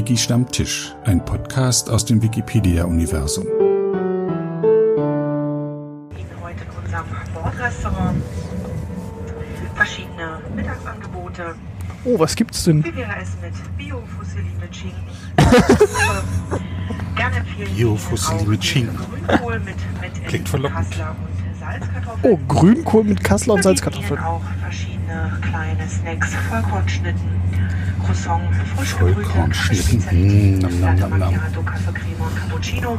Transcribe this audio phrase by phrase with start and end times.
[0.00, 3.44] Wiki Stammtisch, ein Podcast aus dem Wikipedia-Universum.
[6.40, 7.04] Heute in unserem
[7.34, 8.22] Bordrestaurant
[9.74, 11.54] verschiedene Mittagsangebote.
[12.06, 12.82] Oh, was gibt's denn?
[12.82, 15.02] Wie wäre es mit Bio-Fusilli mit Schinken?
[17.14, 18.96] Gerne empfehlen Bio-Fusilli mit Schinken.
[19.26, 20.90] Grünkohl mit, mit Klingt verlockend.
[20.92, 22.32] Kassler und Salzkartoffeln.
[22.32, 24.20] Oh, Grünkohl mit Kassler und Salzkartoffeln.
[24.20, 27.39] Auch verschiedene kleine Snacks, Vollkornschnitten,
[28.14, 29.98] Vollkornschnitten.
[30.10, 31.34] Mm, nam, nam, nam.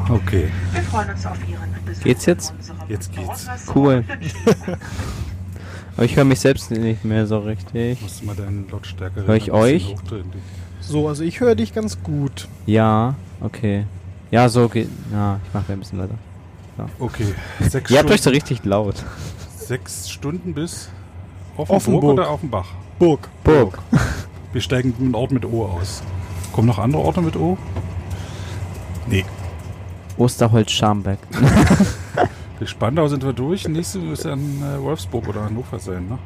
[0.09, 2.03] Okay, Wir freuen uns auf Ihren Besuch.
[2.03, 2.53] Geht's jetzt?
[2.87, 3.47] Jetzt geht's.
[3.73, 4.03] Cool.
[5.97, 8.01] Aber ich höre mich selbst nicht mehr so richtig.
[8.01, 9.95] musst du mal deinen Lautstärke Hör ich euch?
[10.79, 12.47] So, also ich höre dich ganz gut.
[12.65, 13.85] Ja, okay.
[14.31, 14.89] Ja, so geht.
[15.11, 16.15] Ja, ich mache ein bisschen weiter.
[16.97, 18.95] Okay, sechs Ihr habt euch so richtig laut.
[19.55, 20.89] sechs Stunden bis
[21.57, 22.03] Offenburg, Offenburg.
[22.13, 22.67] oder Offenbach?
[22.97, 23.29] Burg.
[23.43, 23.77] Burg.
[24.53, 26.03] Wir steigen einen Ort mit O aus.
[26.51, 27.57] Kommen noch andere Orte mit O?
[29.07, 29.25] Nee.
[30.17, 31.19] Osterholz Scharmbeck.
[32.59, 33.67] Bis Spandau sind wir durch.
[33.67, 36.19] Nächste muss dann äh, Wolfsburg oder Hannover sein, ne?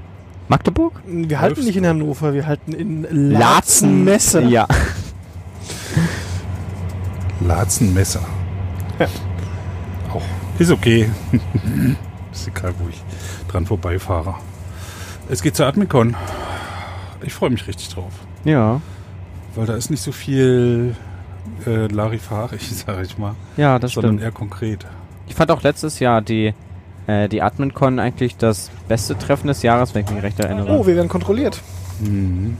[0.48, 1.02] Magdeburg?
[1.06, 1.66] Wir halten Wolfsburg.
[1.68, 4.42] nicht in Hannover, wir halten in Latzenmesse.
[4.42, 4.68] Ja.
[7.40, 8.22] Latzenmesser.
[9.00, 9.08] Ja.
[10.14, 10.24] Auch.
[10.60, 11.10] Ist okay.
[12.32, 13.02] ist egal, wo ich
[13.48, 14.36] dran vorbeifahre.
[15.30, 16.16] Es geht zur Admicon.
[17.24, 18.12] Ich freue mich richtig drauf.
[18.44, 18.82] Ja.
[19.56, 20.96] Weil da ist nicht so viel
[21.66, 23.36] äh, Larifarig, sag ich mal.
[23.58, 24.24] Ja, das sondern stimmt.
[24.24, 24.86] eher konkret.
[25.28, 26.54] Ich fand auch letztes Jahr die,
[27.08, 30.70] äh, die AdminCon eigentlich das beste Treffen des Jahres, wenn ich mich recht erinnere.
[30.78, 31.62] Oh, wir werden kontrolliert.
[32.00, 32.58] Mhm.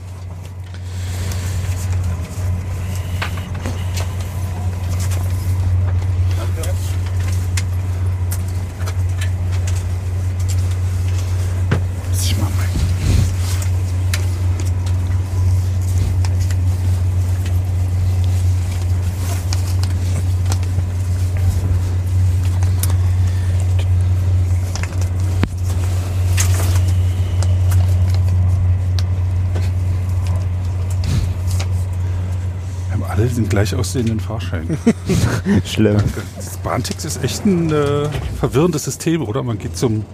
[33.56, 34.76] Gleich aussehenden Fahrschein.
[35.64, 35.96] Schlimm.
[35.96, 36.22] Danke.
[36.36, 38.06] Das Bahntix ist echt ein äh,
[38.38, 39.42] verwirrendes System, oder?
[39.42, 40.04] Man geht zum,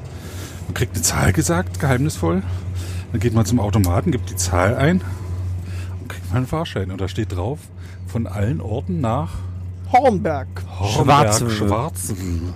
[0.67, 2.45] man kriegt eine Zahl gesagt, geheimnisvoll.
[3.11, 5.01] Dann geht man zum Automaten, gibt die Zahl ein
[6.01, 6.93] und kriegt man einen Fahrschein.
[6.93, 7.59] Und da steht drauf,
[8.07, 9.31] von allen Orten nach
[9.91, 10.47] Hornberg.
[10.79, 11.57] Hornberg, Schwarzenberg.
[11.59, 12.55] Schwarzen.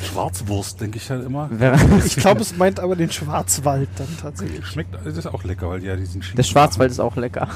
[0.00, 1.50] Schwarzwurst, denke ich halt immer.
[2.06, 4.64] Ich glaube, es meint aber den Schwarzwald dann tatsächlich.
[4.64, 7.48] Schmeckt, das ist auch lecker, weil die ja diesen Schinken Der Schwarzwald ist auch lecker.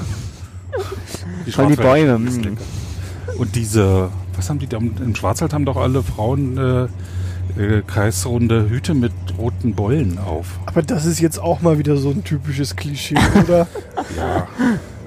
[1.45, 2.57] Die Voll die Schwarzwald Bäume, ist mm.
[3.37, 4.77] Und diese, was haben die da?
[4.77, 6.87] Im Schwarzwald haben doch alle Frauen äh,
[7.61, 10.59] äh, kreisrunde Hüte mit roten Bollen auf.
[10.65, 13.67] Aber das ist jetzt auch mal wieder so ein typisches Klischee, oder?
[14.17, 14.47] Ja.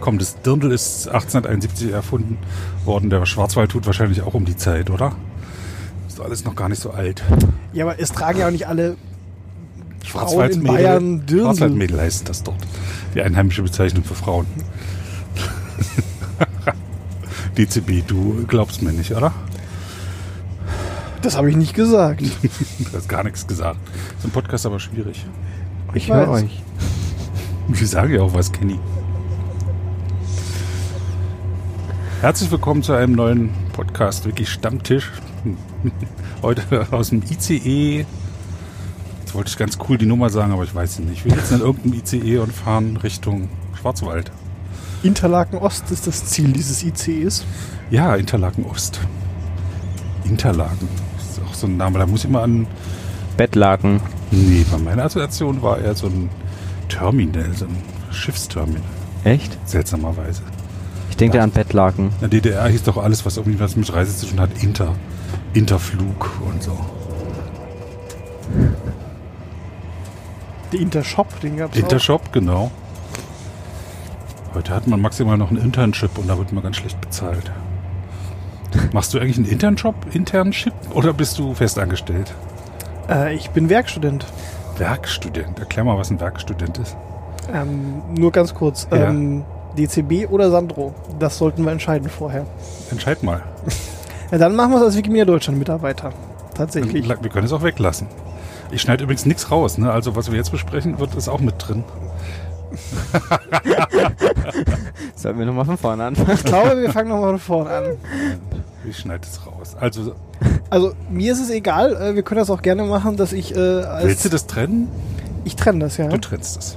[0.01, 2.39] Komm, das Dirndl ist 1871 erfunden
[2.85, 3.11] worden.
[3.11, 5.13] Der Schwarzwald tut wahrscheinlich auch um die Zeit, oder?
[6.07, 7.23] Ist doch alles noch gar nicht so alt.
[7.73, 8.97] ja, aber es tragen ja auch nicht alle
[10.05, 11.41] Frauen in Schwarzwaldmädel- Bayern Dirndl.
[11.45, 12.59] Schwarzwaldmädel heißt das dort.
[13.15, 14.47] Die einheimische Bezeichnung für Frauen.
[17.59, 19.35] DCB, du glaubst mir nicht, oder?
[21.23, 22.23] Das habe ich nicht gesagt.
[22.79, 23.81] Du hast gar nichts gesagt.
[24.17, 25.27] Ist im Podcast aber schwierig.
[25.93, 26.63] Ich Ich höre euch.
[27.73, 28.79] Ich sage ja auch was, Kenny.
[32.21, 35.11] Herzlich willkommen zu einem neuen Podcast, wirklich Stammtisch.
[36.43, 38.07] Heute aus dem ICE.
[39.21, 41.25] Jetzt wollte ich ganz cool die Nummer sagen, aber ich weiß sie nicht.
[41.25, 43.49] Wir sitzen in irgendeinem ICE und fahren Richtung
[43.81, 44.31] Schwarzwald.
[45.03, 47.45] Interlaken Ost ist das Ziel dieses ICEs.
[47.91, 49.01] Ja, Interlaken Ost.
[50.25, 50.89] Interlaken.
[51.17, 52.67] Das ist auch so ein Name, da muss ich immer an.
[53.37, 54.01] Bettlaken.
[54.31, 56.29] Nee, bei meiner Assoziation war er so ein
[56.89, 57.77] Terminal, so ein
[58.11, 58.83] Schiffsterminal.
[59.25, 59.57] Echt?
[59.69, 60.43] Seltsamerweise.
[61.11, 62.07] Ich denke an Bettlaken.
[62.07, 64.95] In der DDR hieß doch alles, was irgendwie was mit Reise zu tun hat, Inter.
[65.55, 66.79] Interflug und so.
[70.73, 71.83] Der Intershop, den gab es auch.
[71.83, 72.71] Intershop, genau.
[74.55, 77.51] Heute hat man maximal noch einen Internship und da wird man ganz schlecht bezahlt.
[78.93, 82.35] Machst du eigentlich einen Internship, Internship oder bist du festangestellt?
[83.09, 84.27] Äh, ich bin Werkstudent.
[84.79, 85.59] Werkstudent.
[85.59, 86.97] Erklär mal, was ein Werkstudent ist.
[87.53, 88.87] Ähm, nur ganz kurz.
[88.91, 89.09] Ja.
[89.09, 89.45] Ähm,
[89.77, 90.95] DCB oder Sandro?
[91.19, 92.47] Das sollten wir entscheiden vorher.
[92.91, 93.43] Entscheid mal.
[94.31, 96.13] Ja, dann machen wir es als Wikimedia Deutschland Mitarbeiter.
[96.55, 97.09] Tatsächlich.
[97.09, 98.09] Wir können es auch weglassen.
[98.71, 99.79] Ich schneide übrigens nichts raus.
[99.79, 99.91] Ne?
[99.91, 101.83] Also was wir jetzt besprechen, wird ist auch mit drin.
[105.15, 106.33] Sollten wir nochmal von vorne anfangen?
[106.35, 107.85] Ich glaube, wir fangen nochmal von vorne an.
[108.89, 109.77] Ich schneide es raus.
[109.79, 110.15] Also
[110.71, 113.59] Also mir ist es egal, äh, wir können das auch gerne machen, dass ich äh,
[113.59, 114.89] als willst du das trennen?
[115.45, 116.09] ich trenne das ja.
[116.09, 116.77] Du trennst es.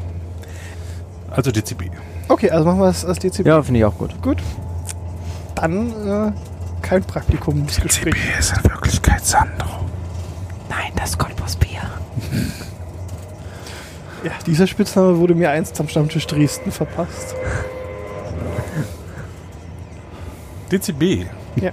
[1.29, 1.83] Also DCB.
[2.27, 3.45] Okay, also machen wir es als DCB.
[3.45, 4.19] Ja, finde ich auch gut.
[4.21, 4.37] Gut.
[5.55, 6.31] dann äh,
[6.81, 8.13] kein Praktikumsgespräch.
[8.15, 9.85] CB ist in Wirklichkeit Sandro.
[10.69, 11.70] Nein, das Cottbus-Bier.
[14.23, 17.35] Ja, dieser Spitzname wurde mir einst am Stammtisch Dresden verpasst.
[20.71, 21.25] DCB.
[21.55, 21.71] Ja.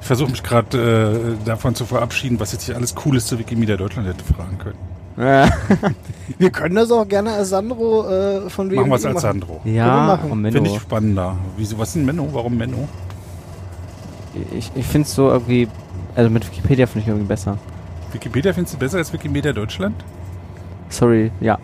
[0.00, 3.76] Ich versuche mich gerade äh, davon zu verabschieden, was jetzt hier alles Cooles zu Wikimedia
[3.76, 4.78] Deutschland hätte fragen können.
[5.16, 5.48] Ja,
[6.38, 9.60] Wir können das auch gerne als Sandro äh, von Machen wir es WMI als Sandro.
[9.64, 11.36] ja Finde ich spannender.
[11.56, 12.28] Wieso, was ist ein Menno?
[12.32, 12.88] Warum Menno?
[14.56, 15.68] Ich, ich finde es so irgendwie,
[16.16, 17.56] also mit Wikipedia finde ich irgendwie besser.
[18.14, 20.02] Wikipedia findest du besser als Wikimedia Deutschland?
[20.88, 21.58] Sorry, ja.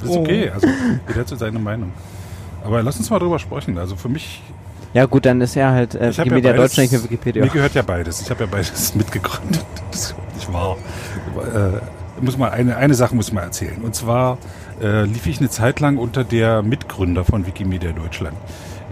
[0.00, 0.20] Das ist Oh.
[0.20, 0.66] okay, also
[1.08, 1.92] jeder hat so seine Meinung.
[2.64, 3.76] Aber lass uns mal drüber sprechen.
[3.78, 4.42] Also für mich,
[4.94, 7.10] Ja gut, dann ist ja halt äh, ich habe Wikimedia ja beides, Deutschland nicht mehr
[7.10, 7.44] Wikipedia.
[7.44, 8.20] Mir gehört ja beides.
[8.20, 9.64] Ich habe ja beides mitgegründet.
[9.90, 10.76] Das ist nicht wahr.
[11.54, 13.78] Äh, muss mal eine, eine Sache muss mal erzählen.
[13.82, 14.38] Und zwar
[14.80, 18.36] äh, lief ich eine Zeit lang unter der Mitgründer von Wikimedia Deutschland.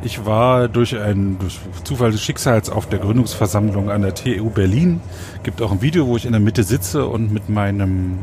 [0.02, 5.00] Ich war durch ein durch Zufall des Schicksals auf der Gründungsversammlung an der TU Berlin.
[5.42, 8.18] Gibt auch ein Video, wo ich in der Mitte sitze und mit meinem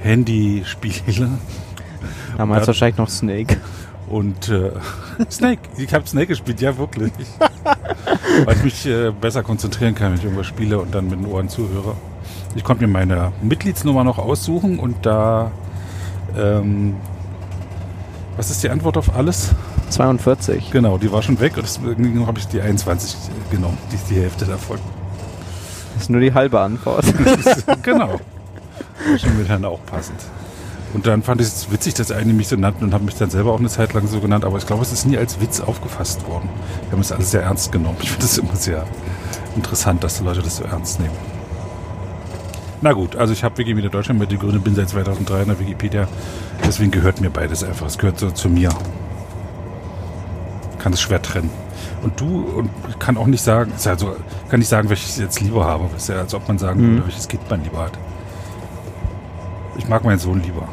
[0.00, 1.30] Handy spiele.
[2.36, 2.66] Damals Ja.
[2.68, 3.56] wahrscheinlich noch Snake.
[4.08, 4.70] Und äh,
[5.30, 7.12] Snake, ich habe Snake gespielt, ja wirklich.
[8.44, 11.26] Weil ich mich äh, besser konzentrieren kann, wenn ich irgendwas spiele und dann mit den
[11.26, 11.94] Ohren zuhöre.
[12.54, 15.50] Ich konnte mir meine Mitgliedsnummer noch aussuchen und da,
[16.38, 16.94] ähm,
[18.36, 19.54] was ist die Antwort auf alles?
[19.90, 20.70] 42.
[20.70, 23.16] Genau, die war schon weg und deswegen habe ich die 21
[23.50, 24.78] genommen, die ist die Hälfte davon.
[25.94, 27.04] Das ist nur die halbe Antwort.
[27.82, 28.20] genau.
[29.08, 30.20] War schon mit Herrn auch passend.
[30.94, 33.30] Und dann fand ich es witzig, dass einige mich so nannten und habe mich dann
[33.30, 35.60] selber auch eine Zeit lang so genannt, aber ich glaube, es ist nie als Witz
[35.60, 36.48] aufgefasst worden.
[36.84, 37.98] Wir haben es alles sehr ernst genommen.
[38.00, 38.84] Ich finde es immer sehr
[39.54, 41.14] interessant, dass die Leute das so ernst nehmen.
[42.80, 45.58] Na gut, also ich habe Wikimedia Deutschland mit die Gründe, bin seit 2003 in der
[45.58, 46.08] Wikipedia.
[46.64, 47.86] Deswegen gehört mir beides einfach.
[47.86, 48.70] Es gehört so zu mir.
[50.78, 51.50] Kann es schwer trennen.
[52.02, 52.70] Und du, und
[53.00, 54.14] kann auch nicht sagen, ist also,
[54.48, 55.84] kann nicht sagen, welches ich jetzt lieber habe.
[55.96, 56.90] Es ist ja, als ob man sagen Mhm.
[56.94, 57.98] würde, welches Kind man lieber hat.
[59.76, 60.68] Ich mag meinen Sohn lieber.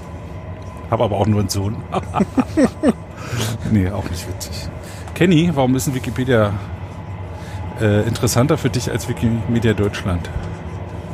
[0.92, 1.76] Habe aber auch nur einen Sohn.
[3.72, 4.68] nee, auch nicht witzig.
[5.16, 6.52] Kenny, warum ist ein Wikipedia
[7.82, 10.30] äh, interessanter für dich als Wikimedia Deutschland?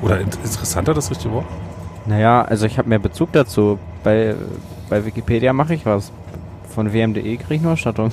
[0.02, 1.46] Oder in interessanter das richtige Wort?
[2.08, 3.78] naja, also ich habe mehr Bezug dazu.
[4.04, 4.36] Bei,
[4.90, 6.12] bei Wikipedia mache ich was.
[6.74, 8.12] Von wm.de kriege ich nur Erstattung.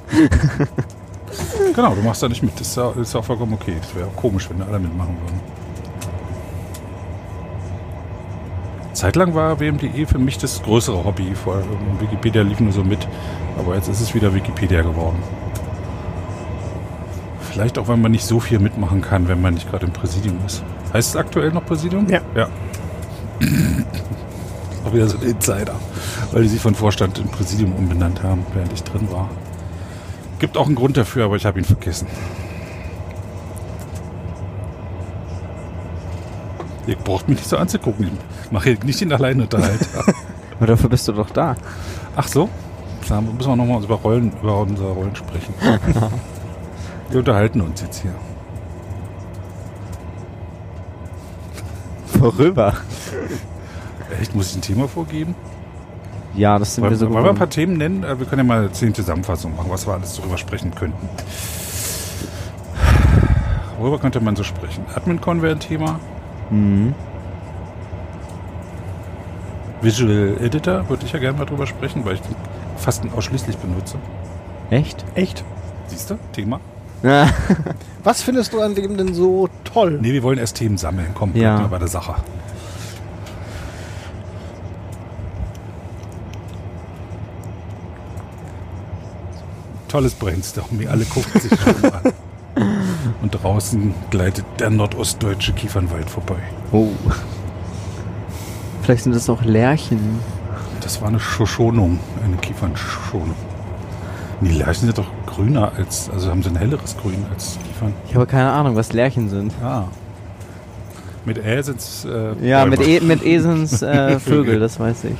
[1.74, 2.54] Genau, du machst da nicht mit.
[2.60, 3.76] Das ist ja, ist ja auch vollkommen okay.
[3.80, 5.40] Das wäre komisch, wenn da alle mitmachen würden.
[8.92, 11.34] Zeitlang war WMDE für mich das größere Hobby.
[11.34, 11.66] Vor allem
[11.98, 13.08] Wikipedia lief nur so mit.
[13.58, 15.22] Aber jetzt ist es wieder Wikipedia geworden.
[17.50, 20.38] Vielleicht auch, weil man nicht so viel mitmachen kann, wenn man nicht gerade im Präsidium
[20.46, 20.62] ist.
[20.92, 22.08] Heißt es aktuell noch Präsidium?
[22.08, 22.20] Ja.
[22.34, 22.48] Ja.
[24.86, 25.74] auch wieder so ein Insider.
[26.32, 29.28] Weil die sich von Vorstand in Präsidium umbenannt haben, während ich drin war.
[30.42, 32.08] Gibt auch einen Grund dafür, aber ich habe ihn vergessen.
[36.88, 38.10] Ihr braucht mich nicht so anzugucken.
[38.46, 40.04] Ich mache hier nicht den Alleinunterhalter.
[40.56, 41.54] Aber dafür bist du doch da.
[42.16, 42.48] Ach so?
[43.08, 45.54] Da müssen wir nochmal über Rollen, über unsere Rollen sprechen.
[47.10, 48.14] Wir unterhalten uns jetzt hier.
[52.14, 52.74] Worüber?
[54.20, 55.36] Echt, muss ich ein Thema vorgeben?
[56.34, 58.04] Ja, das sind Wollen, wir so wollen wir ein paar Themen nennen?
[58.04, 61.08] Äh, Wir können ja mal zehn Zusammenfassungen machen, was wir alles darüber sprechen könnten.
[63.78, 64.84] Worüber könnte man so sprechen?
[64.94, 65.98] AdminCon wäre ein Thema.
[66.50, 66.94] Mhm.
[69.80, 72.36] Visual Editor würde ich ja gerne mal drüber sprechen, weil ich den
[72.76, 73.96] fast ausschließlich benutze.
[74.70, 75.04] Echt?
[75.14, 75.44] Echt?
[75.88, 76.18] Siehst du?
[76.32, 76.60] Thema?
[77.02, 77.26] Ja.
[78.04, 79.98] Was findest du an dem denn so toll?
[80.00, 81.08] Nee, wir wollen erst Themen sammeln.
[81.14, 81.58] Komm, Ja.
[81.58, 82.14] mal bei der Sache.
[89.92, 90.88] Tolles Brainstorming.
[90.88, 92.12] Alle gucken sich schon an.
[93.22, 96.38] Und draußen gleitet der nordostdeutsche Kiefernwald vorbei.
[96.72, 96.88] Oh.
[98.82, 100.18] Vielleicht sind das auch Lärchen.
[100.80, 103.34] Das war eine Schonung, eine Kiefernschonung.
[104.40, 107.92] Die Lerchen sind doch grüner als, also haben sie ein helleres Grün als Kiefern.
[108.08, 109.52] Ich habe keine Ahnung, was Lärchen sind.
[109.62, 109.84] Ah.
[111.26, 115.18] Mit Ä sind es äh, Ja, mit, e mit E äh, Vögel, das weiß ich.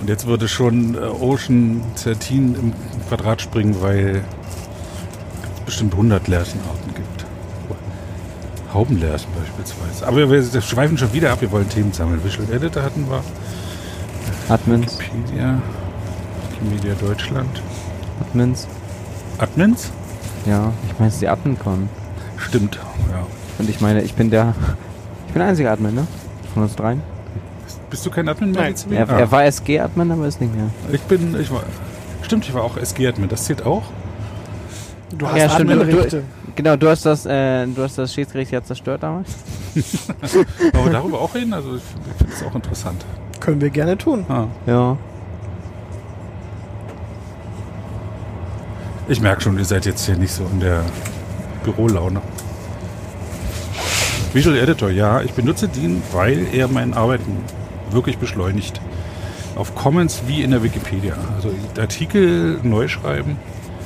[0.00, 2.72] Und jetzt würde schon äh, Ocean 13 im
[3.08, 4.22] Quadrat springen, weil
[5.54, 7.26] es bestimmt 100 Lärchenarten gibt.
[8.72, 10.06] Haubenlärchen beispielsweise.
[10.06, 12.22] Aber wir, wir schweifen schon wieder ab, wir wollen Themen sammeln.
[12.22, 13.22] Visual Editor hatten wir,
[14.48, 15.60] Admins, Wikipedia,
[16.50, 17.62] Wikimedia Deutschland.
[18.20, 18.68] Admins.
[19.38, 19.90] Admins?
[20.46, 21.88] Ja, ich meine, es ist die AdminCon.
[22.36, 22.78] Stimmt,
[23.10, 23.26] ja.
[23.58, 24.54] Und ich meine, ich bin der,
[25.26, 26.06] ich bin der einzige Admin, ne?
[26.54, 27.02] Von uns dreien.
[27.90, 28.62] Bist du kein Admin mehr?
[28.62, 28.74] Nein.
[28.90, 29.18] Er, Ah.
[29.20, 30.70] er war SG-Admin, aber ist nicht mehr.
[30.92, 31.62] Ich bin, ich war,
[32.22, 33.84] Stimmt, ich war auch SG-Admin, das zählt auch.
[35.16, 36.22] Du hast Ja, stimmt, du-.
[36.56, 39.28] Genau, du hast das, äh, du hast das Schiedsgericht ja zerstört damals.
[40.74, 41.82] Aber darüber auch reden, also ich
[42.18, 43.04] finde es auch interessant.
[43.38, 44.24] Können wir gerne tun.
[44.28, 44.46] Ah.
[44.66, 44.96] Ja.
[49.08, 50.82] Ich merke schon, ihr seid jetzt hier nicht so in der
[51.62, 52.20] Bürolaune.
[54.32, 57.36] Visual Editor, ja, ich benutze den, weil er mein Arbeiten
[57.96, 58.80] wirklich beschleunigt.
[59.56, 61.14] Auf Comments wie in der Wikipedia.
[61.34, 61.50] Also
[61.80, 63.36] Artikel neu schreiben,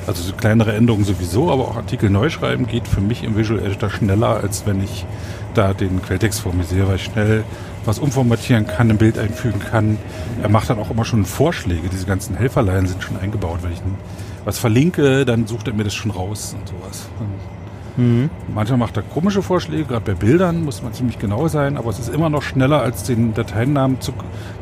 [0.06, 3.60] also so kleinere Änderungen sowieso, aber auch Artikel neu schreiben geht für mich im Visual
[3.60, 5.06] Editor schneller, als wenn ich
[5.54, 7.44] da den Quelltext vor mir sehe, weil ich schnell
[7.84, 9.98] was umformatieren kann, ein Bild einfügen kann.
[10.42, 11.88] Er macht dann auch immer schon Vorschläge.
[11.88, 13.60] Diese ganzen Helferlein sind schon eingebaut.
[13.62, 13.80] Wenn ich
[14.44, 17.08] was verlinke, dann sucht er mir das schon raus und sowas.
[18.00, 18.30] Mhm.
[18.54, 21.98] Manchmal macht er komische Vorschläge, gerade bei Bildern muss man ziemlich genau sein, aber es
[21.98, 24.12] ist immer noch schneller, als den Dateinamen zu,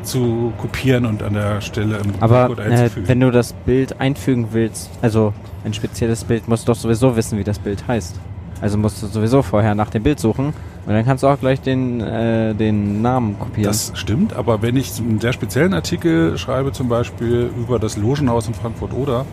[0.03, 3.07] zu kopieren und an der Stelle im Aber Code äh, einzufügen.
[3.07, 7.37] wenn du das Bild einfügen willst, also ein spezielles Bild, musst du doch sowieso wissen,
[7.37, 8.19] wie das Bild heißt.
[8.61, 10.47] Also musst du sowieso vorher nach dem Bild suchen
[10.85, 13.69] und dann kannst du auch gleich den, äh, den Namen kopieren.
[13.69, 18.47] das stimmt, aber wenn ich einen sehr speziellen Artikel schreibe, zum Beispiel über das Logenhaus
[18.47, 19.25] in Frankfurt-Oder,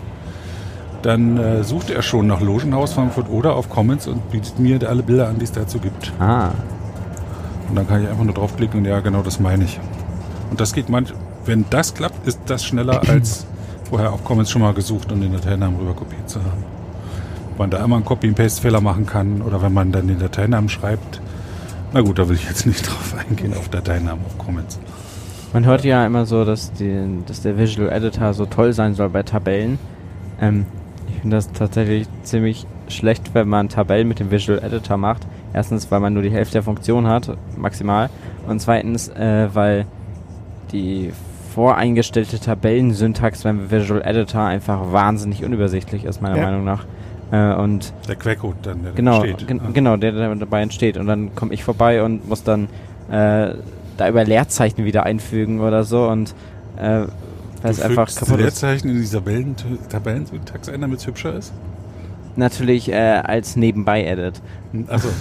[1.07, 5.29] dann äh, sucht er schon nach Logenhaus Frankfurt-Oder auf Comments und bietet mir alle Bilder
[5.29, 6.13] an, die es dazu gibt.
[6.19, 6.51] ah,
[7.69, 9.79] Und dann kann ich einfach nur draufklicken und ja, genau das meine ich.
[10.51, 11.13] Und das geht manch,
[11.45, 13.47] wenn das klappt, ist das schneller als
[13.89, 16.65] vorher auf Comments schon mal gesucht und den Dateinamen rüber kopiert zu haben.
[17.57, 21.21] Man da immer einen Copy-and-Paste-Fehler machen kann oder wenn man dann den Dateinamen schreibt.
[21.93, 24.77] Na gut, da will ich jetzt nicht drauf eingehen, auf Dateinamen, auf Comments.
[25.53, 29.09] man hört ja immer so, dass, die, dass der Visual Editor so toll sein soll
[29.09, 29.79] bei Tabellen.
[30.41, 30.67] Ähm,
[31.17, 35.27] ich finde das tatsächlich ziemlich schlecht, wenn man Tabellen mit dem Visual Editor macht.
[35.53, 38.11] Erstens, weil man nur die Hälfte der Funktion hat, maximal.
[38.47, 39.87] Und zweitens, äh, weil
[40.73, 41.13] die
[41.55, 46.45] voreingestellte Tabellensyntax beim Visual Editor einfach wahnsinnig unübersichtlich ist, meiner Ja.
[46.45, 46.85] Meinung nach.
[47.33, 49.49] Äh, und Der Quellcode dann, der genau, steht.
[49.49, 49.71] gen Ja.
[49.73, 50.97] genau, der, der dabei entsteht.
[50.99, 52.69] Und dann komme ich vorbei und muss dann
[53.11, 53.55] äh,
[53.97, 56.35] da über Leerzeichen wieder einfügen oder so und
[56.77, 57.05] äh,
[57.63, 58.63] weil Du es einfach kaputt ist.
[58.63, 59.55] Leerzeichen in die Tabellen,
[59.89, 61.53] Tabellensyntax ein, damit es hübscher ist?
[62.37, 62.95] Natürlich äh,
[63.25, 64.41] als Nebenbei-Edit.
[64.89, 65.09] Also,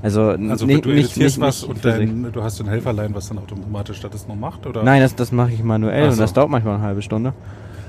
[0.00, 2.70] Also, also ni- du nicht, editierst nicht, was nicht und dann, du hast so ein
[2.70, 4.64] Helferlein, was dann automatisch das noch macht?
[4.64, 4.84] Oder?
[4.84, 6.22] Nein, das, das mache ich manuell Ach und so.
[6.22, 7.32] das dauert manchmal eine halbe Stunde.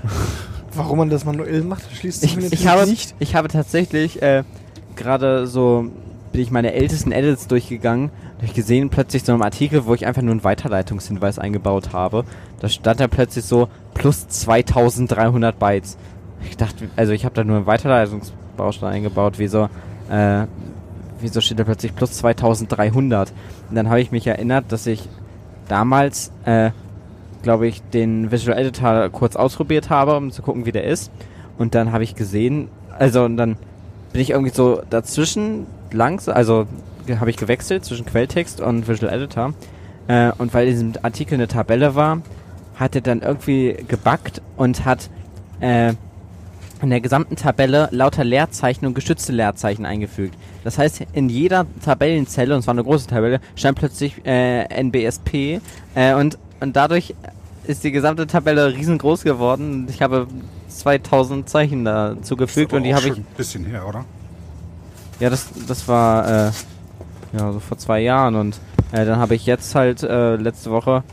[0.74, 3.14] Warum man das manuell macht, schließt sich Ich, mir ich, habe, nicht.
[3.20, 4.44] ich habe tatsächlich äh,
[4.96, 5.86] gerade so,
[6.32, 8.10] bin ich meine ältesten Edits durchgegangen
[8.46, 12.24] ich gesehen, plötzlich so einem Artikel, wo ich einfach nur einen Weiterleitungshinweis eingebaut habe.
[12.60, 15.98] Da stand da plötzlich so plus 2300 Bytes.
[16.46, 19.70] Ich dachte, also ich habe da nur einen Weiterleitungsbaustein eingebaut, wieso,
[20.10, 20.46] äh,
[21.20, 23.34] wieso steht da plötzlich plus 2300?
[23.70, 25.10] Und dann habe ich mich erinnert, dass ich
[25.68, 26.72] damals, äh,
[27.44, 31.12] glaube ich, den Visual Editor kurz ausprobiert habe, um zu gucken, wie der ist.
[31.58, 33.58] Und dann habe ich gesehen, also und dann
[34.14, 36.68] bin ich irgendwie so dazwischen langs, also
[37.18, 39.54] habe ich gewechselt zwischen Quelltext und Visual Editor.
[40.08, 42.22] Äh, und weil in diesem Artikel eine Tabelle war,
[42.76, 45.10] hat er dann irgendwie gebackt und hat
[45.60, 45.94] äh,
[46.82, 50.36] in der gesamten Tabelle lauter Leerzeichen und geschützte Leerzeichen eingefügt.
[50.64, 55.60] Das heißt, in jeder Tabellenzelle, und es war eine große Tabelle, stand plötzlich äh, NBSP
[55.96, 57.14] äh, und, und dadurch
[57.66, 60.28] ist die gesamte Tabelle riesengroß geworden ich habe
[60.70, 64.06] 2000 Zeichen dazu gefügt Aber und die habe ich ein bisschen her, oder?
[65.20, 66.52] ja, das, das war äh,
[67.34, 68.60] ja so vor zwei Jahren und
[68.92, 71.04] äh, dann habe ich jetzt halt äh, letzte Woche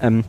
[0.00, 0.24] ähm,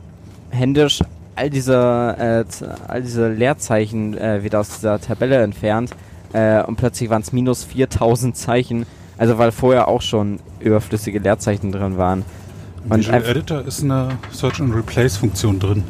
[0.50, 1.02] händisch
[1.36, 5.92] all diese äh, all diese Leerzeichen äh, wieder aus dieser Tabelle entfernt
[6.34, 8.86] äh, und plötzlich waren es minus 4000 Zeichen,
[9.18, 12.24] also weil vorher auch schon überflüssige Leerzeichen drin waren.
[12.88, 15.84] Und Visual Editor ist eine Search and Replace Funktion drin.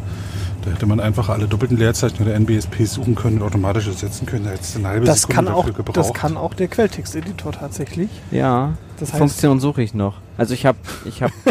[0.66, 4.44] Da hätte man einfach alle doppelten Leerzeichen oder NBSPs suchen können und automatisch ersetzen können.
[4.46, 5.98] Da hättest du eine halbe Das Sekunde kann, auch, dafür gebraucht.
[5.98, 8.10] das kann auch der Quelltexteditor tatsächlich.
[8.32, 10.16] Ja, Das heißt, Funktion suche ich noch.
[10.38, 11.34] Also ich habe ich habe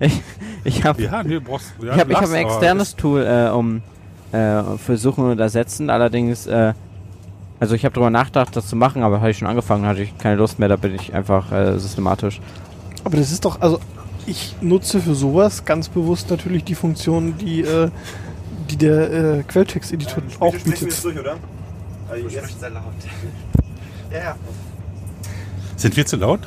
[0.00, 0.22] ich,
[0.64, 3.50] ich habe Ja, nee, brauchst ja, ich habe du ich hab ein externes Tool, äh,
[3.50, 3.82] um
[4.32, 5.90] äh, für Suchen und Ersetzen.
[5.90, 6.72] Allerdings, äh,
[7.60, 10.16] also ich habe darüber nachgedacht, das zu machen, aber habe ich schon angefangen, hatte ich
[10.18, 10.68] keine Lust mehr.
[10.68, 12.40] Da bin ich einfach äh, systematisch.
[13.04, 13.78] aber das ist doch, also
[14.26, 17.90] ich nutze für sowas ganz bewusst natürlich die Funktion, die, äh,
[18.70, 21.04] die der äh, Quelltexteditor auch wir jetzt bietet.
[21.04, 21.36] durch, oder?
[22.08, 22.84] Also jetzt sehr laut.
[24.10, 24.36] ja, ja.
[25.76, 26.40] Sind wir zu laut?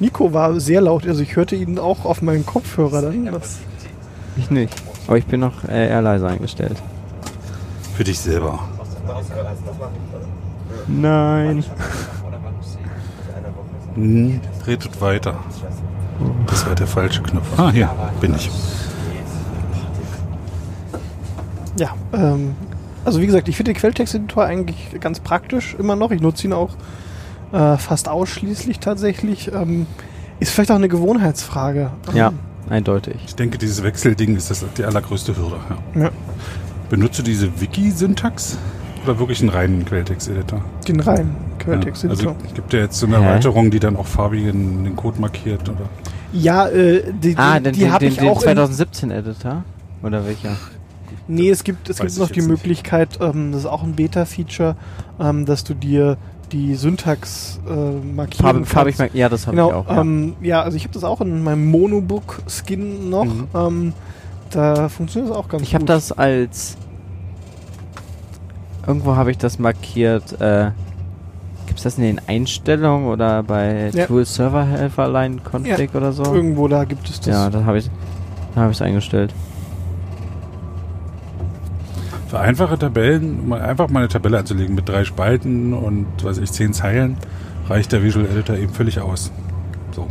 [0.00, 3.26] Nico war sehr laut, also ich hörte ihn auch auf meinen Kopfhörer dann.
[3.26, 3.58] Das,
[4.36, 4.74] Ich nicht.
[5.06, 6.76] Aber ich bin noch äh, eher leise eingestellt.
[7.96, 8.68] Für dich selber.
[10.88, 11.64] Nein.
[13.94, 15.38] Hm, redet weiter.
[16.46, 17.46] Das war der falsche Knopf.
[17.58, 17.90] Ah, hier
[18.20, 18.50] bin ich.
[21.78, 22.54] Ja, ähm,
[23.04, 26.10] also wie gesagt, ich finde den Quelltexteditor eigentlich ganz praktisch immer noch.
[26.10, 26.70] Ich nutze ihn auch
[27.52, 29.50] äh, fast ausschließlich tatsächlich.
[29.52, 29.86] Ähm,
[30.40, 31.90] ist vielleicht auch eine Gewohnheitsfrage.
[32.14, 32.38] Ja, Ähm,
[32.68, 33.16] eindeutig.
[33.26, 35.56] Ich denke, dieses Wechselding ist das die allergrößte Hürde.
[35.94, 36.02] Ja.
[36.02, 36.10] Ja.
[36.90, 38.58] Benutzt du diese Wiki-Syntax
[39.04, 40.60] oder wirklich einen reinen Quelltext-Editor?
[40.88, 42.32] Den reinen Ja, Quelltexteditor.
[42.32, 43.24] also es gibt ja jetzt so eine Hä?
[43.24, 45.68] Erweiterung, die dann auch farbig in den Code markiert.
[45.68, 45.88] Oder?
[46.32, 48.42] Ja, äh, die, Ah, die, den, die den, habe den, ich den auch.
[48.42, 49.64] in- 2017-Editor?
[50.02, 50.56] Oder welcher?
[51.28, 52.42] Nee, es gibt, es Weiß gibt ich noch die.
[52.42, 54.76] Möglichkeit, ähm, das ist auch ein Beta-Feature,
[55.20, 56.16] ähm, dass du dir
[56.50, 57.70] die Syntax äh,
[58.14, 59.12] markieren Farbe, farbig, kannst.
[59.14, 59.88] mag- ja, das habe Genau, ich auch.
[59.88, 60.00] Ja.
[60.00, 63.24] ähm, ja, also ich habe das auch in meinem Monobook-Skin noch.
[63.24, 63.46] Mhm.
[63.54, 63.92] Ähm,
[64.50, 65.88] da funktioniert das auch ganz Ich habe gut.
[65.90, 66.76] das als.
[68.86, 70.40] Irgendwo habe ich das markiert.
[70.40, 70.70] Äh,
[71.66, 74.06] Gibt es das in den Einstellungen oder bei Ja.
[74.06, 76.24] Tool Server Helferline Config oder so?
[76.24, 77.28] Irgendwo da gibt es das.
[77.34, 77.90] Ja, da habe ich
[78.54, 79.32] da habe ich es eingestellt.
[82.28, 86.50] Für einfache Tabellen, mal einfach mal eine Tabelle anzulegen mit drei Spalten und weiß ich,
[86.50, 87.16] zehn Zeilen,
[87.68, 89.30] reicht der Visual Editor eben völlig aus.
[89.92, 90.06] So.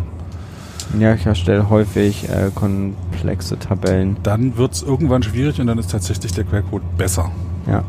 [1.00, 4.18] Ja, ich erstelle häufig äh, komplexe Tabellen.
[4.24, 7.32] Dann wird es irgendwann schwierig und dann ist tatsächlich der Quellcode besser.
[7.68, 7.84] Ja.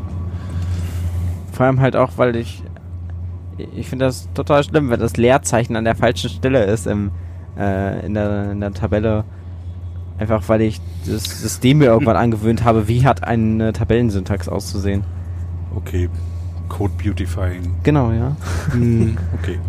[1.53, 2.63] Vor allem halt auch, weil ich.
[3.75, 7.11] Ich finde das total schlimm, wenn das Leerzeichen an der falschen Stelle ist im,
[7.55, 9.25] äh, in, der, in der Tabelle.
[10.17, 15.03] Einfach weil ich das System mir irgendwann angewöhnt habe, wie hat eine Tabellensyntax auszusehen.
[15.75, 16.09] Okay.
[16.67, 17.75] Code Beautifying.
[17.83, 18.35] Genau, ja.
[18.71, 19.59] Hm, okay.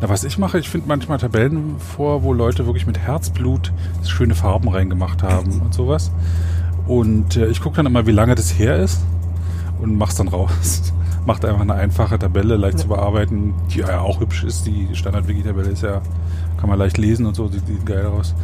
[0.00, 3.72] Na, was ich mache, ich finde manchmal Tabellen vor, wo Leute wirklich mit Herzblut
[4.04, 6.12] schöne Farben reingemacht haben und sowas.
[6.86, 9.00] Und äh, ich gucke dann immer, wie lange das her ist
[9.80, 10.92] und mach's dann raus.
[11.26, 14.66] Macht einfach eine einfache Tabelle, leicht zu bearbeiten, die ja auch hübsch ist.
[14.66, 16.00] Die Standard-Wiki-Tabelle ist ja,
[16.58, 18.34] kann man leicht lesen und so, sieht, sieht geil aus.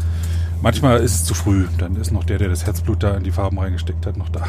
[0.62, 1.66] Manchmal ist es zu früh.
[1.78, 4.42] Dann ist noch der, der das Herzblut da in die Farben reingesteckt hat, noch da.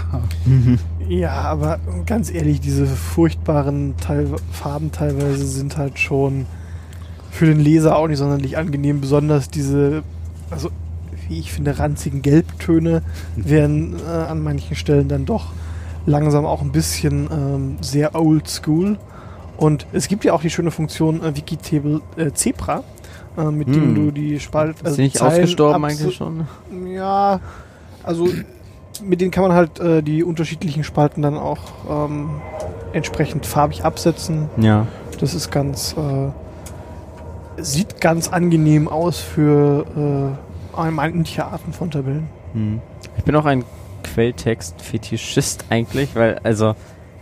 [1.09, 6.45] Ja, aber ganz ehrlich, diese furchtbaren Teil Farben teilweise sind halt schon
[7.29, 9.01] für den Leser auch nicht sonderlich angenehm.
[9.01, 10.03] Besonders diese,
[10.49, 10.69] also
[11.27, 13.01] wie ich finde, ranzigen Gelbtöne
[13.35, 15.51] werden äh, an manchen Stellen dann doch
[16.05, 18.97] langsam auch ein bisschen ähm, sehr old school.
[19.57, 22.83] Und es gibt ja auch die schöne Funktion äh, Wikitable äh, Zebra,
[23.37, 23.95] äh, mit dem Hm.
[23.95, 24.77] du die Spalt.
[24.77, 26.47] Ist also die nicht Zeilen ausgestorben eigentlich schon?
[26.91, 27.39] ja,
[28.03, 28.27] also
[29.03, 32.29] mit denen kann man halt äh, die unterschiedlichen Spalten dann auch ähm,
[32.93, 34.49] entsprechend farbig absetzen.
[34.57, 34.87] Ja.
[35.19, 40.35] Das ist ganz, äh, sieht ganz angenehm aus für
[40.75, 42.27] äh, manche Arten von Tabellen.
[42.53, 42.81] Hm.
[43.17, 43.63] Ich bin auch ein
[44.03, 46.75] Quelltext-Fetischist eigentlich, weil, also,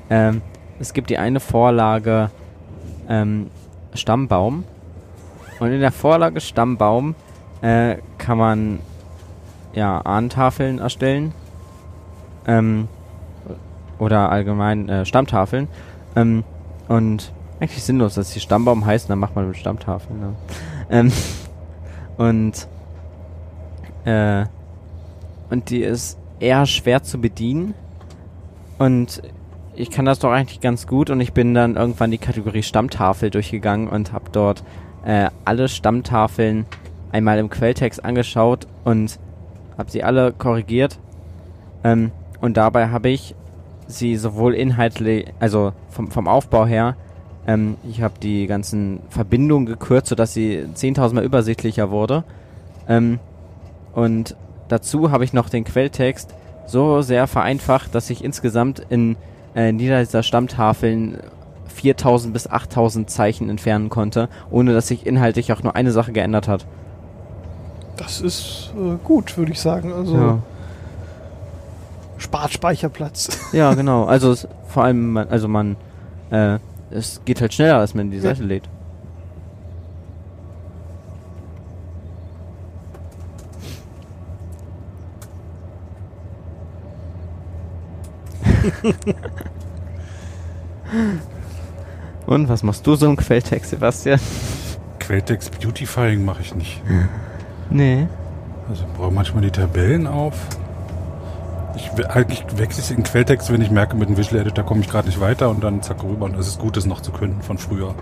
[0.10, 0.42] ähm,
[0.80, 2.32] es gibt die eine Vorlage
[3.08, 3.50] ähm,
[3.94, 4.64] Stammbaum.
[5.60, 7.16] Und in der Vorlage Stammbaum
[7.62, 8.80] äh, kann man
[9.74, 11.34] ja Ahnentafeln erstellen.
[12.48, 12.88] Ähm,
[14.00, 15.68] oder allgemein äh, Stammtafeln.
[16.16, 16.44] Ähm,
[16.88, 20.20] und eigentlich sinnlos, dass die Stammbaum heißen, dann macht man mit Stammtafeln.
[20.20, 20.36] Ne?
[20.90, 21.12] Ähm,
[22.18, 22.68] und
[24.06, 24.46] äh,
[25.52, 27.74] und die ist eher schwer zu bedienen.
[28.78, 29.22] Und
[29.76, 33.30] ich kann das doch eigentlich ganz gut und ich bin dann irgendwann die Kategorie Stammtafel
[33.30, 34.64] durchgegangen und habe dort
[35.06, 36.66] äh, alle Stammtafeln
[37.12, 39.20] einmal im Quelltext angeschaut und
[39.78, 41.00] habe sie alle korrigiert.
[41.84, 43.36] Ähm, und dabei habe ich
[43.88, 46.96] sie sowohl inhaltlich, also vom, vom Aufbau her,
[47.48, 52.24] ähm, ich habe die ganzen Verbindungen gekürzt, sodass sie 10.000 Mal übersichtlicher wurde.
[52.88, 53.20] Ähm,
[53.94, 54.36] und
[54.72, 56.34] dazu habe ich noch den Quelltext
[56.66, 59.18] so sehr vereinfacht, dass ich insgesamt in
[59.56, 61.18] äh, jeder dieser Stammtafeln
[61.68, 66.48] 4000 bis 8000 Zeichen entfernen konnte, ohne dass sich inhaltlich auch nur eine Sache geändert
[66.48, 66.66] hat.
[67.98, 69.92] Das ist äh, gut, würde ich sagen.
[69.94, 70.40] Also Ja,
[72.18, 73.30] spart Speicherplatz.
[73.52, 74.06] ja genau.
[74.06, 75.76] Also es, vor allem, man, also man,
[76.30, 76.60] äh,
[76.92, 78.24] es geht halt schneller, als man die Ja.
[78.24, 78.70] Seite lädt.
[92.26, 94.20] Und was machst du so im Quelltext, Sebastian?
[95.00, 96.82] Quelltext Beautifying mache ich nicht.
[97.70, 98.08] Nee.
[98.70, 100.36] Also ich brauche manchmal die Tabellen auf.
[101.76, 104.90] Ich, eigentlich wechsle ich in Quelltext, wenn ich merke, mit dem Visual Editor komme ich
[104.90, 106.26] gerade nicht weiter und dann zack rüber.
[106.26, 107.96] Und es ist gut, das noch zu können von früher.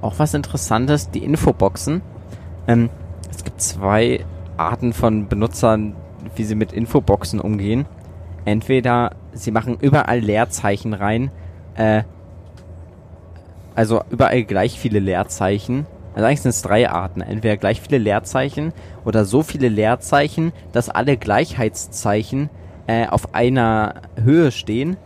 [0.00, 2.02] Auch was Interessantes, die Infoboxen.
[2.66, 2.90] Ähm,
[3.30, 4.24] es gibt zwei
[4.56, 5.94] Arten von Benutzern,
[6.36, 7.86] wie sie mit Infoboxen umgehen.
[8.44, 11.30] Entweder sie machen überall Leerzeichen rein,
[11.76, 12.02] äh,
[13.74, 15.86] also überall gleich viele Leerzeichen.
[16.14, 17.20] Also eigentlich sind es drei Arten.
[17.20, 18.72] Entweder gleich viele Leerzeichen
[19.04, 22.50] oder so viele Leerzeichen, dass alle Gleichheitszeichen
[22.88, 24.96] äh, auf einer Höhe stehen.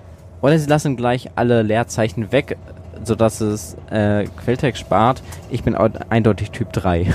[0.41, 2.57] Oder sie lassen gleich alle Leerzeichen weg,
[3.05, 5.23] sodass es äh, Quelltext spart.
[5.51, 7.13] Ich bin eindeutig Typ 3.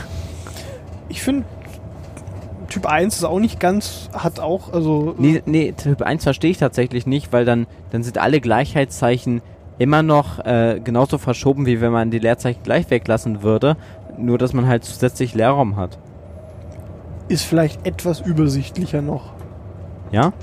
[1.10, 1.46] Ich finde,
[2.70, 5.16] Typ 1 ist auch nicht ganz, hat auch, also.
[5.18, 9.42] Nee, nee, Typ 1 verstehe ich tatsächlich nicht, weil dann, dann sind alle Gleichheitszeichen
[9.80, 13.78] immer noch äh, genauso verschoben, wie wenn man die Leerzeichen gleich weglassen würde.
[14.18, 16.00] Nur, dass man halt zusätzlich Leerraum hat.
[17.28, 19.34] ist vielleicht etwas übersichtlicher noch.
[20.12, 20.34] Ja?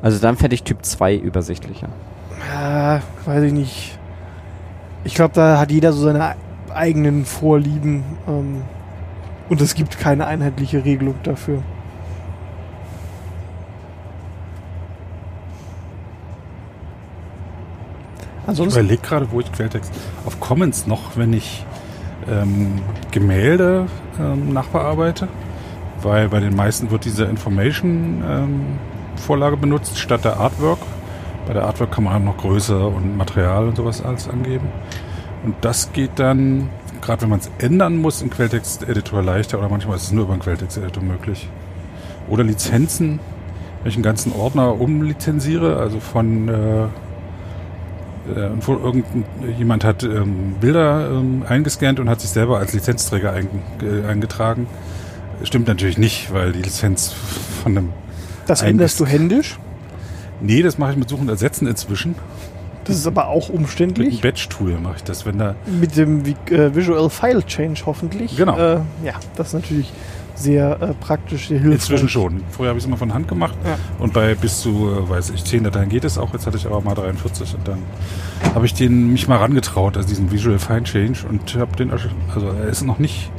[0.00, 1.88] Also dann fände ich Typ 2 übersichtlicher.
[2.52, 3.98] Ja, weiß ich nicht.
[5.04, 6.36] Ich glaube, da hat jeder so seine
[6.72, 8.04] eigenen Vorlieben.
[8.26, 8.62] Ähm,
[9.48, 11.62] und es gibt keine einheitliche Regelung dafür.
[18.42, 19.92] Ich Ansonsten, überlege gerade, wo ich Quelltext
[20.24, 21.66] auf Commons noch, wenn ich
[22.30, 22.80] ähm,
[23.10, 23.86] Gemälde
[24.18, 25.28] ähm, nachbearbeite,
[26.02, 30.78] weil bei den meisten wird diese Information-Vorlage benutzt statt der Artwork.
[31.46, 34.66] Bei der Artwork kann man halt noch Größe und Material und sowas alles angeben.
[35.44, 36.68] Und das geht dann,
[37.08, 40.34] gerade wenn man es ändern muss, im Quelltext-Editor leichter oder manchmal ist es nur über
[40.34, 41.48] den Quelltext-Editor möglich.
[42.28, 43.18] Oder Lizenzen,
[43.82, 49.24] wenn ich einen ganzen Ordner umlizenziere, also von äh, äh, wo irgendein,
[49.56, 53.48] jemand hat ähm, Bilder ähm, eingescannt und hat sich selber als Lizenzträger ein,
[53.82, 54.66] äh, eingetragen.
[55.44, 57.14] Stimmt natürlich nicht, weil die Lizenz
[57.62, 57.88] von einem.
[58.46, 59.58] das änderst du händisch.
[60.42, 62.16] Nee, das mache ich mit Suchen und Ersetzen inzwischen.
[62.88, 64.20] Das ist aber auch Mit einem umständlich.
[64.20, 65.54] Batch-Tool mache ich das, wenn da.
[65.80, 68.36] Mit dem äh, Visual File Change hoffentlich.
[68.36, 68.56] Genau.
[68.58, 69.92] Äh, ja, das ist natürlich
[70.34, 71.74] sehr äh, praktisch, sehr hilfreich.
[71.80, 72.42] Inzwischen schon.
[72.50, 73.76] Vorher habe ich es immer von Hand gemacht Ja.
[73.98, 76.32] und bei bis zu, äh, weiß ich, 10 Dateien geht es auch.
[76.32, 77.78] Jetzt hatte ich aber mal 43 und dann
[78.54, 82.08] habe ich den mich mal rangetraut, also diesen Visual Fine Change und habe den, also
[82.50, 83.30] er ist noch nicht,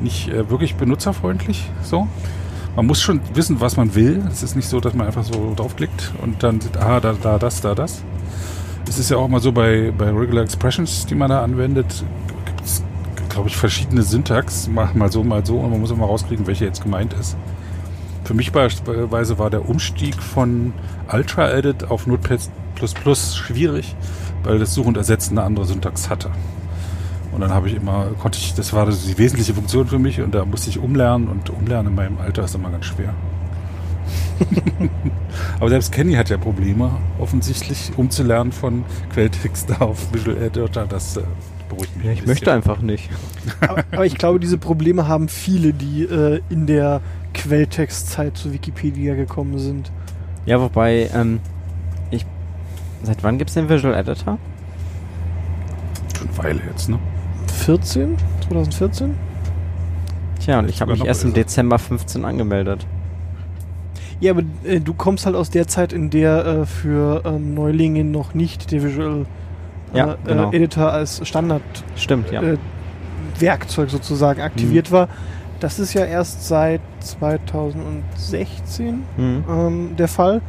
[0.00, 2.06] nicht äh, wirklich benutzerfreundlich so.
[2.76, 4.22] Man muss schon wissen, was man will.
[4.30, 7.36] Es ist nicht so, dass man einfach so draufklickt und dann sieht, ah, da, da,
[7.38, 8.02] das, da, das.
[8.90, 12.02] Es ist ja auch mal so bei, bei Regular Expressions, die man da anwendet,
[12.44, 12.82] gibt es,
[13.28, 14.66] glaube ich, verschiedene Syntax.
[14.66, 17.36] Mal so, mal so und man muss immer rauskriegen, welche jetzt gemeint ist.
[18.24, 20.72] Für mich beispielsweise war der Umstieg von
[21.08, 22.40] Ultra Edit auf Notepad
[23.36, 23.94] schwierig,
[24.42, 26.32] weil das Suchen und Ersetzen eine andere Syntax hatte.
[27.30, 30.34] Und dann habe ich immer, konnte ich, das war die wesentliche Funktion für mich und
[30.34, 33.14] da musste ich umlernen und umlernen in meinem Alter ist immer ganz schwer.
[35.60, 40.86] Aber selbst Kenny hat ja Probleme, offensichtlich umzulernen von Quelltext auf Visual Editor.
[40.86, 41.22] Das äh,
[41.68, 42.04] beruhigt mich.
[42.04, 42.30] Ja, ein ich bisschen.
[42.30, 43.10] möchte einfach nicht.
[43.60, 47.00] aber, aber ich glaube, diese Probleme haben viele, die äh, in der
[47.34, 49.92] Quelltextzeit zu Wikipedia gekommen sind.
[50.46, 51.40] Ja, wobei, ähm,
[52.10, 52.26] ich.
[53.02, 54.38] Seit wann gibt's den Visual Editor?
[56.18, 56.98] Schon eine Weile jetzt, ne?
[57.64, 58.16] 14?
[58.48, 59.14] 2014?
[60.40, 61.34] Tja, und ich habe mich erst im.
[61.34, 62.86] Dezember 15 angemeldet.
[64.20, 68.04] Ja, aber äh, du kommst halt aus der Zeit, in der äh, für ähm, Neulinge
[68.04, 69.26] noch nicht der Visual
[69.94, 70.50] äh, Ja, genau.
[70.52, 71.62] äh, Editor als Standard
[71.96, 72.42] Stimmt, ja.
[72.42, 72.58] äh,
[73.38, 75.08] Werkzeug sozusagen aktiviert war.
[75.60, 79.44] Das ist ja erst seit 2016 Hm.
[79.48, 80.42] ähm, der Fall.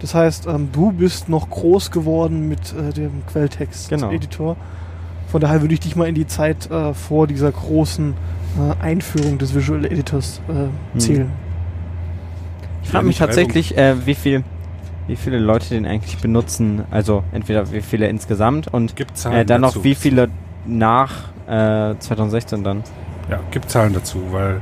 [0.00, 4.56] Das heißt, ähm, du bist noch groß geworden mit äh, dem Quelltext-Editor.
[5.28, 8.14] Von daher würde ich dich mal in die Zeit vor dieser großen
[8.80, 11.30] Einführung des Visual Editors äh, zählen.
[12.86, 14.44] Ich frage mich tatsächlich, äh, wie viel,
[15.08, 16.84] wie viele Leute den eigentlich benutzen.
[16.92, 18.94] Also entweder wie viele insgesamt und
[19.28, 20.28] äh, dann noch wie viele
[20.66, 22.84] nach äh, 2016 dann.
[23.28, 24.60] Ja, gibt Zahlen dazu, weil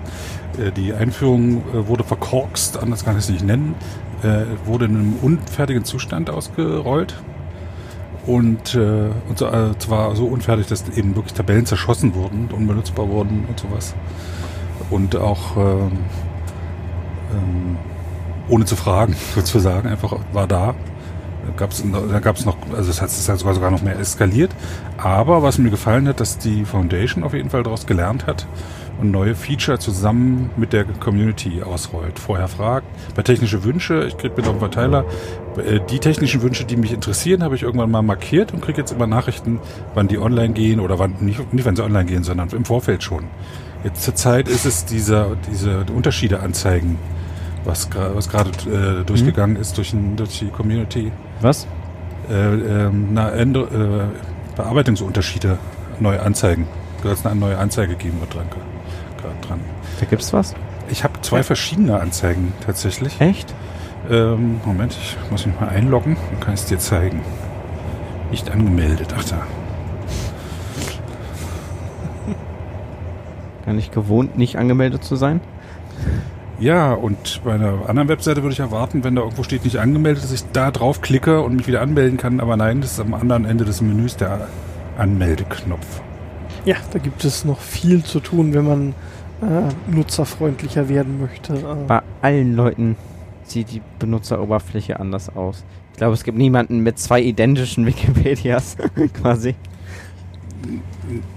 [0.59, 3.75] äh, die Einführung äh, wurde verkorkst, anders kann ich es nicht nennen,
[4.23, 7.15] äh, wurde in einem unfertigen Zustand ausgerollt
[8.25, 13.45] und, äh, und so, zwar so unfertig, dass eben wirklich Tabellen zerschossen wurden unbenutzbar wurden
[13.47, 13.95] und sowas.
[14.89, 15.91] Und auch ähm,
[17.35, 17.77] ähm,
[18.49, 20.75] ohne zu fragen, sozusagen, einfach war da.
[21.45, 24.51] Da gab es noch, also es hat es hat sogar, sogar noch mehr eskaliert.
[24.97, 28.47] Aber was mir gefallen hat, dass die Foundation auf jeden Fall daraus gelernt hat
[29.01, 32.19] und neue Feature zusammen mit der Community ausrollt.
[32.19, 35.05] Vorher fragt, bei technische Wünsche, ich krieg mit auf dem Verteiler,
[35.57, 38.93] äh, die technischen Wünsche, die mich interessieren, habe ich irgendwann mal markiert und kriege jetzt
[38.93, 39.61] immer Nachrichten,
[39.95, 43.03] wann die online gehen oder wann, nicht, nicht wann sie online gehen, sondern im Vorfeld
[43.03, 43.25] schon.
[43.83, 46.99] Jetzt zur Zeit ist es dieser, diese Unterschiede anzeigen,
[47.65, 51.13] was, was gerade äh, durchgegangen ist durch, durch die Community.
[51.41, 51.67] Was?
[52.31, 55.59] Äh, ähm, na, Änder, äh, Bearbeitungsunterschiede
[56.01, 56.67] neu anzeigen.
[56.99, 58.47] Da soll es eine neue Anzeige geben wird dran.
[59.21, 59.61] Gerade dran.
[60.01, 60.55] Da gibt's was?
[60.89, 63.21] Ich habe zwei verschiedene Anzeigen tatsächlich.
[63.21, 63.55] Echt?
[64.11, 67.23] Ähm, Moment, ich muss mich mal einloggen, dann kann ich es dir zeigen.
[68.31, 69.47] Nicht angemeldet, ach da.
[73.65, 75.41] Gar nicht gewohnt, nicht angemeldet zu sein?
[76.61, 80.23] Ja, und bei einer anderen Webseite würde ich erwarten, wenn da irgendwo steht nicht angemeldet,
[80.23, 82.41] dass ich da drauf klicke und mich wieder anmelden kann.
[82.41, 84.49] Aber nein, das ist am anderen Ende des Menüs der
[84.97, 86.01] Anmeldeknopf.
[86.65, 88.95] Ja, da gibt es noch viel zu tun, wenn man
[89.43, 91.55] äh, nutzerfreundlicher werden möchte.
[91.55, 92.97] Äh, Bei allen Leuten
[93.43, 95.65] sieht die Benutzeroberfläche anders aus.
[95.93, 98.77] Ich glaube, es gibt niemanden mit zwei identischen Wikipedias
[99.21, 99.57] quasi.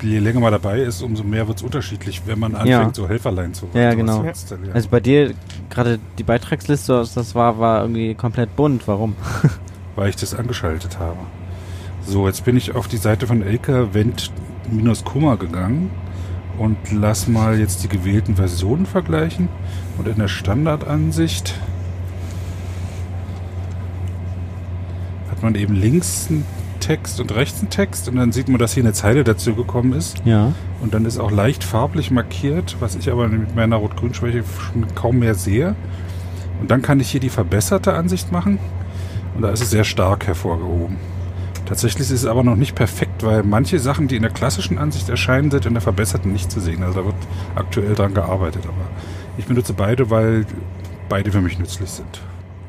[0.01, 2.91] Je länger man dabei ist, umso mehr wird es unterschiedlich, wenn man anfängt, Ja.
[2.93, 4.21] so Helferlein zu Ja, sowas genau.
[4.23, 4.73] installieren.
[4.73, 5.33] Also bei dir,
[5.69, 8.87] gerade die Beitragsliste, das war, war irgendwie komplett bunt.
[8.87, 9.15] Warum?
[9.95, 11.17] weil ich das angeschaltet habe.
[12.05, 15.89] So, jetzt bin ich auf die Seite von Elke Wendt-Kummer gegangen
[16.57, 19.49] und lass mal jetzt die gewählten Versionen vergleichen.
[19.97, 21.55] Und in der Standardansicht
[25.29, 26.45] hat man eben links einen
[26.87, 29.91] Text und rechts einen Text und dann sieht man, dass hier eine Zeile dazu gekommen
[29.91, 30.21] ist.
[30.23, 30.53] Ja.
[30.81, 35.19] Und dann ist auch leicht farblich markiert, was ich aber mit meiner Rot-Grün-Schwäche schon kaum
[35.19, 35.75] mehr sehe.
[36.61, 38.57] Und dann kann ich hier die verbesserte Ansicht machen.
[39.35, 40.95] Und da ist es sehr stark hervorgehoben.
[41.65, 45.09] Tatsächlich ist es aber noch nicht perfekt, weil manche Sachen, die in der klassischen Ansicht
[45.09, 46.83] erscheinen, sind in der verbesserten nicht zu sehen.
[46.83, 47.15] Also da wird
[47.55, 48.63] aktuell dran gearbeitet.
[48.63, 48.87] Aber
[49.37, 50.45] ich benutze beide, weil
[51.09, 52.21] beide für mich nützlich sind.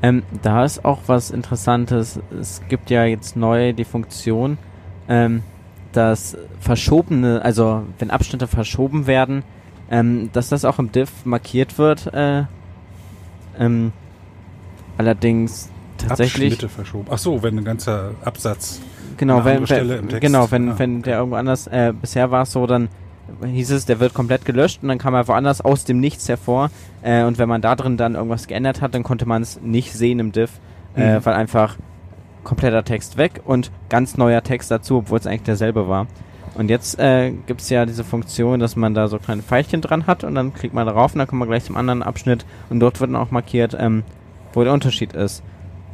[0.02, 2.20] Ähm, da ist auch was Interessantes.
[2.38, 4.58] Es gibt ja jetzt neu die Funktion,
[5.08, 5.42] ähm,
[5.92, 9.42] dass verschobene, also wenn Abschnitte verschoben werden,
[9.90, 12.12] ähm, dass das auch im Diff markiert wird.
[12.14, 12.44] Äh,
[13.58, 13.92] ähm,
[14.96, 16.52] allerdings tatsächlich.
[16.52, 17.08] Abschnitte verschoben.
[17.10, 18.80] Ach so, wenn ein ganzer Absatz.
[19.16, 22.66] Genau, wenn, wenn, genau, wenn, Ah, wenn der irgendwo anders, äh, bisher war es so,
[22.66, 22.88] dann
[23.44, 26.70] hieß es, der wird komplett gelöscht und dann kam er woanders aus dem Nichts hervor.
[27.02, 29.92] Äh, und wenn man da drin dann irgendwas geändert hat, dann konnte man es nicht
[29.92, 30.50] sehen im Diff,
[30.96, 31.24] äh, Mhm.
[31.26, 31.76] weil einfach
[32.44, 36.06] kompletter Text weg und ganz neuer Text dazu, obwohl es eigentlich derselbe war.
[36.54, 40.06] Und jetzt äh, gibt es ja diese Funktion, dass man da so kleine Pfeilchen dran
[40.06, 42.80] hat und dann klickt man darauf und dann kommt man gleich zum anderen Abschnitt und
[42.80, 44.02] dort wird dann auch markiert, ähm,
[44.54, 45.42] wo der Unterschied ist.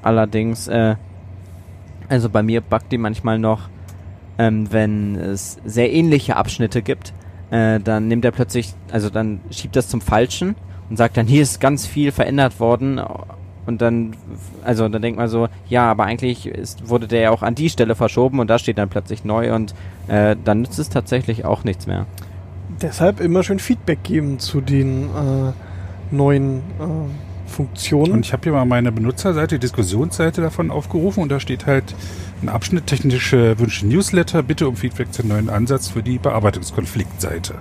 [0.02, 0.94] Allerdings, äh,
[2.08, 3.68] also bei mir buggt die manchmal noch,
[4.38, 7.12] ähm, wenn es sehr ähnliche Abschnitte gibt,
[7.54, 10.56] äh, dann nimmt er plötzlich, also dann schiebt das zum Falschen
[10.90, 13.00] und sagt dann, hier ist ganz viel verändert worden
[13.64, 14.16] und dann,
[14.64, 17.70] also dann denkt man so, ja, aber eigentlich ist, wurde der ja auch an die
[17.70, 19.72] Stelle verschoben und da steht dann plötzlich neu und
[20.08, 22.06] äh, dann nützt es tatsächlich auch nichts mehr.
[22.82, 25.52] deshalb immer schön Feedback geben zu den äh,
[26.10, 28.12] neuen äh, Funktionen.
[28.12, 31.94] Und ich habe hier mal meine Benutzerseite, die Diskussionsseite davon aufgerufen und da steht halt
[32.42, 37.54] ein Abschnitt technische Wünsche Newsletter, bitte um Feedback zum neuen Ansatz für die Bearbeitungskonfliktseite.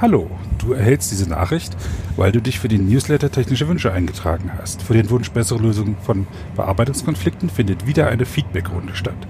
[0.00, 1.76] Hallo, du erhältst diese Nachricht,
[2.16, 4.82] weil du dich für den Newsletter technische Wünsche eingetragen hast.
[4.82, 6.26] Für den Wunsch bessere Lösung von
[6.56, 9.26] Bearbeitungskonflikten findet wieder eine Feedbackrunde statt.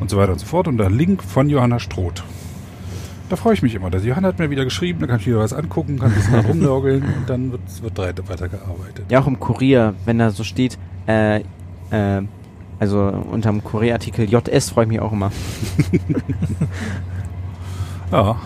[0.00, 0.68] Und so weiter und so fort.
[0.68, 2.22] Und der Link von Johanna Stroth.
[3.30, 3.92] Da freue ich mich immer.
[3.92, 6.40] Also Johanna hat mir wieder geschrieben, da kann ich wieder was angucken, kann ein bisschen
[6.46, 9.06] rumnörgeln und dann wird, wird weiter- weitergearbeitet.
[9.10, 11.40] Ja, auch im Kurier, wenn da so steht, äh,
[11.90, 12.22] äh,
[12.78, 15.30] also unterm Kurierartikel JS freue ich mich auch immer.
[18.12, 18.36] Ja.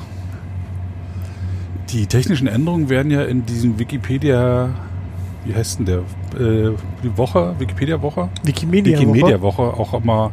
[1.90, 4.70] Die technischen Änderungen werden ja in diesem Wikipedia,
[5.44, 5.98] wie heißt denn der,
[6.40, 6.70] äh,
[7.02, 8.28] die Woche, Wikipedia-Woche?
[8.44, 8.98] Wikimedia.
[8.98, 10.30] Wikimedia-Woche auch immer,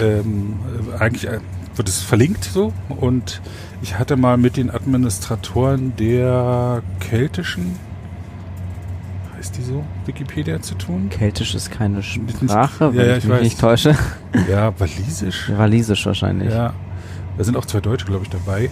[0.00, 0.54] ähm,
[0.94, 1.38] äh, eigentlich äh,
[1.76, 3.40] wird es verlinkt so und
[3.82, 7.76] ich hatte mal mit den Administratoren der keltischen,
[9.36, 11.08] heißt die so, Wikipedia zu tun?
[11.10, 13.42] Keltisch ist keine Ja, Sprache, wenn ja, ich ich mich weiß.
[13.42, 13.96] nicht täusche.
[14.50, 15.50] Ja, walisisch.
[15.54, 16.52] Walisisch wahrscheinlich.
[16.52, 16.72] Ja,
[17.36, 18.70] da sind auch zwei Deutsche, glaube ich, dabei.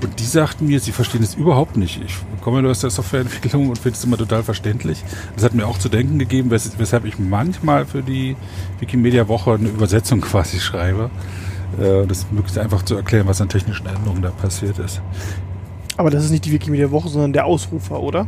[0.00, 2.00] Und die sagten mir, sie verstehen es überhaupt nicht.
[2.04, 5.04] Ich komme nur aus der Softwareentwicklung und finde es immer total verständlich.
[5.36, 8.34] Das hat mir auch zu denken gegeben, wes weshalb ich manchmal für die
[8.80, 11.10] Wikimedia-Woche eine Übersetzung quasi schreibe.
[11.80, 15.00] Äh, Das möglichst einfach zu erklären, was an technischen Änderungen da passiert ist.
[15.96, 18.26] Aber das ist nicht die Wikimedia-Woche, sondern der Ausrufer, oder?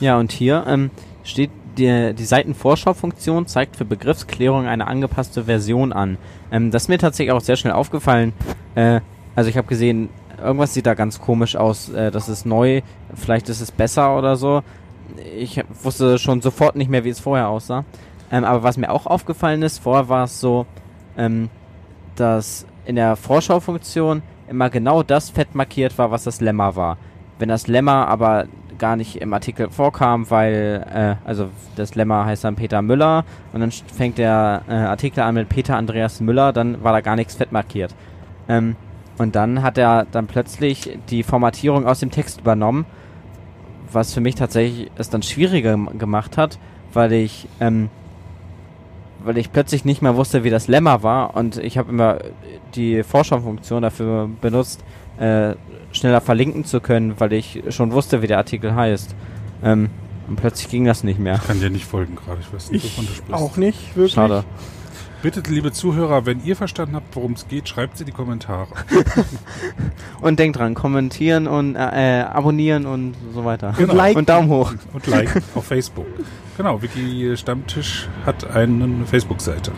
[0.00, 0.90] Ja, und hier ähm,
[1.24, 6.16] steht, die, die Seitenvorschau-Funktion zeigt für Begriffsklärung eine angepasste Version an.
[6.52, 8.32] Ähm, das ist mir tatsächlich auch sehr schnell aufgefallen.
[8.76, 9.00] Äh,
[9.34, 10.08] also ich habe gesehen,
[10.42, 11.88] irgendwas sieht da ganz komisch aus.
[11.88, 12.82] Äh, das ist neu,
[13.14, 14.62] vielleicht ist es besser oder so.
[15.36, 17.84] Ich wusste schon sofort nicht mehr, wie es vorher aussah.
[18.30, 20.66] Ähm, aber was mir auch aufgefallen ist, vorher war es so,
[21.16, 21.48] ähm,
[22.16, 26.98] dass in der Vorschau-Funktion immer genau das fett markiert war, was das Lemma war.
[27.38, 28.46] Wenn das Lemma aber
[28.78, 33.60] gar nicht im Artikel vorkam, weil, äh, also das Lemma heißt dann Peter Müller und
[33.60, 37.34] dann fängt der äh, Artikel an mit Peter Andreas Müller, dann war da gar nichts
[37.34, 37.94] fett markiert.
[38.48, 38.76] Ähm,
[39.18, 42.86] und dann hat er dann plötzlich die Formatierung aus dem Text übernommen,
[43.92, 46.58] was für mich tatsächlich es dann schwieriger gem- gemacht hat,
[46.92, 47.88] weil ich, ähm,
[49.24, 52.18] weil ich plötzlich nicht mehr wusste, wie das Lemma war und ich habe immer
[52.74, 54.84] die Vorschau-Funktion dafür benutzt,
[55.18, 55.54] äh,
[55.92, 59.14] schneller verlinken zu können, weil ich schon wusste, wie der Artikel heißt.
[59.64, 59.88] Ähm,
[60.28, 61.36] und plötzlich ging das nicht mehr.
[61.36, 62.38] Ich kann dir nicht folgen gerade.
[62.42, 63.42] Ich weiß nicht, wovon du Ich sprichst.
[63.42, 64.12] auch nicht, wirklich.
[64.12, 64.44] Schade.
[65.20, 68.68] Bitte, liebe Zuhörer, wenn ihr verstanden habt, worum es geht, schreibt sie in die Kommentare.
[70.20, 73.74] Und denkt dran, kommentieren und äh, äh, abonnieren und so weiter.
[73.76, 73.94] Genau.
[73.94, 74.18] liken.
[74.18, 74.72] Und Daumen hoch.
[74.92, 76.06] Und like auf Facebook.
[76.56, 79.72] Genau, Wiki Stammtisch hat eine Facebook-Seite.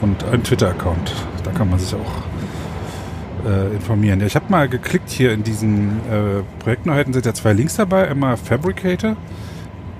[0.00, 1.12] Und einen Twitter-Account.
[1.44, 4.20] Da kann man sich auch äh, informieren.
[4.20, 8.08] Ja, ich habe mal geklickt hier in diesen äh, Projektneuheiten, sind ja zwei Links dabei.
[8.08, 9.16] Einmal Fabricator.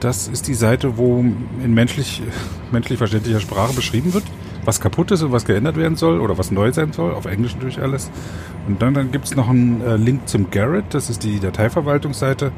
[0.00, 2.22] Das ist die Seite, wo in menschlich,
[2.72, 4.24] menschlich verständlicher Sprache beschrieben wird,
[4.64, 7.12] was kaputt ist und was geändert werden soll oder was neu sein soll.
[7.12, 8.10] Auf Englisch natürlich alles.
[8.66, 10.94] Und dann, dann gibt es noch einen äh, Link zum Garrett.
[10.94, 12.52] Das ist die Dateiverwaltungsseite.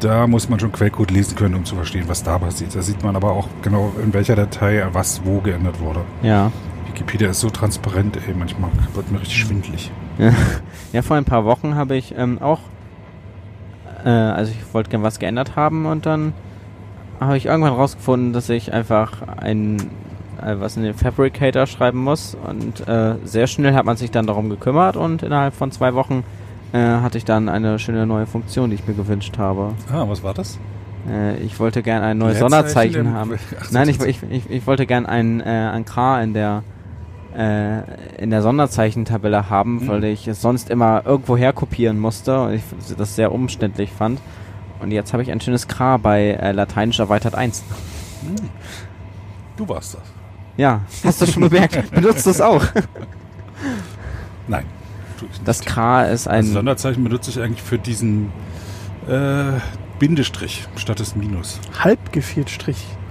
[0.00, 2.74] Da muss man schon Quellcode lesen können, um zu verstehen, was da passiert.
[2.74, 6.00] Da sieht man aber auch genau, in welcher Datei was wo geändert wurde.
[6.22, 6.50] Ja.
[6.88, 9.90] Wikipedia ist so transparent, ey, manchmal wird mir richtig schwindlig.
[10.92, 12.60] Ja, vor ein paar Wochen habe ich ähm, auch,
[14.04, 16.32] äh, also ich wollte gern was geändert haben und dann
[17.20, 19.76] habe ich irgendwann rausgefunden, dass ich einfach ein
[20.42, 24.26] äh, was in den Fabricator schreiben muss und äh, sehr schnell hat man sich dann
[24.26, 26.24] darum gekümmert und innerhalb von zwei Wochen
[26.72, 29.74] äh, hatte ich dann eine schöne neue Funktion, die ich mir gewünscht habe.
[29.92, 30.58] Ah, was war das?
[31.08, 33.38] Äh, ich wollte gern ein neues Sonderzeichen haben.
[33.60, 36.62] Ach Nein, ich, ich, ich, ich wollte gern ein, äh, ein K in der
[37.36, 37.80] äh,
[38.22, 39.88] in der Sonderzeichentabelle haben, Mhm.
[39.88, 42.62] weil ich es sonst immer irgendwo her kopieren musste und ich
[42.96, 44.20] das sehr umständlich fand.
[44.84, 47.64] Und jetzt habe ich ein schönes K bei äh, Lateinisch erweitert 1.
[49.56, 50.02] Du warst das.
[50.58, 51.90] Ja, hast du schon bemerkt.
[51.94, 52.62] Benutzt du es auch?
[54.46, 54.66] Nein.
[55.18, 55.48] tu ich nicht.
[55.48, 56.36] Das K ist ein...
[56.36, 58.30] also Sonderzeichen benutze ich eigentlich für diesen
[59.08, 59.52] äh,
[59.98, 61.60] Bindestrich statt des Minus.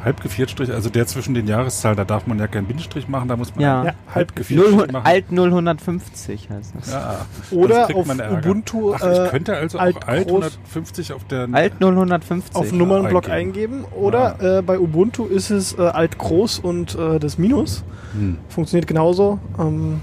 [0.04, 0.70] Halb gefehlt Strich.
[0.70, 3.56] Halbgeviertstrich, also der zwischen den Jahreszahlen, da darf man ja keinen Bindestrich machen, da muss
[3.56, 3.86] man Ja.
[3.86, 5.06] Ja, Halbgeviertstrich 0, machen.
[5.06, 6.92] Alt 0150 heißt das.
[6.92, 8.08] Ja, Oder kriegt auf.
[8.32, 12.56] Ubuntu Ach, äh, ich könnte also alt auch Alt groß- 150 auf der Alt 0150.
[12.56, 13.86] auf den Nummernblock eingeben.
[13.86, 13.94] eingeben.
[14.00, 17.84] Oder äh, bei Ubuntu ist es äh, alt groß und äh, das Minus.
[18.14, 18.38] Hm.
[18.50, 19.40] Funktioniert genauso.
[19.60, 20.02] Ähm,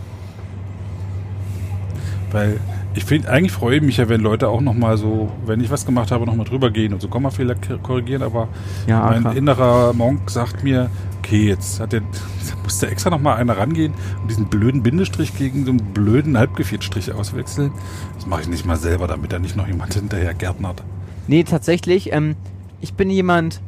[2.31, 2.59] Weil
[2.94, 5.87] ich finde, eigentlich freue ich mich ja, wenn Leute auch nochmal so, wenn ich was
[5.87, 8.48] gemacht habe, nochmal drüber gehen und so Kommafehler korrigieren, aber
[8.87, 9.37] Ja, mein AK.
[9.37, 12.03] innerer Monk sagt mir, okay, jetzt hat der,
[12.64, 17.12] muss da extra nochmal einer rangehen und diesen blöden Bindestrich gegen so einen blöden Halbgeviertstrich
[17.12, 17.70] auswechseln.
[18.16, 20.83] Das mache ich nicht mal selber, damit da nicht noch jemand hinterher gärtnert.
[21.29, 22.35] Nee, tatsächlich, ähm,
[22.81, 23.61] ich bin jemand,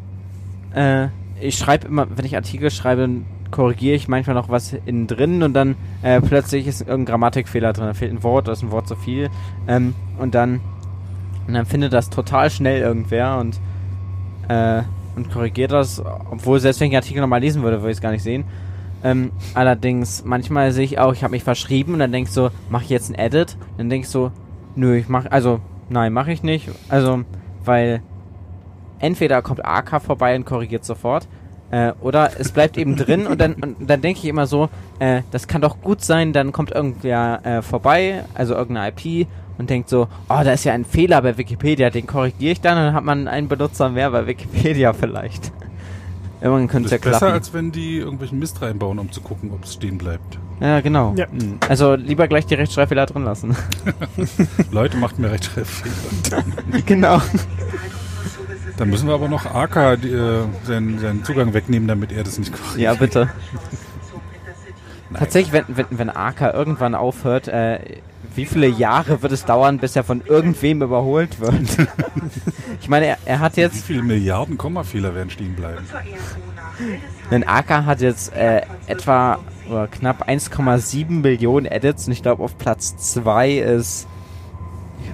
[0.75, 1.09] äh,
[1.41, 3.09] ich schreibe immer, wenn ich Artikel schreibe,
[3.53, 7.87] korrigiere ich manchmal noch was innen drin und dann äh, plötzlich ist irgendein Grammatikfehler drin,
[7.87, 9.31] da fehlt ein Wort, da ist ein Wort zu viel
[9.69, 10.61] ähm, und dann
[11.47, 13.61] und dann findet das total schnell irgendwer und
[14.49, 14.83] äh,
[15.15, 18.03] und korrigiert das, obwohl selbst wenn ich den Artikel nochmal lesen würde, würde ich es
[18.03, 18.45] gar nicht sehen.
[19.05, 22.51] Ähm, allerdings, manchmal sehe ich auch, ich habe mich verschrieben und dann denk ich so,
[22.71, 23.57] mache ich jetzt ein Edit?
[23.77, 24.31] Dann denk ich so,
[24.77, 25.61] nö, ich mach, also,
[25.91, 26.71] nein, mache ich nicht.
[26.89, 27.25] Also,
[27.65, 28.01] weil
[29.01, 31.29] entweder kommt AK vorbei und korrigiert sofort,
[31.73, 34.69] äh, oder es bleibt eben drin und dann, und dann denke ich immer so,
[35.01, 39.27] äh, das kann doch gut sein, dann kommt irgendwer äh, vorbei, also irgendeine IP
[39.59, 42.79] und denkt so, oh, da ist ja ein Fehler bei Wikipedia, den korrigiere ich dann
[42.79, 45.51] und dann hat man einen Benutzer mehr bei Wikipedia vielleicht.
[46.41, 47.35] Irgendwann könnte Das es ist ja besser, klappen.
[47.35, 50.39] als wenn die irgendwelchen Mist reinbauen, um zu gucken, ob es stehen bleibt.
[50.61, 51.15] Ja, genau.
[51.17, 51.27] Ja.
[51.31, 51.59] Mhm.
[51.69, 53.57] Also lieber gleich die Rechtschreibfehler drin lassen.
[54.73, 56.43] Leute, macht mir recht Fehler.
[56.87, 57.21] genau.
[58.83, 59.97] Dann müssen wir aber noch AK äh,
[60.65, 62.81] seinen, seinen Zugang wegnehmen, damit er das nicht korrigiert.
[62.81, 63.29] Ja, bitte.
[65.15, 67.79] Tatsächlich, wenn, wenn, wenn AK irgendwann aufhört, äh,
[68.35, 71.55] wie viele Jahre wird es dauern, bis er von irgendwem überholt wird?
[72.81, 75.87] ich meine, er, er hat Wie jetzt, viele Milliarden Kommafehler werden stehen bleiben?
[77.31, 79.39] Denn AK hat jetzt äh, etwa
[79.71, 84.09] oder knapp 1,7 Millionen Edits und ich glaube auf Platz 2 ist,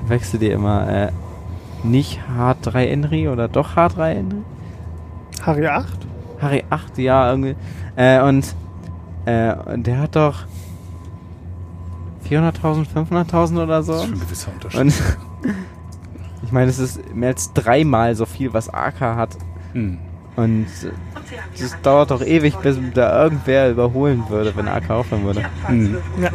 [0.05, 1.13] ich wechsle dir immer, äh,
[1.85, 4.43] nicht H3 Henry oder doch H3 Henry?
[5.43, 5.87] Harry 8?
[6.41, 7.57] Harry 8, ja, irgendwie.
[7.97, 8.55] Äh, und,
[9.25, 10.45] äh, und der hat doch
[12.29, 13.93] 400.000, 500.000 oder so.
[13.93, 14.81] Das ist schon ein gewisser Unterschied.
[14.81, 14.95] Und
[16.43, 19.37] ich meine, es ist mehr als dreimal so viel, was AK hat.
[19.73, 19.99] Hm.
[20.37, 20.67] Und
[21.59, 25.43] das dauert doch ewig, bis da irgendwer überholen würde, wenn AK aufhören würde.
[25.67, 25.97] Hm.
[26.23, 26.31] Ja.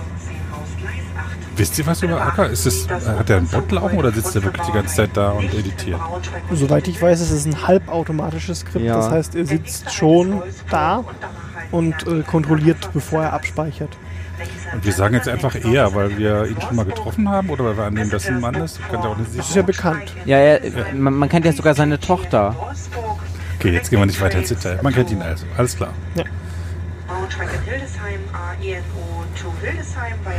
[1.55, 2.49] Wisst ihr was über Acker?
[2.49, 5.31] Ist es, hat er einen Bot laufen oder sitzt er wirklich die ganze Zeit da
[5.31, 5.99] und editiert?
[6.51, 8.85] Soweit ich weiß, ist es ein halbautomatisches Skript.
[8.85, 8.97] Ja.
[8.97, 11.03] Das heißt, er sitzt schon da
[11.71, 13.95] und äh, kontrolliert, bevor er abspeichert.
[14.73, 17.77] Und wir sagen jetzt einfach eher, weil wir ihn schon mal getroffen haben oder weil
[17.77, 18.79] wir annehmen, dass er ein Mann ist?
[18.89, 20.13] Kann ja auch nicht Das ist ja bekannt.
[20.25, 22.55] Ja, er, man, man kennt ja sogar seine Tochter.
[23.59, 24.79] Okay, jetzt gehen wir nicht weiter ins Detail.
[24.81, 25.45] Man kennt ihn also.
[25.55, 25.93] Alles klar.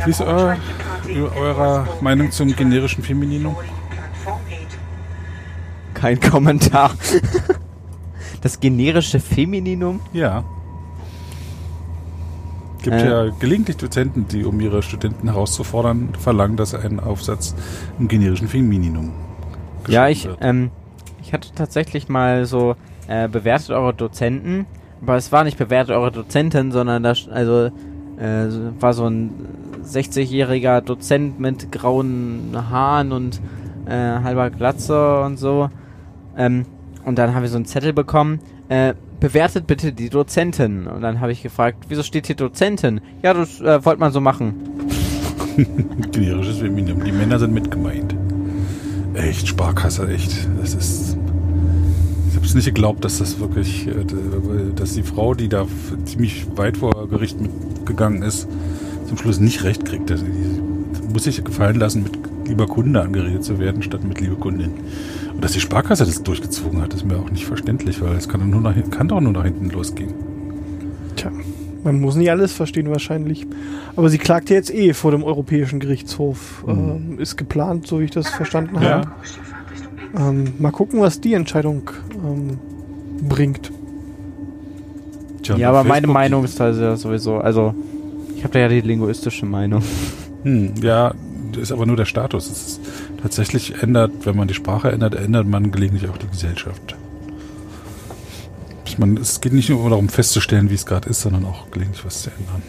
[0.03, 0.57] Wie ist euer,
[1.37, 3.55] eurer Meinung zum generischen Femininum?
[5.93, 6.91] Kein Kommentar.
[8.41, 9.99] Das generische Femininum?
[10.13, 10.43] Ja.
[12.83, 13.09] Gibt Äh.
[13.09, 17.55] ja gelegentlich Dozenten, die, um ihre Studenten herauszufordern, verlangen, dass ein Aufsatz
[17.97, 19.11] im generischen Femininum
[19.87, 20.37] Ja, geschrieben ich, wird.
[20.41, 20.71] ähm,
[21.23, 22.75] ich hatte tatsächlich mal so
[23.07, 24.67] äh, bewertet eure Dozenten,
[25.01, 27.65] aber es war nicht bewertet eure Dozentin, sondern das, also
[28.17, 28.47] äh,
[28.79, 29.31] war so ein
[29.85, 33.39] 60-jähriger Dozent mit grauen Haaren und
[33.85, 35.69] äh, halber Glatze und so.
[36.37, 36.65] Ähm,
[37.05, 38.39] und dann haben wir so einen Zettel bekommen.
[38.67, 40.87] Äh, bewertet bitte die Dozentin.
[40.87, 43.01] Und dann habe ich gefragt, wieso steht hier Dozentin?
[43.21, 44.55] Ja, das äh, wollte man so machen.
[46.11, 47.03] Generisches Femininum.
[47.03, 48.15] Die Männer sind mit gemeint.
[49.13, 50.47] Echt, Sparkasse, echt.
[50.59, 51.17] Das ist.
[52.35, 53.93] Ich habe es nicht geglaubt, dass das wirklich, äh,
[54.75, 55.65] dass die Frau, die da
[56.03, 58.45] ziemlich weit vor Gericht mitgegangen ist,
[59.07, 60.11] zum Schluss nicht recht kriegt.
[60.11, 64.35] Also die muss sich gefallen lassen, mit lieber Kunde angeredet zu werden, statt mit liebe
[64.35, 64.71] Kundin.
[65.33, 68.41] Und dass die Sparkasse das durchgezogen hat, ist mir auch nicht verständlich, weil es kann
[68.41, 70.13] doch nur nach, kann doch nur nach hinten losgehen.
[71.15, 71.31] Tja,
[71.85, 73.47] man muss nicht alles verstehen wahrscheinlich.
[73.95, 76.65] Aber sie klagt ja jetzt eh vor dem Europäischen Gerichtshof.
[76.67, 78.89] Ähm, ist geplant, so wie ich das verstanden Ja.
[78.89, 79.11] habe.
[80.17, 82.59] Ähm, mal gucken, was die Entscheidung ähm,
[83.27, 83.71] bringt.
[85.43, 87.75] Tja, ja, aber meine Meinung ist also ja sowieso, also
[88.35, 89.83] ich habe da ja die linguistische Meinung.
[90.43, 91.13] Hm, ja,
[91.51, 92.49] das ist aber nur der Status.
[92.49, 92.81] Es ist
[93.21, 96.95] tatsächlich ändert, wenn man die Sprache ändert, ändert man gelegentlich auch die Gesellschaft.
[98.85, 102.05] Ich meine, es geht nicht nur darum festzustellen, wie es gerade ist, sondern auch gelegentlich
[102.05, 102.63] was zu ändern.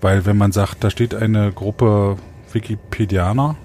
[0.00, 2.16] Weil wenn man sagt, da steht eine Gruppe
[2.52, 3.56] Wikipedianer,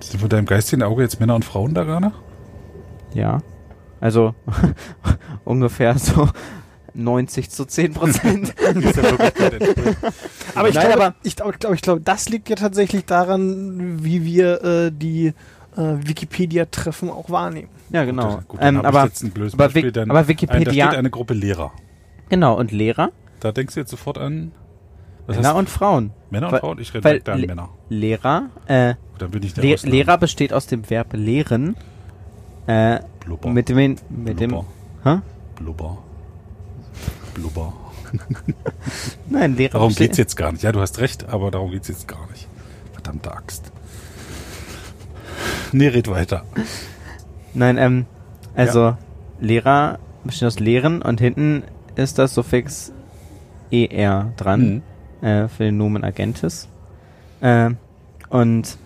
[0.00, 2.12] sind von deinem geistigen Auge jetzt Männer und Frauen da gerade?
[3.14, 3.38] Ja.
[4.00, 4.34] Also
[5.44, 6.28] ungefähr so
[6.94, 8.54] 90 zu 10 Prozent.
[10.54, 13.04] Aber ich Nein, glaube, aber- ich glaube, ich glaube, ich glaube, das liegt ja tatsächlich
[13.04, 15.32] daran, wie wir äh, die äh,
[15.76, 17.68] Wikipedia-Treffen auch wahrnehmen.
[17.90, 18.40] ja, genau.
[18.48, 19.10] Gut, ähm, aber, aber,
[19.56, 19.84] Beispiel.
[19.84, 21.72] Wik- Dann aber ein, da Wikipedia, steht eine Gruppe Lehrer.
[22.28, 24.52] genau, und Lehrer, Da denkst du jetzt sofort an
[25.26, 25.58] was Männer du?
[25.58, 26.10] und Frauen.
[26.30, 26.78] Männer und weil- Frauen?
[26.80, 27.68] Ich rede direkt an Le- Männer.
[27.90, 29.94] Lehrer, äh, Dann bin ich der Le Ausnahme.
[29.96, 31.76] Lehrer besteht aus dem Verb lehren,
[32.66, 33.50] äh, Blubber.
[33.50, 33.76] mit dem,
[34.08, 34.66] mit dem, Blubber.
[35.04, 35.18] hä?
[35.56, 35.98] Blubber.
[37.34, 37.72] Blubber.
[39.28, 40.62] Nein, Lehrer Darum besteht- geht's jetzt gar nicht.
[40.62, 42.46] Ja, du hast recht, aber darum geht's jetzt gar nicht.
[42.92, 43.70] Verdammte Axt.
[45.72, 46.44] Nee, red weiter.
[47.54, 48.06] Nein, ähm,
[48.54, 48.96] also
[49.40, 51.62] Lehrer besteht aus Lehren und hinten
[51.96, 52.92] ist das Suffix
[53.70, 54.82] er dran
[55.20, 55.26] Mhm.
[55.26, 56.68] äh, für den Nomen Agentis.
[57.40, 57.70] Äh,
[58.30, 58.78] und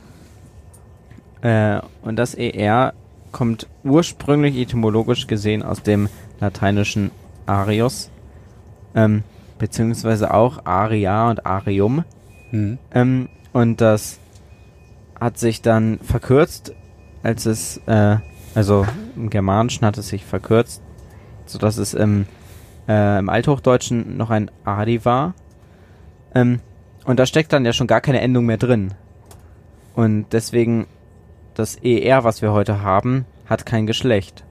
[1.43, 2.95] äh, und das er
[3.33, 6.09] kommt ursprünglich etymologisch gesehen aus dem
[6.41, 7.11] lateinischen
[7.47, 8.11] Arius,
[8.95, 9.23] ähm,
[9.59, 12.05] beziehungsweise auch Aria und Arium.
[12.51, 12.79] Mhm.
[12.93, 14.19] Ähm, und das
[15.19, 16.75] hat sich dann verkürzt,
[17.23, 18.17] als es, äh,
[18.55, 18.87] also
[19.17, 20.83] im Germanischen hat es sich verkürzt,
[21.47, 22.27] sodass es im,
[22.89, 25.35] äh, im Althochdeutschen noch ein Adi war.
[26.35, 26.61] Ähm,
[27.05, 28.95] und da steckt dann ja schon gar keine Endung mehr drin.
[29.95, 30.87] Und deswegen
[31.55, 34.45] das ER, was wir heute haben, hat kein Geschlecht.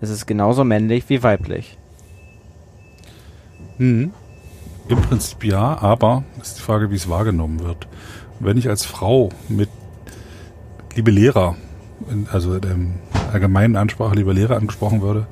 [0.00, 1.78] Es ist genauso männlich wie weiblich.
[3.78, 4.12] Mhm.
[4.88, 7.86] Im Prinzip ja, aber ist die Frage, wie es wahrgenommen wird.
[8.40, 9.68] Wenn ich als Frau mit
[10.96, 11.56] liebe Lehrer,
[12.32, 12.76] also der
[13.32, 15.26] allgemeinen Ansprache liebe Lehrer angesprochen würde,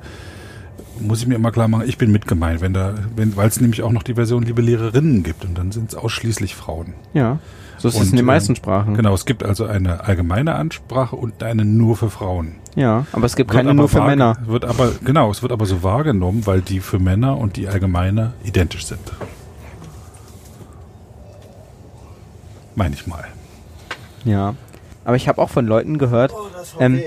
[0.99, 3.59] muss ich mir immer klar machen, ich bin mit gemeint, wenn da, wenn, weil es
[3.59, 6.93] nämlich auch noch die Version liebe Lehrerinnen gibt und dann sind es ausschließlich Frauen.
[7.13, 7.39] Ja.
[7.79, 8.93] So ist es Und, in den ähm, meisten Sprachen.
[8.93, 12.55] Genau, es gibt also eine allgemeine Ansprache und eine nur für Frauen.
[12.75, 14.37] Ja, aber es gibt Wird keine nur für Männer.
[14.45, 18.33] Wird aber, genau, es wird aber so wahrgenommen, weil die für Männer und die allgemeine
[18.43, 18.99] identisch sind.
[22.75, 23.25] Meine ich mal.
[24.25, 24.55] Ja.
[25.05, 27.01] Aber ich habe auch von Leuten gehört, Oh, das Ähm,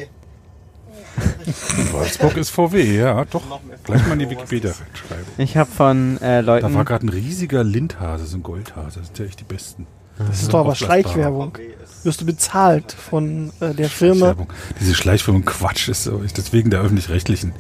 [1.93, 3.43] Wolfsburg ist VW, ja, doch.
[3.85, 5.27] Gleich mal in die Wikipedia reinschreiben.
[5.37, 9.01] ich habe von äh, Da war Leuten, gerade ein riesiger Lindhase, so ein Goldhase.
[9.01, 9.87] Das sind ja echt die besten.
[10.29, 10.75] Das ist doch aber.
[10.75, 11.59] Schleichwerbung.
[12.05, 14.35] Wirst du bezahlt von äh, der Firma?
[14.81, 16.23] Diese Schleichwerbung Quatsch ist so.
[16.37, 17.53] Deswegen der öffentlich-rechtlichen.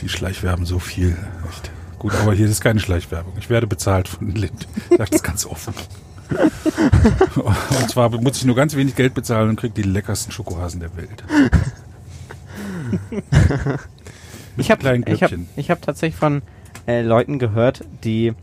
[0.00, 1.16] Die Schleichwerben so viel.
[1.48, 1.70] Echt.
[1.98, 3.32] Gut, aber hier ist keine Schleichwerbung.
[3.38, 4.68] Ich werde bezahlt von Lind.
[4.90, 5.74] Ich sag das ganz offen.
[6.28, 10.96] Und zwar muss ich nur ganz wenig Geld bezahlen und kriege die leckersten Schokohasen der
[10.96, 11.24] Welt.
[14.56, 16.42] ich habe kleinen ich hab, ich hab tatsächlich von
[16.86, 18.34] äh, Leuten gehört, die,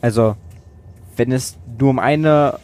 [0.00, 0.36] also
[1.16, 2.58] wenn es nur um eine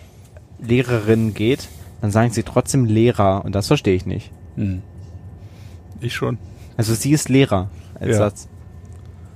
[0.62, 1.68] Lehrerin geht,
[2.00, 4.30] dann sagen sie trotzdem Lehrer und das verstehe ich nicht.
[4.56, 4.82] Hm.
[6.00, 6.38] Ich schon.
[6.76, 8.16] Also sie ist Lehrer als Ja.
[8.16, 8.48] Satz.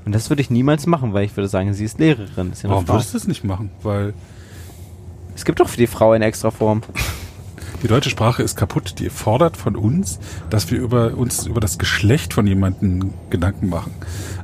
[0.05, 2.53] Und das würde ich niemals machen, weil ich würde sagen, sie ist Lehrerin.
[2.53, 2.95] Ist ja Warum Frau.
[2.95, 3.71] würdest du das nicht machen?
[3.83, 4.13] Weil
[5.35, 6.83] Es gibt doch für die Frau eine extra Form.
[7.85, 8.95] Die deutsche Sprache ist kaputt.
[8.99, 10.19] Die fordert von uns,
[10.49, 13.93] dass wir über uns über das Geschlecht von jemandem Gedanken machen.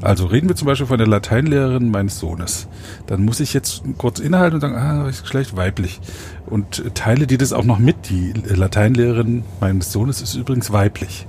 [0.02, 2.68] Also reden wir zum Beispiel von der Lateinlehrerin meines Sohnes.
[3.06, 6.02] Dann muss ich jetzt kurz innehalten und sagen, ah, das Geschlecht weiblich.
[6.44, 8.10] Und teile dir das auch noch mit.
[8.10, 11.26] Die Lateinlehrerin meines Sohnes ist übrigens weiblich.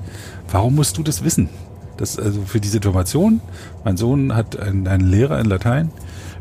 [0.51, 1.47] Warum musst du das wissen?
[1.95, 3.39] Das also für die Situation.
[3.85, 5.91] Mein Sohn hat einen, einen Lehrer in Latein,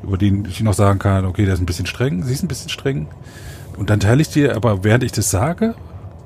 [0.03, 2.49] über den ich noch sagen kann, okay, der ist ein bisschen streng, sie ist ein
[2.49, 3.07] bisschen streng.
[3.81, 5.75] Und dann teile ich dir, aber während ich das sage,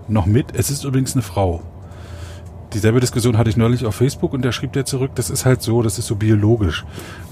[0.09, 1.63] noch mit, es ist übrigens eine Frau.
[2.73, 5.63] Dieselbe Diskussion hatte ich neulich auf Facebook und da schrieb der zurück, das ist halt
[5.63, 6.85] so, das ist so biologisch.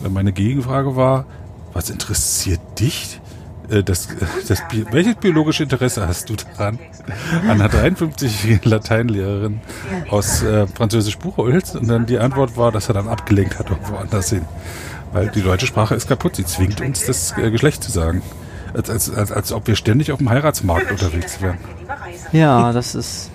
[0.08, 1.26] Meine Gegenfrage war,
[1.72, 3.20] was interessiert dich?
[3.68, 4.06] Äh, Das,
[4.46, 6.78] das, Bi- welches biologische Interesse hast du daran,
[7.48, 9.60] an einer 53-jährigen Lateinlehrerin
[10.08, 11.74] aus äh, Französisch Buchholz?
[11.74, 14.42] Und dann die Antwort war, dass er dann abgelenkt hat irgendwo anders hin.
[15.12, 18.22] Weil die deutsche Sprache ist kaputt, sie zwingt uns, das äh, Geschlecht zu sagen.
[18.74, 21.58] Als, als, als, als ob wir ständig auf dem Heiratsmarkt unterwegs wären.
[22.32, 23.30] Ja, das ist,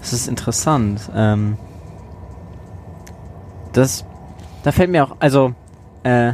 [0.00, 1.10] das ist interessant.
[1.14, 1.56] Ähm,
[3.72, 4.04] das,
[4.62, 5.54] da fällt mir auch, also,
[6.04, 6.32] äh,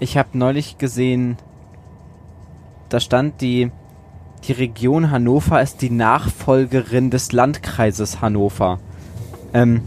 [0.00, 1.36] ich habe neulich gesehen,
[2.88, 3.70] da stand die,
[4.44, 8.78] die Region Hannover ist die Nachfolgerin des Landkreises Hannover.
[9.52, 9.82] Ähm,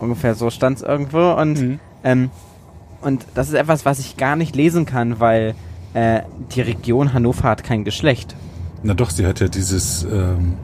[0.00, 1.80] ungefähr so stand es irgendwo und, Mhm.
[2.02, 2.30] ähm,
[3.02, 5.54] und das ist etwas, was ich gar nicht lesen kann, weil
[5.96, 6.22] äh,
[6.54, 8.36] die Region Hannover hat kein Geschlecht.
[8.82, 10.54] Na doch, sie hat ja dieses, ähm,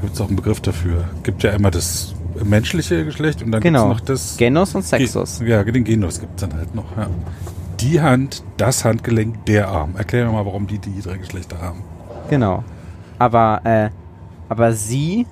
[0.00, 1.04] gibt es auch einen Begriff dafür.
[1.22, 3.88] Gibt ja einmal das menschliche Geschlecht und dann Genau.
[3.88, 5.38] gibt's noch das Genus und Sexus.
[5.40, 6.96] Ge- Ja, den Genus gibt's dann halt noch.
[6.96, 7.08] Ja.
[7.80, 9.94] Die Hand, das Handgelenk, der Arm.
[9.96, 11.82] Erklär mir mal, warum die die drei Geschlechter haben.
[12.30, 12.64] Genau.
[13.18, 13.90] Aber, äh,
[14.48, 15.26] aber sie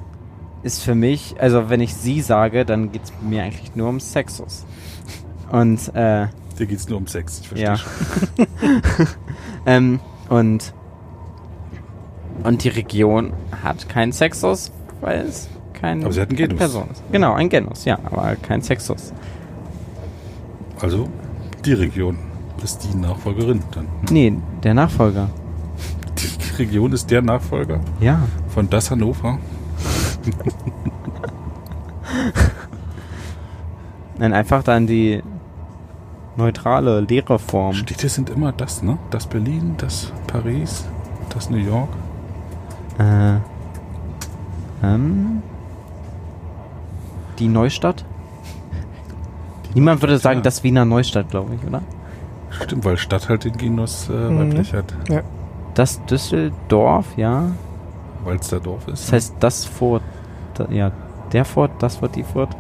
[0.62, 4.64] ist für mich, also wenn ich sie sage, dann geht's mir eigentlich nur um Sexus.
[5.50, 6.26] Und, äh,
[6.58, 7.76] Dir geht's nur um Sex, ich verstehe ja.
[7.76, 7.90] schon.
[9.66, 10.72] ähm, und,
[12.44, 13.32] und die Region
[13.62, 16.58] hat keinen Sexus, weil es kein Aber sie hat einen keine Genus.
[16.58, 17.02] Person ist.
[17.12, 19.12] Genau, ein Genus, ja, aber kein Sexus.
[20.80, 21.08] Also,
[21.64, 22.18] die Region
[22.64, 23.86] ist die Nachfolgerin dann.
[24.10, 25.28] Nee, der Nachfolger.
[26.18, 28.20] Die Region ist der Nachfolger Ja.
[28.48, 29.38] von das Hannover.
[34.18, 35.22] Nein, einfach dann die
[36.36, 37.74] neutrale, leere Form.
[37.74, 38.98] Städte sind immer das, ne?
[39.10, 40.84] Das Berlin, das Paris,
[41.30, 41.88] das New York.
[42.98, 43.36] Äh,
[44.82, 45.42] ähm,
[47.38, 48.04] die Neustadt?
[49.74, 50.42] Niemand würde sagen, Ja.
[50.44, 51.82] das Wiener Neustadt, glaube ich, oder?
[52.50, 54.38] Stimmt, weil Stadt halt den Genus äh, Mhm.
[54.38, 54.94] weiblich hat,
[55.74, 57.50] Das Düsseldorf, ja.
[58.24, 59.04] weil es der Dorf ist.
[59.08, 60.02] Das heißt, das Fort,
[60.54, 60.90] da, ja,
[61.32, 62.56] der Fort, das Fort, die Fort.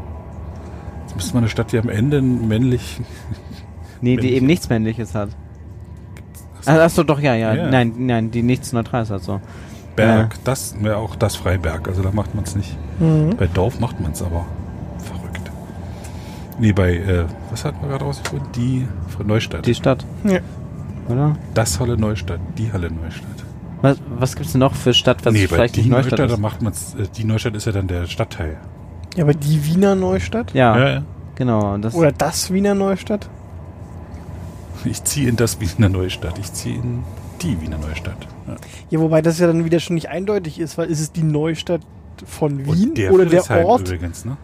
[1.06, 3.06] Jetzt müsste man eine Stadt, die am Ende einen männlichen.
[4.00, 5.30] Nee, die eben nichts Männliches hat.
[6.64, 7.70] Ach, achso, doch, ja, ja, Ja.
[7.70, 9.40] Nein, nein, die nichts Neutrales hat, so.
[9.94, 12.76] Berg, das wäre auch das Freiberg, also da macht man es nicht.
[12.98, 13.36] Mhm.
[13.36, 14.44] Bei Dorf macht man es aber.
[14.98, 15.50] Verrückt.
[16.58, 18.48] Nee, bei, äh, was hatten wir gerade rausgefunden?
[18.54, 19.64] Die von Neustadt.
[19.66, 20.04] Die Stadt.
[20.24, 20.40] Ja.
[21.08, 21.36] Oder?
[21.54, 23.44] das Halle Neustadt, die Halle Neustadt.
[23.80, 26.30] Was, was gibt's denn noch für Stadt, was nee, bei vielleicht die nicht Neustadt Neustadt,
[26.30, 26.40] da ist?
[26.40, 28.56] macht man's, äh, die Neustadt ist ja dann der Stadtteil.
[29.16, 30.52] Ja, aber die Wiener Neustadt?
[30.52, 31.02] Ja, ja.
[31.36, 31.74] genau.
[31.74, 33.28] und Das, Oder das Wiener Neustadt?
[34.86, 36.38] Ich ziehe in das Wiener Neustadt.
[36.38, 37.02] Ich ziehe in
[37.42, 38.26] die Wiener Neustadt.
[38.46, 38.56] Ja.
[38.90, 41.82] Ja, wobei das ja dann wieder schon nicht eindeutig ist, weil ist es die Neustadt
[42.24, 43.80] von Wien der oder der Friedrichshain Ort?
[43.82, 44.36] übrigens, ne?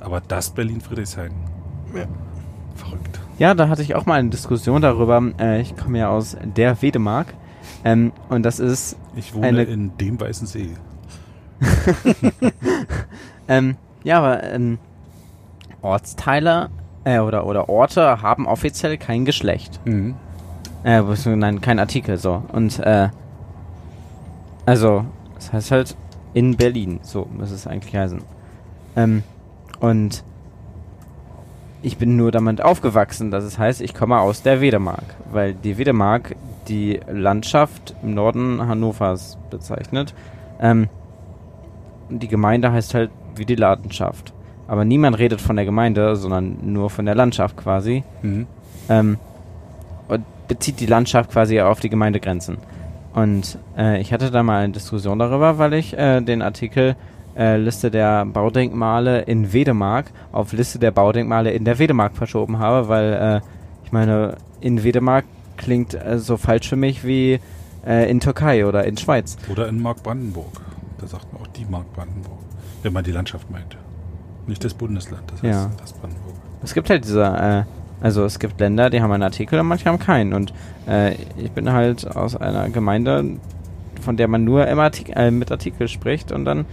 [0.00, 1.32] Aber das Berlin-Friedrichshain.
[1.94, 2.04] Ja.
[3.38, 5.22] Ja, da hatte ich auch mal eine Diskussion darüber.
[5.38, 7.26] Äh, ich komme ja aus der Wedemark.
[7.84, 10.70] Ähm, und das ist, Ich wohne Eine- in dem Weißen See.
[13.48, 14.78] ähm, ja, aber ähm,
[15.82, 16.70] Ortsteile
[17.08, 19.80] äh, oder, oder Orte haben offiziell kein Geschlecht.
[19.86, 20.14] Mhm.
[20.84, 21.02] Äh,
[21.36, 22.42] nein, kein Artikel, so.
[22.52, 23.08] Und, äh,
[24.66, 25.04] also,
[25.34, 25.96] das heißt halt
[26.34, 28.20] in Berlin, so muss es eigentlich heißen.
[28.96, 29.22] Ähm,
[29.80, 30.22] und
[31.80, 35.78] ich bin nur damit aufgewachsen, dass es heißt, ich komme aus der Wedemark, weil die
[35.78, 36.36] Wedemark
[36.68, 40.12] die Landschaft im Norden Hannovers bezeichnet.
[40.60, 40.88] Ähm,
[42.10, 44.34] und die Gemeinde heißt halt wie die Landschaft.
[44.68, 48.04] Aber niemand redet von der Gemeinde, sondern nur von der Landschaft quasi.
[48.22, 48.46] Mhm.
[48.88, 49.18] Ähm,
[50.06, 52.58] und bezieht die Landschaft quasi auf die Gemeindegrenzen.
[53.14, 56.94] Und äh, ich hatte da mal eine Diskussion darüber, weil ich äh, den Artikel
[57.36, 62.88] äh, Liste der Baudenkmale in Wedemark auf Liste der Baudenkmale in der Wedemark verschoben habe,
[62.88, 63.40] weil äh,
[63.84, 65.24] ich meine, in Wedemark
[65.56, 67.40] klingt äh, so falsch für mich wie
[67.86, 69.36] äh, in Türkei oder in Schweiz.
[69.50, 70.60] Oder in Mark Brandenburg.
[71.00, 72.38] Da sagt man auch die Mark Brandenburg.
[72.82, 73.76] Wenn man die Landschaft meint.
[74.48, 75.70] Nicht das Bundesland, das heißt Ja.
[75.80, 76.34] das Brandenburg.
[76.62, 77.62] Es gibt halt diese, äh,
[78.04, 80.32] also es gibt Länder, die haben einen Artikel und manche haben keinen.
[80.32, 80.52] Und
[80.88, 83.24] äh, ich bin halt aus einer Gemeinde,
[84.00, 86.64] von der man nur im Artik äh, mit Artikel spricht und dann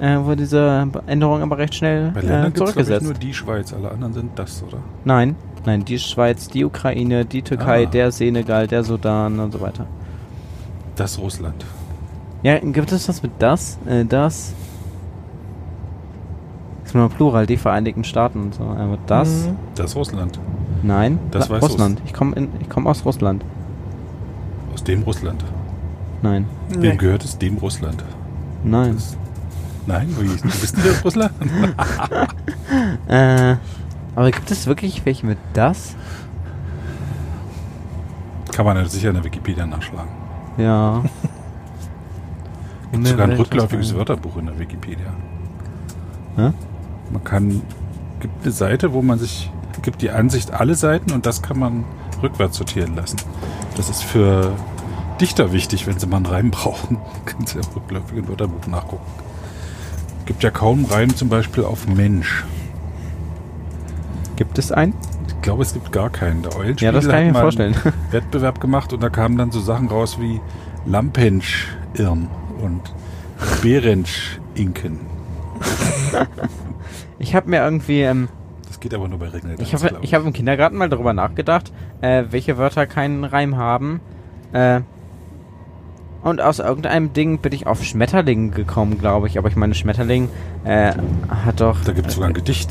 [0.00, 3.04] äh, wurde diese Änderung aber recht schnell Bei äh, Ländern es zurückgesetzt.
[3.04, 4.78] nur die Schweiz, alle anderen sind das, oder?
[5.04, 7.90] Nein, nein, die Schweiz, die Ukraine, die Türkei, Ah.
[7.90, 9.86] der Senegal, der Sudan und so weiter.
[10.96, 11.64] Das Russland.
[12.42, 13.78] Ja, gibt es das mit das?
[13.86, 14.52] Äh, das?
[16.92, 18.64] Ist nur Plural, die Vereinigten Staaten und so.
[18.64, 19.46] Aber das?
[19.46, 19.56] Mhm.
[19.76, 20.38] Das Russland.
[20.82, 22.02] Nein, Das La- weiß Russland.
[22.04, 23.44] Ich komme ich komm aus Russland.
[24.74, 25.42] Aus dem Russland.
[26.20, 26.96] Nein, Wem Nee.
[26.96, 27.38] gehört es?
[27.38, 28.04] Dem Russland.
[28.62, 28.94] nein.
[28.94, 29.16] Das,
[29.86, 31.32] nein, wie, du bist nicht aus Russland?
[33.08, 33.56] Äh,
[34.14, 35.94] aber gibt es wirklich welche mit das?
[38.54, 40.10] Kann man ja sicher in der Wikipedia nachschlagen.
[40.58, 41.02] Ja.
[42.92, 45.06] Gibt sogar ein rückläufiges Wörterbuch in der Wikipedia.
[46.36, 46.50] Hä?
[47.12, 47.62] Man kann,
[48.20, 49.50] gibt eine Seite, wo man sich,
[49.82, 51.84] gibt die Ansicht alle Seiten und das kann man
[52.22, 53.18] rückwärts sortieren lassen.
[53.76, 54.52] Das ist für
[55.20, 56.98] Dichter wichtig, wenn sie mal einen Reim brauchen.
[57.26, 59.06] Können sie im rückläufigen Wörterbuch nachgucken.
[60.24, 62.44] Gibt ja kaum Reim zum Beispiel auf Mensch.
[64.36, 64.94] Gibt es einen?
[65.28, 66.42] Ich glaube, es gibt gar keinen.
[66.42, 67.74] Der Eulenspiegel Ja, das kann hat ich mir vorstellen.
[67.84, 70.40] einen Wettbewerb gemacht und da kamen dann so Sachen raus wie
[70.86, 72.28] Lampensch-Irn
[72.60, 72.80] und
[73.62, 75.00] Berensch-Inken.
[77.22, 78.28] Ich habe mir irgendwie, ähm,
[78.66, 79.56] Das geht aber nur bei Ringeln.
[79.60, 84.00] ich habe ich hab im Kindergarten mal darüber nachgedacht, äh, welche Wörter keinen Reim haben.
[84.52, 84.80] Äh,
[86.22, 89.38] und aus irgendeinem Ding bin ich auf Schmetterling gekommen, glaube ich.
[89.38, 90.28] Aber ich meine, Schmetterling
[90.64, 90.92] äh,
[91.28, 91.82] hat doch.
[91.84, 92.70] Da gibt es sogar ein Gedicht.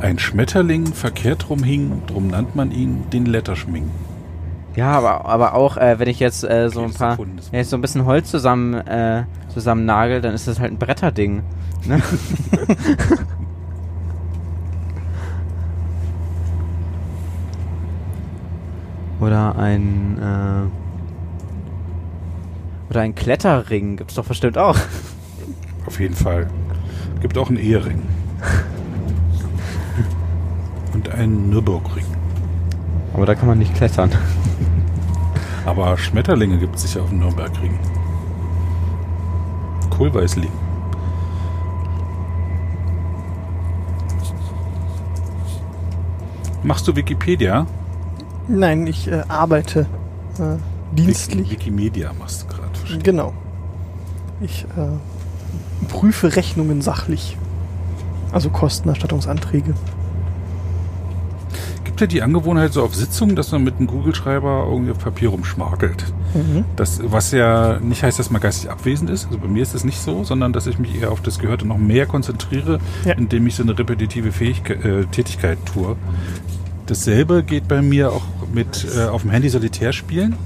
[0.00, 3.90] Ein Schmetterling verkehrt rumhing, drum nannt man ihn den Letterschming.
[4.76, 7.16] Ja, aber, aber auch, äh, wenn ich jetzt äh, so ein paar.
[7.50, 10.78] Ja, jetzt so ein bisschen Holz zusammen, äh, zusammen nagel, dann ist das halt ein
[10.78, 11.42] Bretterding.
[11.84, 12.02] Ne?
[19.20, 20.66] Oder ein, äh,
[22.90, 24.76] oder ein Kletterring gibt's doch bestimmt auch.
[25.86, 26.48] Auf jeden Fall.
[27.20, 28.02] Gibt auch einen Ehering.
[30.92, 32.04] Und einen Nürburgring.
[33.14, 34.10] Aber da kann man nicht klettern.
[35.64, 37.78] Aber Schmetterlinge gibt es sicher auf dem Nürnbergring.
[39.90, 40.50] Kohlweißling.
[46.62, 47.66] Machst du Wikipedia?
[48.48, 49.86] Nein, ich äh, arbeite
[50.38, 50.56] äh,
[50.96, 51.50] dienstlich.
[51.50, 53.02] Wiki Wikimedia machst du gerade.
[53.02, 53.32] Genau.
[54.40, 57.36] Ich äh, prüfe Rechnungen sachlich.
[58.32, 59.74] Also Kostenerstattungsanträge.
[61.84, 65.30] Gibt ja die Angewohnheit so auf Sitzungen, dass man mit einem Google-Schreiber irgendwie auf Papier
[65.30, 66.04] rumschmakelt.
[66.34, 66.64] Mhm.
[66.76, 69.26] Das, was ja nicht heißt, dass man geistig abwesend ist.
[69.26, 71.66] Also bei mir ist es nicht so, sondern dass ich mich eher auf das Gehörte
[71.66, 73.14] noch mehr konzentriere, Ja.
[73.14, 75.96] indem ich so eine repetitive Fähigkeit, äh, Tätigkeit tue.
[76.86, 78.22] Dasselbe geht bei mir auch
[78.52, 80.36] mit äh, auf dem Handy Solitär spielen.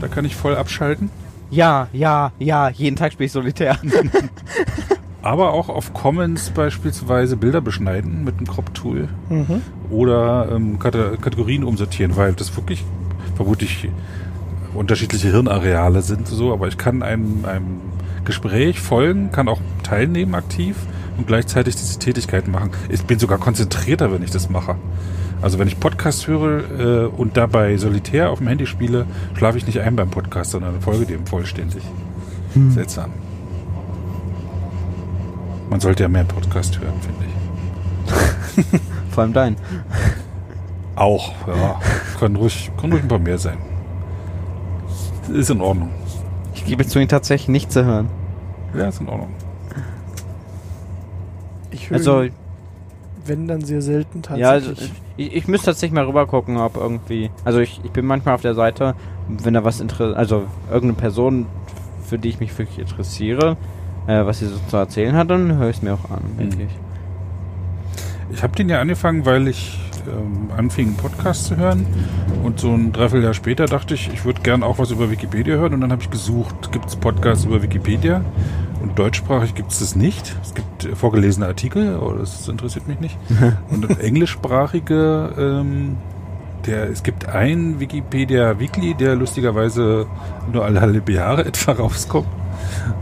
[0.00, 1.10] Da kann ich voll abschalten.
[1.50, 3.78] Ja, ja, ja, jeden Tag spiele ich Solitär.
[5.22, 9.62] Aber auch auf Commons beispielsweise Bilder beschneiden mit einem Crop-Tool Mhm.
[9.90, 12.84] oder ähm, Kate Kategorien umsortieren, weil das wirklich
[13.34, 13.88] vermutlich
[14.74, 17.80] unterschiedliche Hirnareale sind so, aber ich kann einem, einem
[18.24, 20.76] Gespräch folgen, kann auch teilnehmen aktiv
[21.16, 22.70] und gleichzeitig diese Tätigkeit machen.
[22.88, 24.76] Ich bin sogar konzentrierter, wenn ich das mache.
[25.42, 29.66] Also wenn ich Podcast höre äh, und dabei solitär auf dem Handy spiele, schlafe ich
[29.66, 31.82] nicht ein beim Podcast, sondern folge dem vollständig.
[32.70, 33.10] Seltsam.
[35.68, 38.80] Man sollte ja mehr Podcast hören, finde ich.
[39.10, 39.56] Vor allem dein.
[40.94, 41.78] Auch, ja.
[42.18, 43.58] Können ruhig, können ruhig ein paar mehr sein.
[45.32, 45.90] Ist in Ordnung.
[46.54, 48.08] Ich gebe zu, ihn tatsächlich nicht zu hören.
[48.74, 49.34] Ja, ist in Ordnung.
[51.70, 52.32] Ich höre Also, ihn,
[53.28, 55.02] wenn dann sehr selten ja, also, tatsächlich.
[55.16, 57.30] ich, ich müsste tatsächlich mal rüber gucken, ob irgendwie.
[57.44, 58.94] Also, ich, ich bin manchmal auf der Seite,
[59.28, 61.46] wenn da was interessiert, also irgendeine Person,
[62.04, 63.56] für die ich mich wirklich interessiere,
[64.06, 66.56] äh, was sie so zu erzählen hat, dann höre ich es mir auch an, denke
[66.56, 66.62] Mhm.
[66.62, 68.36] ich.
[68.36, 71.86] Ich habe den ja angefangen, weil ich ähm, anfing, einen Podcast zu hören.
[72.42, 75.74] Und so ein Dreivierteljahr später dachte ich, ich würde gern auch was über Wikipedia hören.
[75.74, 78.24] Und dann habe ich gesucht, gibt es Podcasts über Wikipedia?
[78.82, 80.36] Und deutschsprachig gibt es das nicht.
[80.42, 83.16] Es gibt äh, vorgelesene Artikel, aber das interessiert mich nicht.
[83.70, 85.96] Und englischsprachige, ähm,
[86.66, 90.06] der, es gibt ein Wikipedia Weekly, der lustigerweise
[90.52, 92.26] nur alle halbe Jahre etwa rauskommt.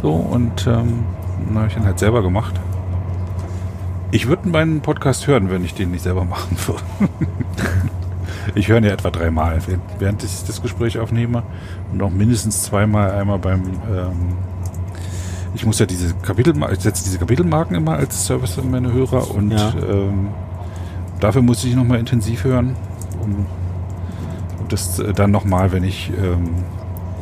[0.03, 1.05] So, und ähm,
[1.47, 2.55] dann habe ich ihn halt selber gemacht.
[4.11, 6.83] Ich würde meinen Podcast hören, wenn ich den nicht selber machen würde.
[8.55, 11.43] ich höre ihn ja etwa dreimal, während- während ich das Gespräch aufnehme.
[11.93, 13.63] Und auch mindestens zweimal, einmal beim.
[13.65, 14.37] Ähm,
[15.55, 19.31] ich muss ja diese Kapitel, ich setze diese Kapitelmarken immer als Service an meine Hörer
[19.31, 19.73] und Ja.
[19.89, 20.29] ähm,
[21.21, 22.77] dafür muss ich nochmal intensiv hören.
[23.21, 23.47] Um,
[24.61, 26.51] und das äh, dann nochmal, wenn ich ähm,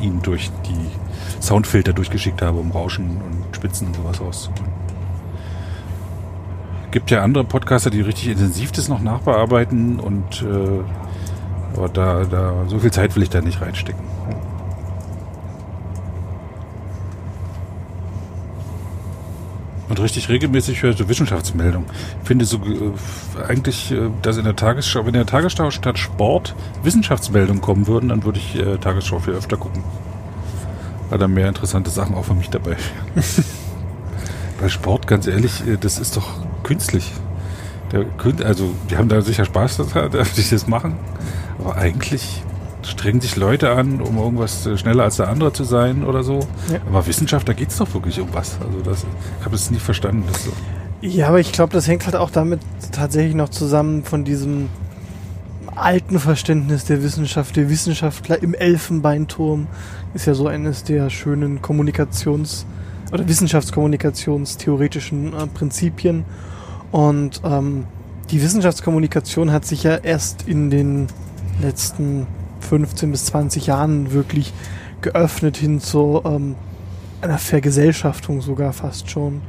[0.01, 4.73] ihn durch die Soundfilter durchgeschickt habe, um Rauschen und Spitzen und sowas rauszuholen
[6.93, 12.53] gibt ja andere Podcaster, die richtig intensiv das noch nachbearbeiten und äh, aber da, da
[12.67, 14.03] so viel Zeit will ich da nicht reinstecken.
[19.93, 21.87] Und richtig regelmäßig höre so Wissenschaftsmeldungen.
[22.19, 25.99] Ich finde so äh, eigentlich, äh, dass in der Tagesschau, wenn in der Tagesschau statt
[25.99, 29.83] Sport Wissenschaftsmeldungen kommen würden, dann würde ich äh, Tagesschau viel öfter gucken.
[31.11, 33.23] Weil da mehr interessante Sachen auch für mich dabei wären.
[34.59, 36.27] Bei Sport, ganz ehrlich, äh, das ist doch
[36.63, 37.11] künstlich.
[37.91, 38.07] Der,
[38.47, 39.77] also, die haben da sicher Spaß,
[40.11, 40.95] dass die das machen.
[41.59, 42.42] Aber eigentlich
[42.87, 46.39] strengen sich Leute an, um irgendwas äh, schneller als der andere zu sein oder so.
[46.71, 46.79] Ja.
[46.87, 48.57] Aber Wissenschaft, da geht es doch wirklich um was.
[48.65, 49.05] Also, das,
[49.39, 50.23] ich habe es nie verstanden.
[50.31, 50.51] Das so.
[51.01, 52.61] Ja, aber ich glaube, das hängt halt auch damit
[52.91, 54.69] tatsächlich noch zusammen von diesem
[55.75, 57.55] alten Verständnis der Wissenschaft.
[57.55, 59.67] Der Wissenschaftler im Elfenbeinturm
[60.13, 62.65] ist ja so eines der schönen Kommunikations-
[63.11, 66.25] oder Wissenschaftskommunikationstheoretischen äh, Prinzipien.
[66.91, 67.85] Und ähm,
[68.31, 71.07] die Wissenschaftskommunikation hat sich ja erst in den
[71.61, 72.27] letzten
[72.63, 74.53] 15 bis 20 Jahren wirklich
[75.01, 76.55] geöffnet hin zu ähm,
[77.21, 79.41] einer Vergesellschaftung sogar fast schon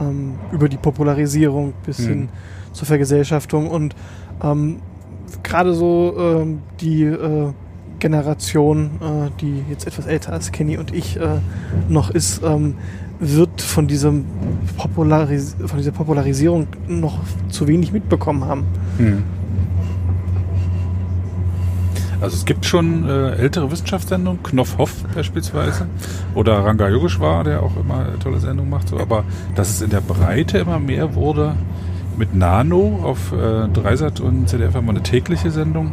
[0.00, 2.06] ähm, über die Popularisierung bis Mhm.
[2.06, 2.28] hin
[2.72, 3.94] zur Vergesellschaftung und
[4.42, 4.76] ähm,
[5.42, 7.52] gerade so ähm, die äh,
[7.98, 11.40] Generation, äh, die jetzt etwas älter als Kenny und ich äh,
[11.88, 12.74] noch ist, ähm,
[13.18, 14.24] wird von diesem
[14.76, 18.64] Popularis von dieser Popularisierung noch zu wenig mitbekommen haben.
[18.98, 19.22] Hm.
[22.20, 25.86] Also es gibt schon äh, ältere Wissenschaftssendungen, Knopfhoff beispielsweise,
[26.34, 29.90] oder Ranga Yogeshwar, der auch immer eine tolle Sendung macht, so, aber dass es in
[29.90, 31.54] der Breite immer mehr wurde,
[32.16, 35.92] mit Nano auf äh, Dreisat und ZDF haben wir eine tägliche Sendung,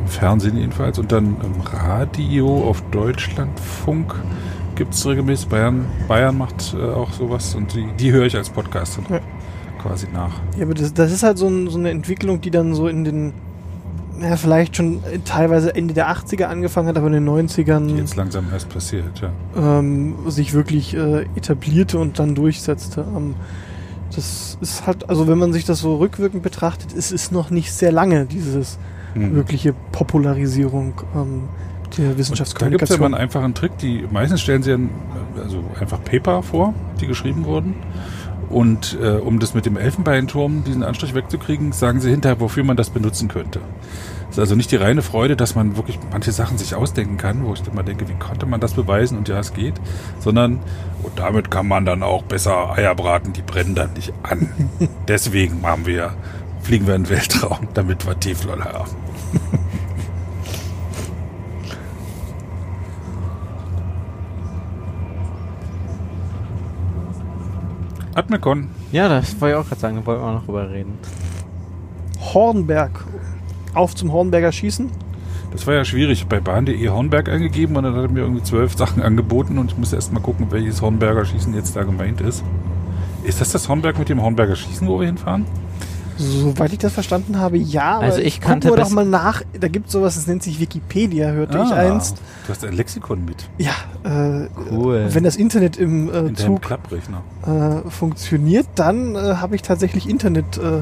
[0.00, 4.14] im Fernsehen jedenfalls, und dann im Radio auf Deutschlandfunk
[4.74, 8.50] gibt es regelmäßig, Bayern, Bayern macht äh, auch sowas und die, die höre ich als
[8.50, 9.20] Podcast dann Ja.
[9.80, 10.32] quasi nach.
[10.56, 13.04] Ja, aber das, das ist halt so, ein, so eine Entwicklung, die dann so in
[13.04, 13.32] den,
[14.20, 18.16] ja, vielleicht schon teilweise Ende der 80er angefangen hat, aber in den 90ern Die jetzt
[18.16, 19.30] langsam erst passiert, ja.
[19.78, 23.04] ähm, sich wirklich äh, etablierte und dann durchsetzte.
[23.16, 23.34] Ähm,
[24.14, 27.72] das ist halt, also wenn man sich das so rückwirkend betrachtet, es ist noch nicht
[27.72, 28.78] sehr lange, dieses
[29.14, 29.34] Hm.
[29.34, 31.42] wirkliche Popularisierung ähm,
[31.96, 32.98] der Da gibt es Wissenschaftskommunikation.
[32.98, 33.78] aber einen einfachen Trick.
[33.78, 34.90] Die meistens stellen sie dann,
[35.42, 37.74] also einfach Paper vor, die geschrieben wurden.
[38.50, 42.76] Und äh, um das mit dem Elfenbeinturm, diesen Anstrich wegzukriegen, sagen sie hinterher, wofür man
[42.76, 43.60] das benutzen könnte.
[44.30, 47.44] Es ist also nicht die reine Freude, dass man wirklich manche Sachen sich ausdenken kann,
[47.44, 49.74] wo ich immer denke, wie konnte man das beweisen und ja, es geht,
[50.18, 50.60] sondern
[51.02, 54.50] und damit kann man dann auch besser Eier braten, die brennen dann nicht an.
[55.08, 56.12] Deswegen machen wir,
[56.62, 58.90] fliegen wir in den Weltraum, damit wir Teflon haben.
[68.18, 68.68] Admecon.
[68.90, 70.98] Ja, das wollte ich auch gerade sagen, da wollten wir auch noch drüber reden.
[72.20, 73.04] Hornberg.
[73.74, 74.90] Auf zum Hornberger Schießen.
[75.52, 76.26] Das war ja schwierig.
[76.26, 79.78] Bei bahn.de Hornberg eingegeben und dann hat er mir irgendwie zwölf Sachen angeboten und ich
[79.78, 82.42] musste erst mal gucken, welches Hornberger Schießen jetzt da gemeint ist.
[83.22, 85.46] Ist das das Hornberg mit dem Hornberger Schießen, wo wir hinfahren?
[86.18, 87.98] Soweit ich das verstanden habe, ja.
[87.98, 89.42] Also ich gucken kannte wir doch mal nach.
[89.58, 92.16] Da gibt es sowas, das nennt sich Wikipedia, hörte ich einst.
[92.46, 93.48] Du hast ein Lexikon mit.
[93.58, 93.72] Ja,
[94.04, 95.06] äh, Cool.
[95.10, 97.22] wenn das Internet im äh, In Zug Klapprechner.
[97.46, 100.80] äh, funktioniert, dann äh, habe ich tatsächlich Internet äh,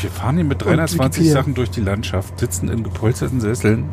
[0.00, 1.32] Wir fahren hier mit Und 320 Wikipedia.
[1.42, 3.84] Sachen durch die Landschaft, sitzen in gepolsterten Sesseln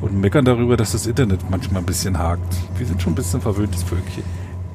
[0.00, 2.54] und meckern darüber, dass das Internet manchmal ein bisschen hakt.
[2.76, 4.22] Wir sind schon ein bisschen verwöhntes Völkchen.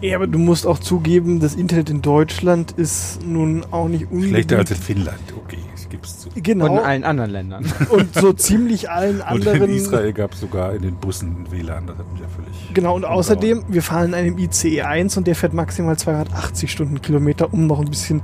[0.01, 4.29] Ja, aber du musst auch zugeben, das Internet in Deutschland ist nun auch nicht unbedingt...
[4.29, 6.29] Schlechter als in Finnland, okay, ich gebe es zu.
[6.35, 6.65] Genau.
[6.65, 7.65] Und in allen anderen Ländern.
[7.89, 9.63] und so ziemlich allen Und anderen.
[9.63, 12.73] in Israel gab es sogar in den Bussen WLAN, das hat mich ja völlig...
[12.73, 17.53] Genau, und außerdem, wir fahren in einem ICE 1 und der fährt maximal 280 Stundenkilometer,
[17.53, 18.21] um noch ein bisschen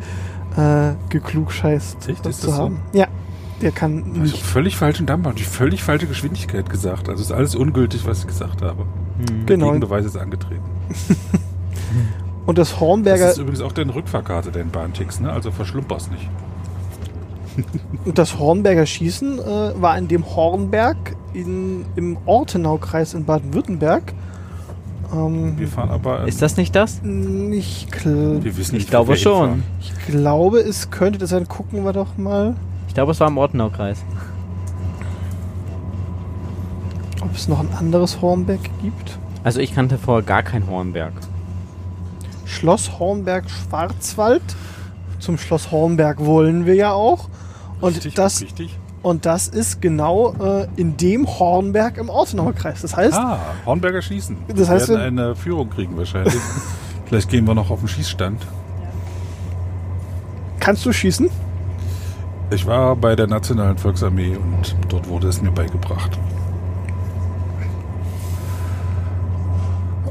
[0.55, 2.25] äh, geklugscheißt Echt?
[2.25, 2.63] Ist zu das so?
[2.63, 2.79] haben.
[2.93, 3.07] Ja,
[3.61, 4.41] der kann Ich habe nicht.
[4.41, 7.09] völlig falschen Dampfer und die völlig falsche Geschwindigkeit gesagt.
[7.09, 8.83] Also ist alles ungültig, was ich gesagt habe.
[9.17, 9.45] Hm.
[9.45, 9.67] Genau.
[9.67, 10.63] Gegenbeweis ist angetreten.
[12.45, 15.31] Und das Hornberger, Das ist übrigens auch deine Rückfahrkarte, dein Bahntix, ne?
[15.31, 16.29] Also verschlumper's nicht.
[18.05, 24.13] und das Hornberger Schießen äh, war in dem Hornberg in, im Ortenaukreis in Baden-Württemberg.
[25.13, 26.27] Ähm, Wir fahren aber...
[26.27, 27.01] Ist das nicht das?
[27.01, 28.43] nicht klar.
[28.43, 29.49] wir wissen Ich nicht, glaube wo wir schon.
[29.49, 29.63] hinfahren.
[29.81, 31.47] Ich glaube, es könnte das sein.
[31.47, 32.55] Gucken wir doch mal,
[32.87, 34.03] Ich glaube, es war im Ortenaukreis.
[37.21, 39.17] ob es noch ein anderes Hornberg gibt.
[39.43, 41.13] Also ich kannte vorher gar kein Hornberg.
[42.45, 44.41] Schloss Hornberg Schwarzwald.
[45.19, 47.29] Zum Schloss Hornberg wollen wir ja auch.
[47.81, 48.77] Und Richtig, das Richtig.
[49.01, 52.81] und das ist genau äh, in dem Hornberg im Ortenauer Kreis.
[52.81, 54.37] Das heißt, Ah, Hornberger Schießen.
[54.55, 56.33] Das heißt, wir werden eine Führung kriegen wahrscheinlich.
[57.05, 58.45] Vielleicht gehen wir noch auf den Schießstand.
[60.59, 61.29] kannst du schießen?
[62.51, 66.17] Ich war bei der Nationalen Volksarmee und dort wurde es mir beigebracht.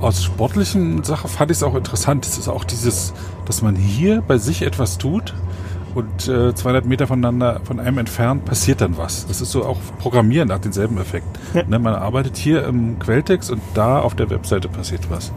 [0.04, 2.26] Aus sportlichen Sachen fand ich es auch interessant.
[2.26, 3.14] Es ist auch dieses,
[3.46, 5.32] dass man hier bei sich etwas tut
[5.94, 9.26] und äh, 200 Meter voneinander, von einem entfernt passiert dann was.
[9.26, 11.26] Das ist so auch Programmieren hat denselben Effekt.
[11.54, 11.62] Ja.
[11.66, 15.32] Ne, man arbeitet hier im Quelltext und da auf der Webseite passiert was.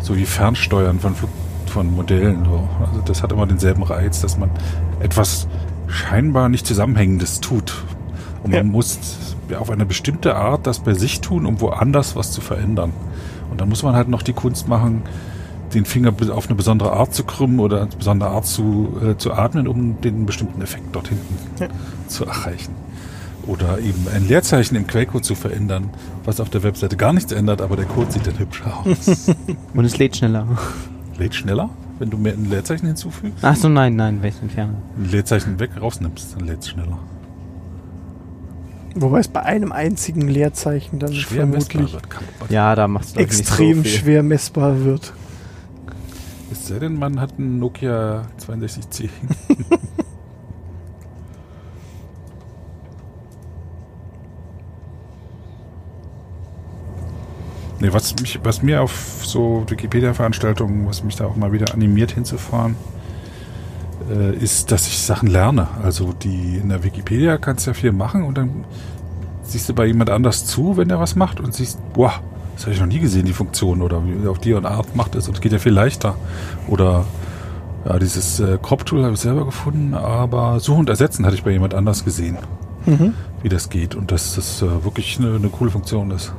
[0.00, 1.30] So wie Fernsteuern von, Flug
[1.66, 2.44] von Modellen.
[2.44, 2.68] So.
[2.84, 4.50] Also das hat immer denselben Reiz, dass man
[4.98, 5.46] etwas
[5.86, 7.84] scheinbar nicht Zusammenhängendes tut.
[8.42, 8.72] Und man Ja.
[8.72, 8.98] muss
[9.56, 12.92] auf eine bestimmte Art das bei sich tun, um woanders was zu verändern.
[13.52, 15.02] Und dann muss man halt noch die Kunst machen,
[15.74, 19.32] den Finger auf eine besondere Art zu krümmen oder eine besondere Art zu, äh, zu
[19.34, 21.68] atmen, um den bestimmten Effekt dort hinten Ja.
[22.08, 22.72] zu erreichen.
[23.46, 25.90] Oder eben ein Leerzeichen im Quellcode zu verändern,
[26.24, 29.28] was auf der Webseite gar nichts ändert, aber der Code sieht dann hübsch aus.
[29.74, 30.46] Und es lädt schneller.
[31.18, 33.38] Lädt schneller, wenn du mehr ein Leerzeichen hinzufügst.
[33.44, 34.76] Ach so, nein, nein, welches entfernen.
[34.96, 36.98] Ein Leerzeichen weg rausnimmst, dann lädt es schneller.
[38.94, 42.02] Wobei es bei einem einzigen Leerzeichen dann Schwer vermutlich wird.
[42.50, 44.00] Ja, da machst du extrem nicht so viel.
[44.00, 45.14] schwer messbar wird.
[46.50, 49.08] Es sei denn, man hat einen Nokia 6210.
[57.80, 62.12] nee, was, mich, was mir auf so Wikipedia-Veranstaltungen, was mich da auch mal wieder animiert
[62.12, 62.76] hinzufahren,
[64.12, 65.68] äh, ist, dass ich Sachen lerne.
[65.82, 68.64] Also die in der Wikipedia kannst du ja viel machen und dann
[69.42, 72.12] siehst du bei jemand anders zu, wenn der was macht und siehst, boah,
[72.54, 75.14] das habe ich noch nie gesehen, die Funktion oder wie auf die und Art macht
[75.14, 76.14] es und es geht ja viel leichter.
[76.68, 77.04] Oder
[77.84, 81.50] ja, dieses äh, Crop-Tool habe ich selber gefunden, aber Suchen und Ersetzen hatte ich bei
[81.50, 82.38] jemand anders gesehen,
[82.84, 83.14] Mhm.
[83.42, 86.32] wie das geht und dass das äh, wirklich eine, eine coole Funktion ist.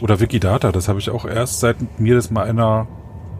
[0.00, 2.86] Oder Wikidata, das habe ich auch erst seit mir das mal einer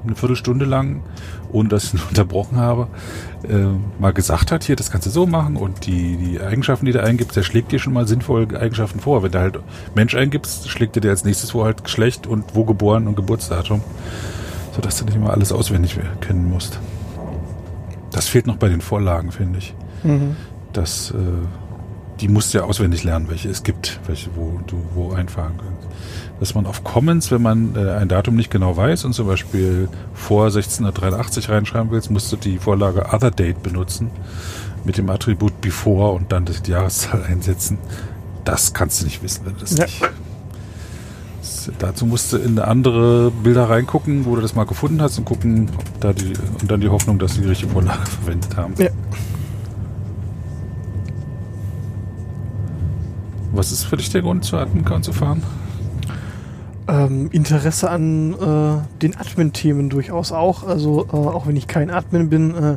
[0.04, 1.02] eine Viertelstunde lang,
[1.50, 2.88] ohne dass ich ihn unterbrochen habe,
[3.48, 3.66] äh,
[4.00, 7.02] mal gesagt hat, hier, das kannst du so machen und die, die Eigenschaften, die du
[7.02, 9.22] eingibst, der schlägt dir schon mal sinnvolle Eigenschaften vor.
[9.22, 9.58] Wenn du halt
[9.94, 13.82] Mensch eingibst, schlägt er dir als nächstes vor halt Geschlecht und wo geboren und Geburtsdatum,
[14.74, 16.78] sodass du nicht immer alles auswendig kennen musst.
[18.10, 19.74] Das fehlt noch bei den Vorlagen, finde ich.
[20.02, 20.36] Mhm.
[20.72, 21.14] Das, äh,
[22.20, 25.81] die musst du ja auswendig lernen, welche es gibt, welche, wo du wo einfahren kannst.
[26.42, 29.88] Dass man auf Commons, wenn man äh, ein Datum nicht genau weiß und zum Beispiel
[30.12, 34.10] vor 1683 reinschreiben willst, musst du die Vorlage Other Date benutzen
[34.84, 37.78] mit dem Attribut Before und dann die Jahreszahl einsetzen.
[38.44, 39.84] Das kannst du nicht wissen, wenn du das Ja.
[39.84, 40.02] nicht.
[41.42, 45.24] Das, dazu musst du in andere Bilder reingucken, wo du das mal gefunden hast und
[45.24, 48.74] gucken, ob da die und dann die Hoffnung, dass sie die richtige Vorlage verwendet haben.
[48.78, 48.90] Ja.
[53.52, 55.44] Was ist für dich der Grund, zu Admin zu fahren?
[56.88, 60.66] Ähm, Interesse an äh, den Admin-Themen durchaus auch.
[60.66, 62.76] Also äh, auch wenn ich kein Admin bin, äh,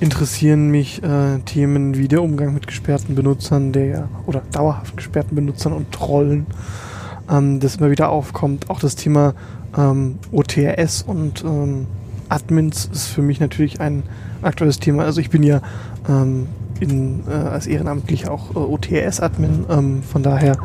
[0.00, 5.72] interessieren mich äh, Themen wie der Umgang mit gesperrten Benutzern, der oder dauerhaft gesperrten Benutzern
[5.72, 6.46] und Trollen,
[7.30, 8.70] ähm, das immer wieder aufkommt.
[8.70, 9.34] Auch das Thema
[9.76, 11.86] ähm, OTRS und ähm,
[12.28, 14.02] Admins ist für mich natürlich ein
[14.42, 15.04] aktuelles Thema.
[15.04, 15.60] Also ich bin ja
[16.08, 16.48] ähm,
[16.80, 19.66] in, äh, als Ehrenamtlicher auch äh, OTRS-Admin.
[19.68, 20.56] Ähm, von daher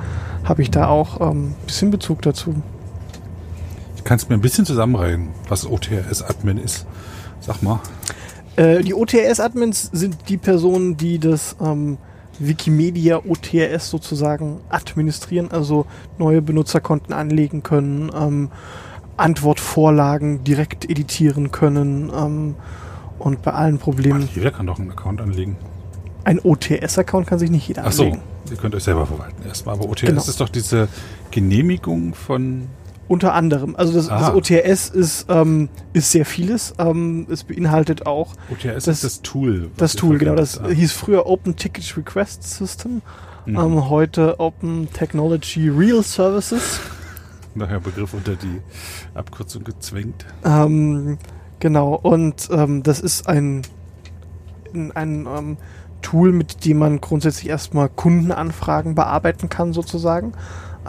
[0.44, 2.56] habe ich da auch ein ähm, bisschen Bezug dazu.
[3.96, 6.86] Ich kann es mir ein bisschen zusammenreihen, was OTRS-Admin ist.
[7.42, 7.80] Sag mal.
[8.56, 11.98] Äh, die OTRS-Admins sind die Personen, die das ähm,
[12.40, 15.86] Wikimedia OTRS sozusagen administrieren, also
[16.18, 18.50] neue Benutzerkonten anlegen können, ähm,
[19.18, 22.56] Antwortvorlagen direkt editieren können ähm,
[23.20, 24.28] und bei allen Problemen.
[24.30, 25.58] Ach, jeder kann doch einen Account anlegen.
[26.24, 28.22] Ein OTS-Account kann sich nicht jeder Ach so, anlegen.
[28.52, 29.76] ihr könnt euch selber verwalten erstmal.
[29.76, 30.22] Aber OTS Genau.
[30.22, 30.88] ist doch diese
[31.32, 32.68] Genehmigung von.
[33.08, 33.76] Unter anderem.
[33.76, 34.36] Also das, das.
[34.36, 36.76] OTS ist, ähm, ist sehr vieles.
[36.78, 39.72] Ähm, es beinhaltet auch OTS Das- ist das Tool.
[39.78, 40.36] das Tool, genau.
[40.36, 40.78] Das verwendet.
[40.78, 43.02] hieß früher Open Ticket Request System.
[43.48, 43.56] Mhm.
[43.58, 46.80] Ähm, heute Open Technology Real Services.
[47.56, 48.62] Daher Begriff unter die
[49.16, 50.26] Abkürzung gezwängt.
[50.46, 51.18] Ähm,
[51.60, 53.64] genau, und ähm, das ist ein,
[54.76, 55.58] ein, ein ähm,
[56.02, 60.34] Tool, mit dem man grundsätzlich erstmal Kundenanfragen bearbeiten kann, sozusagen.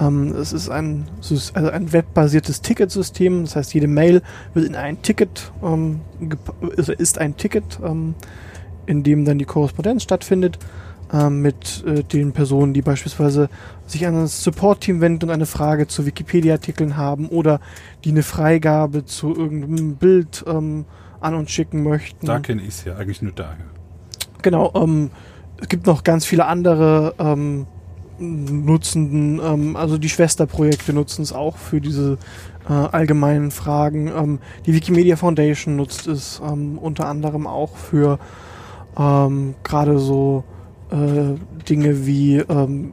[0.01, 4.23] Ähm, es ist ein, also ein webbasiertes Ticketsystem, das heißt, jede Mail
[4.55, 6.01] wird in ein Ticket, ähm,
[6.77, 8.15] also ist ein Ticket, ähm,
[8.87, 10.59] in dem dann die Korrespondenz stattfindet.
[11.13, 13.49] ähm, mit äh, den Personen, die beispielsweise
[13.87, 17.61] sich an das Support-Team wenden und eine Frage zu Wikipedia-Artikeln haben oder
[18.05, 20.85] die eine Freigabe zu irgendeinem Bild ähm,
[21.21, 22.27] an uns schicken möchten.
[22.27, 23.67] Da kenne ich es ja eigentlich nur daher.
[24.43, 25.11] Genau, ähm,
[25.61, 27.66] es gibt noch ganz viele andere ähm,
[28.18, 32.18] Nutzenden, ähm, also die Schwesterprojekte nutzen es auch für diese
[32.68, 34.09] äh, allgemeinen Fragen.
[34.09, 38.18] Ähm, die Wikimedia Foundation nutzt es ähm, unter anderem auch für
[38.99, 40.45] ähm, gerade so
[40.91, 41.38] äh,
[41.68, 42.93] Dinge wie ähm,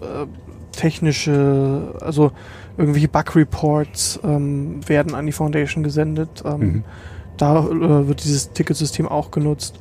[0.00, 0.26] äh,
[0.72, 2.32] technische, also
[2.76, 6.42] irgendwelche Bug-Reports ähm, werden an die Foundation gesendet.
[6.44, 6.84] Ähm, Mhm.
[7.36, 9.78] Da äh, wird dieses Ticketsystem auch genutzt.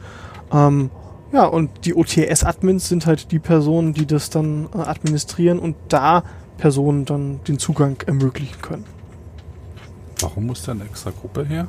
[0.56, 0.90] Ähm,
[1.34, 6.24] ja, und die OTS-Admins sind halt die Personen, die das dann äh, administrieren und da
[6.58, 8.86] Personen dann den Zugang ermöglichen können.
[10.22, 11.68] Warum muss da eine extra Gruppe her?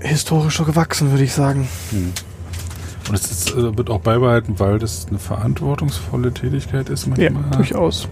[0.00, 1.66] Historisch so gewachsen, würde ich sagen.
[1.90, 2.12] Hm.
[3.08, 7.50] Und es ist, äh, wird auch beibehalten, weil das eine verantwortungsvolle Tätigkeit ist Ja, manchmal.
[7.56, 8.08] durchaus.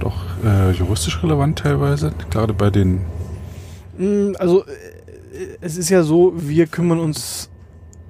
[0.00, 2.12] Doch äh, juristisch relevant teilweise.
[2.30, 3.02] Gerade bei den
[3.98, 4.68] Mm, Also, äh,
[5.60, 7.49] es ist ja so, wir kümmern uns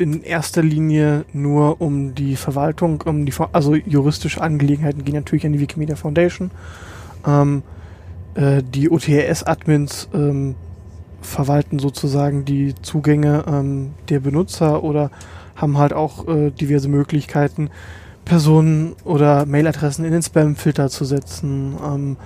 [0.00, 5.52] in erster Linie nur um die Verwaltung, um die, also juristische Angelegenheiten gehen natürlich an
[5.52, 6.50] die Wikimedia Foundation.
[7.26, 7.62] Ähm,
[8.34, 10.54] äh, die OTRS-Admins ähm,
[11.20, 15.10] verwalten sozusagen die Zugänge ähm, der Benutzer oder
[15.54, 17.70] haben halt auch äh, diverse Möglichkeiten,
[18.24, 22.16] Personen oder Mailadressen in den Spam-Filter zu setzen, ähm,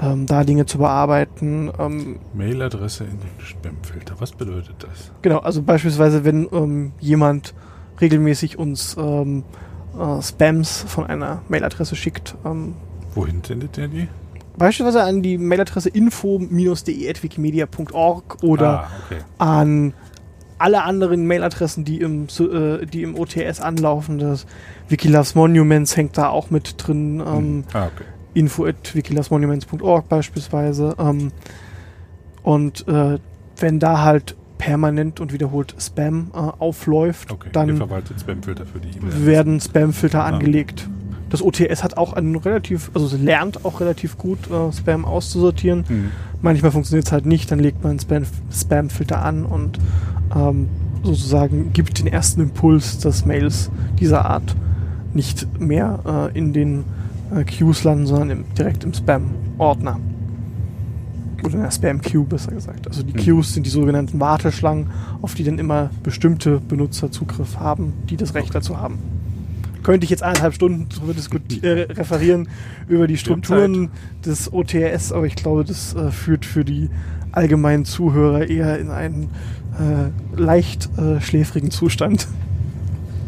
[0.00, 1.70] ähm, da Dinge zu bearbeiten.
[1.78, 4.16] Ähm, Mailadresse in den Spamfilter.
[4.18, 5.10] Was bedeutet das?
[5.22, 7.54] Genau, also beispielsweise, wenn ähm, jemand
[8.00, 9.44] regelmäßig uns ähm,
[9.98, 12.74] äh, Spams von einer Mailadresse schickt, ähm,
[13.14, 14.08] Wohin sendet der die?
[14.56, 19.18] beispielsweise an die Mailadresse info-de.wikimedia.org oder ah, okay.
[19.38, 19.94] an
[20.58, 24.18] alle anderen Mailadressen, die im, äh, die im OTS anlaufen.
[24.18, 24.46] Das
[24.88, 27.20] Wikiloves Monuments hängt da auch mit drin.
[27.20, 27.64] Ähm, Hm.
[27.72, 28.04] ah, okay.
[28.34, 30.94] Info at wikilovesmonuments.org beispielsweise.
[30.98, 31.30] Ähm,
[32.42, 33.18] und äh,
[33.58, 37.48] wenn da halt permanent und wiederholt Spam äh, aufläuft, okay.
[37.52, 38.64] Dann Spamfilter
[39.24, 40.28] werden Spamfilter Ah.
[40.28, 40.88] angelegt.
[41.30, 45.84] Das OTS hat auch einen relativ, also lernt auch relativ gut, äh, Spam auszusortieren.
[45.88, 46.10] Hm.
[46.42, 49.78] Manchmal funktioniert es halt nicht, dann legt man einen Spam- Spamfilter an und
[50.34, 50.68] ähm,
[51.02, 54.54] sozusagen gibt den ersten Impuls, dass Mails dieser Art
[55.12, 56.84] nicht mehr äh, in den
[57.34, 59.98] äh, Queues landen, sondern im, direkt im Spam-Ordner.
[61.42, 62.86] Oder in der Spam-Queue besser gesagt.
[62.88, 63.24] Also die Mhm.
[63.24, 64.88] Queues sind die sogenannten Warteschlangen,
[65.20, 68.98] auf die dann immer bestimmte Benutzer Zugriff haben, die das Recht dazu haben.
[69.82, 72.48] Könnte ich jetzt eineinhalb Stunden diskuti- äh, referieren
[72.88, 73.90] über die Strukturen
[74.24, 76.88] des OTRS, aber ich glaube, das äh, führt für die
[77.32, 79.28] allgemeinen Zuhörer eher in einen
[79.78, 82.28] äh, leicht äh, schläfrigen Zustand.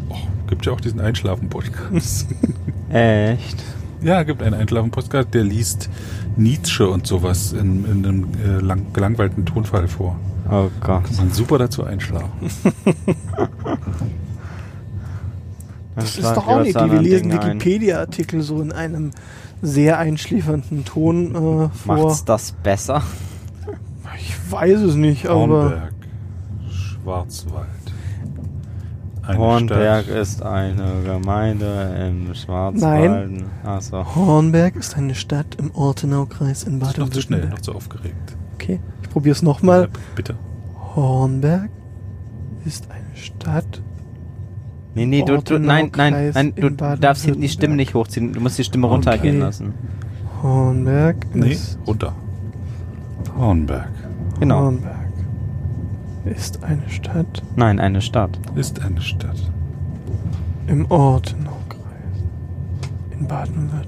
[0.09, 0.15] Oh,
[0.47, 2.25] gibt ja auch diesen Einschlafen-Podcast.
[2.89, 3.63] Echt?
[4.01, 5.89] Ja, gibt einen Einschlafen-Podcast, der liest
[6.35, 10.19] Nietzsche und sowas in, in einem äh, lang, gelangweilten Tonfall vor.
[10.49, 11.03] Oh Gott.
[11.05, 12.29] Kann man super dazu einschlafen.
[15.97, 16.91] Das ist schlag doch auch eine Idee.
[16.91, 17.31] Wir lesen.
[17.31, 19.09] Wikipedia-Artikel so in einem
[19.63, 21.69] sehr einschläfernden Ton äh, vor.
[21.85, 23.01] Macht's das besser?
[24.19, 25.93] Ich weiß es nicht, aber Hornberg,
[26.69, 27.67] Schwarzwald.
[29.27, 30.15] Eine Hornberg Stadt.
[30.17, 33.43] ist eine Gemeinde im Schwarzwald.
[33.65, 34.15] Achso.
[34.15, 37.63] Hornberg ist eine Stadt im Ortenaukreis in Das ist noch zu schnell, noch Baden-Württemberg.
[37.63, 38.37] zu aufgeregt.
[38.55, 39.81] Okay, ich probiere es nochmal.
[39.83, 40.35] Ja, bitte.
[40.95, 41.69] Hornberg
[42.65, 43.81] ist eine Stadt.
[44.95, 48.33] Nee, nee, du, du, nein, nein, nein, du darfst hinten die Stimme nicht hochziehen.
[48.33, 49.45] Du musst die Stimme runtergehen Okay.
[49.45, 49.73] lassen.
[50.41, 52.13] Hornberg Nee, ist runter.
[53.37, 53.89] Hornberg.
[54.39, 54.61] Genau.
[54.61, 54.96] Hornberg.
[56.35, 58.39] Ist eine Stadt Nein, eine Stadt.
[58.55, 59.37] Ist eine Stadt.
[60.67, 61.77] im Ortenaukreis
[63.11, 63.87] in Baden-Württemberg.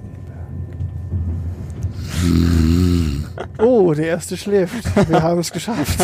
[3.59, 5.09] Oh, der erste schläft.
[5.09, 5.99] Wir haben es geschafft.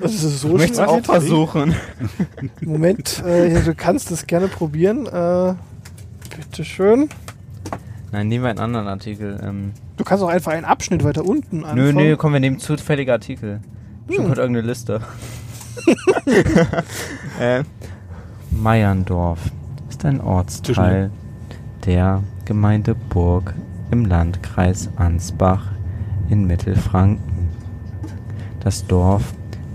[0.00, 1.00] Das ist so Möchtest du schnell.
[1.00, 1.74] auch versuchen?
[2.60, 5.06] Moment, äh, du kannst es gerne probieren.
[5.06, 5.54] Äh,
[6.36, 7.08] bitteschön.
[8.12, 9.38] Nein, nehmen wir einen anderen Artikel.
[9.42, 11.94] Ähm, Du kannst auch einfach einen Abschnitt weiter unten nö, anfangen.
[11.96, 13.60] nö, komm, wir nehmen zufällige Artikel.
[14.08, 14.24] Schon Hm.
[14.26, 15.00] kommt irgendeine Liste.
[17.40, 17.62] äh,
[18.50, 19.40] Meierndorf
[19.90, 21.10] ist ein Ortsteil
[21.84, 23.54] der Gemeinde Burg
[23.90, 25.66] im Landkreis Ansbach
[26.30, 27.48] in Mittelfranken.
[28.60, 29.22] Das Dorf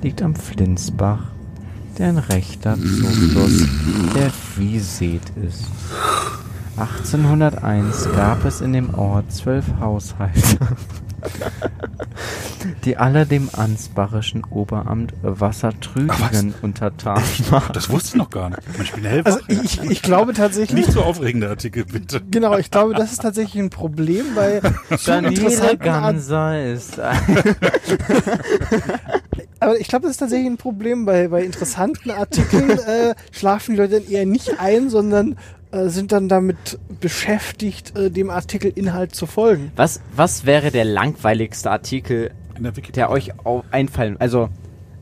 [0.02, 1.28] liegt am Flinsbach,
[1.98, 3.68] der ein rechter Zufluss
[4.16, 5.66] der Wieseet ist.
[6.78, 10.58] 1801 gab es in dem Ort zwölf Haushalte,
[12.84, 17.22] die alle dem ansbachischen Oberamt Wassertrügen untertan
[17.52, 17.74] waren.
[17.74, 18.62] Das wusste ich noch gar nicht.
[18.78, 19.34] Man spielt hellwach.
[19.34, 22.22] Also ich, ich glaube tatsächlich, Nicht so aufregende Artikel, bitte.
[22.32, 24.60] genau, ich glaube, das ist tatsächlich ein Problem bei
[24.98, 27.18] so Daniele Ganser ist ein
[29.60, 31.06] Aber ich glaube, das ist tatsächlich ein Problem.
[31.06, 35.38] Bei, bei interessanten Artikeln äh, schlafen die Leute dann eher nicht ein, sondern
[35.74, 39.72] äh, sind dann damit beschäftigt, äh, dem Artikelinhalt zu folgen.
[39.76, 43.32] was, was wäre der langweiligste Artikel, In der der euch
[43.72, 44.18] einfallen?
[44.20, 44.50] Also,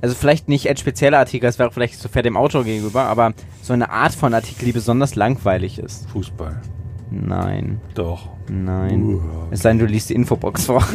[0.02, 3.34] also vielleicht nicht ein spezieller Artikel, das wäre vielleicht so fair dem Autor gegenüber, aber
[3.62, 6.10] so eine Art von Artikel, die besonders langweilig ist.
[6.12, 6.62] Fußball.
[7.10, 8.30] Nein, Doch.
[8.50, 9.04] nein.
[9.04, 9.22] Uh.
[9.52, 10.82] Es sei denn, du liest die Infobox vor.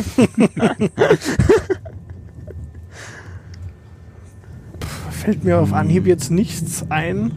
[5.11, 7.33] Fällt mir auf Anhieb jetzt nichts ein,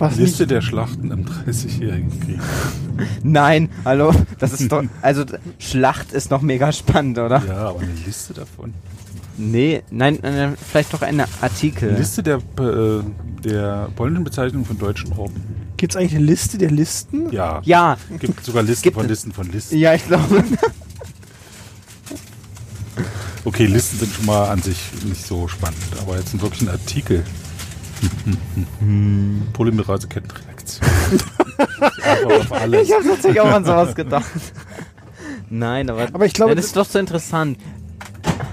[0.00, 0.50] was Liste nicht...
[0.50, 2.38] der Schlachten im 30-jährigen Krieg.
[3.22, 5.24] Nein, hallo, das ist doch, also
[5.58, 7.42] Schlacht ist noch mega spannend, oder?
[7.46, 8.74] Ja, aber eine Liste davon.
[9.36, 11.88] Nee, nein, nein, vielleicht doch ein Artikel.
[11.88, 13.02] Eine Liste der, äh,
[13.42, 15.42] der polnischen Bezeichnung von deutschen Orten.
[15.78, 17.32] Gibt es eigentlich eine Liste der Listen?
[17.32, 17.62] Ja.
[17.64, 19.08] Ja, Gibt sogar Listen Gibt von.
[19.08, 19.78] Listen von Listen.
[19.78, 20.44] ja, ich glaube.
[23.46, 26.68] Okay, Listen sind schon mal an sich nicht so spannend, aber jetzt sind wirklich ein
[26.68, 27.24] Artikel.
[29.52, 30.86] Polymerase-Kettenreaktion.
[32.02, 32.88] Einfach auf alles.
[32.88, 34.30] Ich habe tatsächlich auch an sowas gedacht.
[35.48, 37.58] Nein, aber, Aber ich glaube, das ist doch so interessant.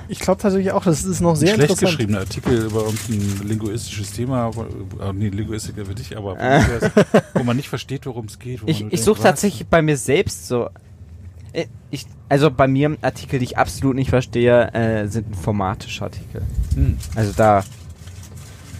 [0.09, 1.91] Ich glaube tatsächlich auch, das ist noch sehr Schlecht interessant.
[1.91, 4.51] geschriebene Artikel über irgendein linguistisches Thema,
[5.01, 6.61] äh, nee, Linguistik für dich, aber Äh.
[7.33, 8.61] wo man nicht versteht, worum es geht.
[8.65, 10.69] Ich, ich suche tatsächlich bei mir selbst so.
[11.51, 16.41] Äh, Ich, also bei mir Artikel, die ich absolut nicht verstehe, äh, sind informatische Artikel.
[16.73, 16.97] Hm.
[17.15, 17.63] Also da,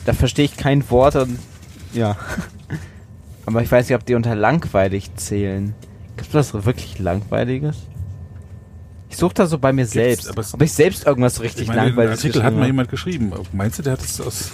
[0.07, 1.37] da verstehe ich kein Wort und
[1.93, 2.15] ja.
[3.45, 5.73] Aber ich weiß nicht, ob die unter langweilig zählen.
[6.15, 7.77] Gibt es was wirklich langweiliges?
[9.09, 11.67] Ich suche da so bei mir selbst, aber ob ich selbst irgendwas so richtig Ich
[11.69, 13.31] meine, den langweiliges Artikel hat mal jemand geschrieben.
[13.53, 14.51] Meinst du, der hat es aus,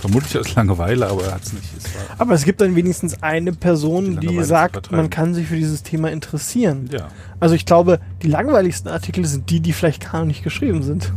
[0.00, 1.66] vermutlich aus Langeweile, aber er hat es nicht.
[1.76, 1.84] Es
[2.18, 5.56] Aber es gibt dann wenigstens eine Die Person, die zu sagt, man kann sich für
[5.56, 6.88] dieses Thema interessieren.
[6.92, 7.08] ja.
[7.40, 11.12] Also ich glaube, die langweiligsten Artikel sind die, die vielleicht gar nicht geschrieben sind.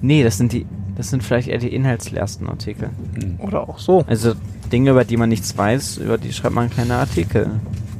[0.00, 0.66] Nee, das sind die,
[0.98, 2.90] das sind vielleicht eher die inhaltsleersten Artikel.
[3.14, 3.36] Hm.
[3.38, 4.04] Oder auch so.
[4.08, 4.34] Also
[4.70, 7.52] Dinge, über die man nichts weiß, über die schreibt man keine Artikel.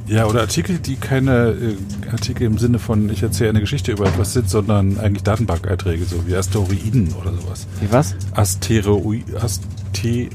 [0.05, 1.75] Ja, oder Artikel, die keine äh,
[2.11, 6.27] Artikel im Sinne von, ich erzähle eine Geschichte über etwas sind, sondern eigentlich Datenbankeinträge, so
[6.27, 7.67] wie Asteroiden oder sowas.
[7.79, 8.15] Wie was?
[8.33, 10.29] Asteroid, Aste,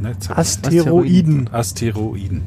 [0.00, 1.48] ne, Asteroiden.
[1.52, 2.42] Asteroiden.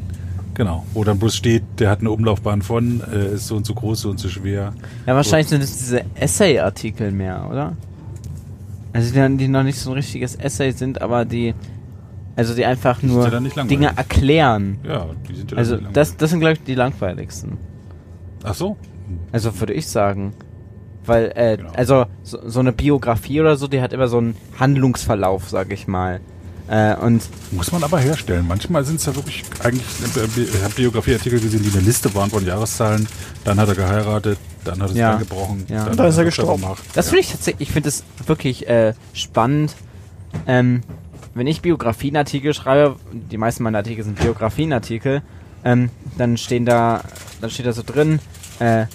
[0.54, 0.86] Genau.
[0.94, 4.02] Wo dann bloß steht, der hat eine Umlaufbahn von, äh, ist so und so groß,
[4.02, 4.74] so und so schwer.
[5.06, 7.78] Ja, wahrscheinlich sind es diese Essay-Artikel mehr, oder?
[8.94, 11.54] Also die, die noch nicht so ein richtiges Essay sind, aber die,
[12.36, 13.64] also die einfach Die nur ja.
[13.64, 14.80] Dinge erklären.
[14.84, 17.58] Ja, die sind ja Also das, das sind glaube ich die langweiligsten.
[18.44, 18.78] Ach so.
[19.32, 20.34] Also würde ich sagen.
[21.06, 21.72] Weil, äh, Genau.
[21.74, 25.88] also so, so eine Biografie oder so, die hat immer so einen Handlungsverlauf, sag ich
[25.88, 26.20] mal.
[26.68, 27.22] Äh, und
[27.52, 28.46] Muss man aber herstellen.
[28.48, 29.84] Manchmal sind es ja wirklich eigentlich,
[30.54, 33.08] ich habe Biografieartikel gesehen, die eine Liste waren von Jahreszahlen.
[33.44, 35.12] Dann hat er geheiratet, dann hat er es Ja.
[35.14, 35.66] eingebrochen.
[35.68, 35.86] Ja.
[35.88, 36.62] Und dann ist er gestorben.
[36.62, 36.84] gemacht.
[36.94, 39.76] Das finde ich tatsächlich, ich finde es wirklich äh, spannend.
[40.48, 40.82] Ähm,
[41.34, 45.22] wenn ich Biografienartikel schreibe, die meisten meiner Artikel sind Biografienartikel,
[45.64, 47.02] ähm, dann stehen da,
[47.42, 48.20] dann steht da so drin,
[48.60, 48.86] äh,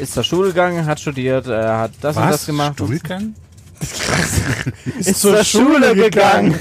[0.00, 2.46] ist zur Schule gegangen, hat studiert, äh, hat das und das Was?
[2.46, 2.74] gemacht.
[2.74, 3.34] Stuhlgang?
[4.98, 6.58] Ist zur Schule gegangen.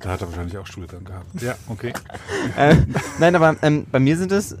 [0.00, 1.26] Da hat er wahrscheinlich auch Stuhlgang gehabt.
[1.40, 1.92] Ja, okay.
[2.56, 2.76] äh,
[3.18, 4.56] nein, aber ähm, bei mir sind es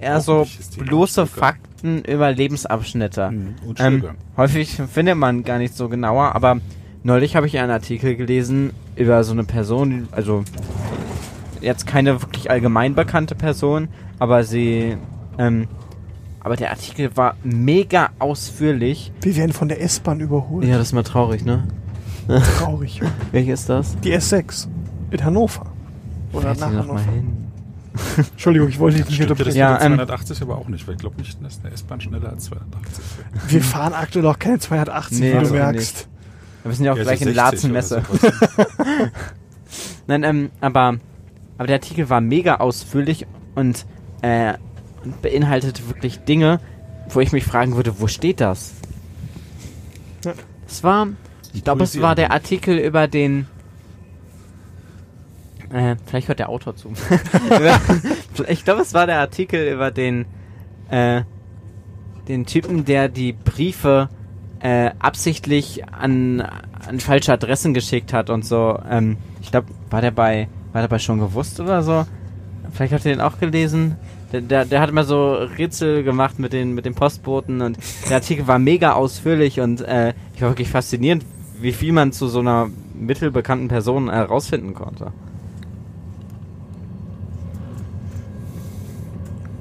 [0.00, 1.26] eher so ist bloße.
[1.26, 3.30] Fakten über Lebensabschnitte.
[3.30, 3.54] Mhm.
[3.66, 4.04] Und Ähm,
[4.36, 6.58] häufig findet man gar nicht so genauer, aber
[7.02, 10.44] neulich habe ich einen Artikel gelesen über so eine Person, also
[11.60, 13.88] jetzt keine wirklich allgemein bekannte Person,
[14.18, 14.96] aber sie
[15.38, 15.66] ähm,
[16.46, 19.10] aber der Artikel war mega ausführlich.
[19.20, 20.64] Wir werden von der S-Bahn überholt.
[20.64, 21.64] Ja, das ist mal traurig, ne?
[22.58, 23.00] Traurig.
[23.32, 23.96] Welche ist das?
[24.04, 24.68] Die S6
[25.10, 25.66] in Hannover.
[26.32, 26.92] Oder Fährt nach Hannover.
[26.94, 27.48] mal hin.
[28.30, 29.56] Entschuldigung, ich wollte dich nicht unterbrechen.
[29.58, 32.44] Ja, ähm, 280 aber auch nicht, weil ich glaube nicht, dass eine S-Bahn schneller als
[32.44, 33.50] 280 wäre.
[33.52, 36.08] Wir fahren aktuell auch keine 280, Nee, wie du merkst.
[36.62, 38.02] Wir sind ja auch Ja, gleich so in 60 oder Latzenmesse.
[38.08, 38.32] sowas.
[40.06, 40.98] Nein, ähm, aber,
[41.58, 43.84] aber der Artikel war mega ausführlich und,
[44.22, 44.60] äh, und
[45.22, 46.60] beinhaltete wirklich Dinge,
[47.08, 48.74] wo ich mich fragen würde, wo steht das?
[50.24, 50.32] Ja.
[50.66, 51.08] Es war,
[51.52, 53.46] ich glaube, es war der Artikel über den.
[55.72, 56.92] Äh, vielleicht hört der Autor zu.
[58.48, 60.26] ich glaube, es war der Artikel über den,
[60.90, 61.22] äh,
[62.28, 64.08] den Typen, der die Briefe
[64.60, 68.78] äh, absichtlich an, an falsche Adressen geschickt hat und so.
[68.88, 72.06] Ähm, ich glaube, war der bei, war der bei schon gewusst oder so?
[72.72, 73.96] Vielleicht habt ihr den auch gelesen.
[74.32, 77.78] Der, der, der hat immer so Rätsel gemacht mit den, mit den Postboten und
[78.08, 81.24] der Artikel war mega ausführlich und äh, ich war wirklich faszinierend,
[81.60, 85.12] wie viel man zu so einer mittelbekannten Person herausfinden konnte.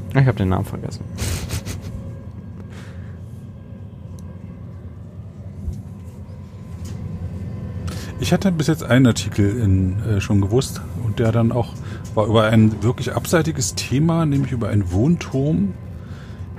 [0.09, 1.03] Ich habe den Namen vergessen.
[8.19, 11.73] Ich hatte bis jetzt einen Artikel in, äh, schon gewusst und der dann auch
[12.15, 15.73] war über ein wirklich abseitiges Thema, nämlich über einen Wohnturm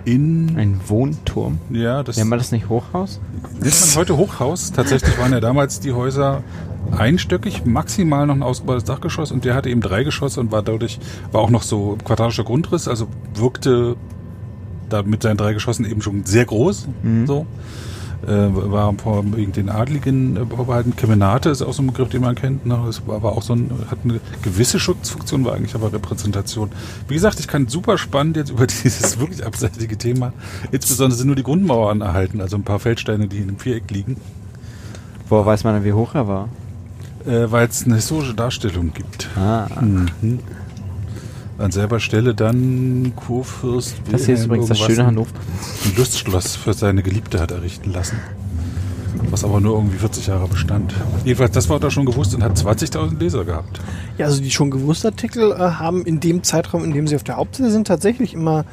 [0.05, 0.57] in.
[0.57, 1.59] Ein Wohnturm.
[1.71, 3.21] ja, das Nennt man das nicht Hochhaus?
[3.61, 4.73] nennt man heute Hochhaus.
[4.73, 6.43] Tatsächlich waren ja damals die Häuser
[6.97, 11.01] einstöckig, maximal noch ein ausgebautes Dachgeschoss und der hatte eben drei Geschosse und war dadurch,
[11.33, 13.97] war auch noch so quadratischer Grundriss, also wirkte
[14.89, 16.87] da mit seinen drei Geschossen eben schon sehr groß.
[17.03, 17.27] Mhm.
[17.27, 17.47] So.
[18.27, 20.97] Äh, war vor wegen den Adligen äh, vorbehalten.
[20.97, 22.65] Kemenate ist auch so ein Begriff, den man kennt.
[22.65, 22.81] Ne?
[22.87, 26.71] Das war, war auch so ein, hat eine gewisse Schutzfunktion, war eigentlich aber Repräsentation.
[27.09, 30.33] Wie gesagt, ich kann super spannend jetzt über dieses wirklich abseitige Thema.
[30.73, 34.17] Insbesondere sind nur die Grundmauern erhalten, also ein paar Feldsteine, die in einem Viereck liegen,
[35.29, 36.49] Woher weiß man denn, wie hoch er war?
[37.27, 39.29] äh, weil es eine historische Darstellung gibt.
[39.37, 39.67] Ah.
[39.81, 40.39] Mhm.
[41.59, 45.31] An selber Stelle dann Kurfürst Das hier ist übrigens das schöne Hannover.
[45.87, 48.19] ein Lustschloss für seine Geliebte hat errichten lassen.
[49.31, 50.95] Was aber nur irgendwie 40 Jahre bestand.
[51.25, 53.81] Jedenfalls, das war da schon gewusst und hat 20.000 Leser gehabt.
[54.19, 57.25] Ja, also die schon gewusst Artikel äh, haben in dem Zeitraum, in dem sie auf
[57.25, 58.67] der Hauptseite sind, tatsächlich immer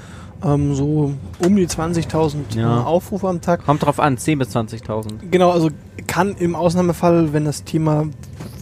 [0.43, 2.81] ähm, so um die 20.000 Ja.
[2.81, 3.65] äh, Aufrufe am Tag.
[3.65, 5.05] Kommt drauf an, 10.000 bis 20.000.
[5.31, 5.69] Genau, also
[6.07, 8.07] kann im Ausnahmefall, wenn das Thema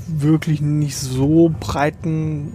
[0.07, 2.51] wirklich nicht so breiten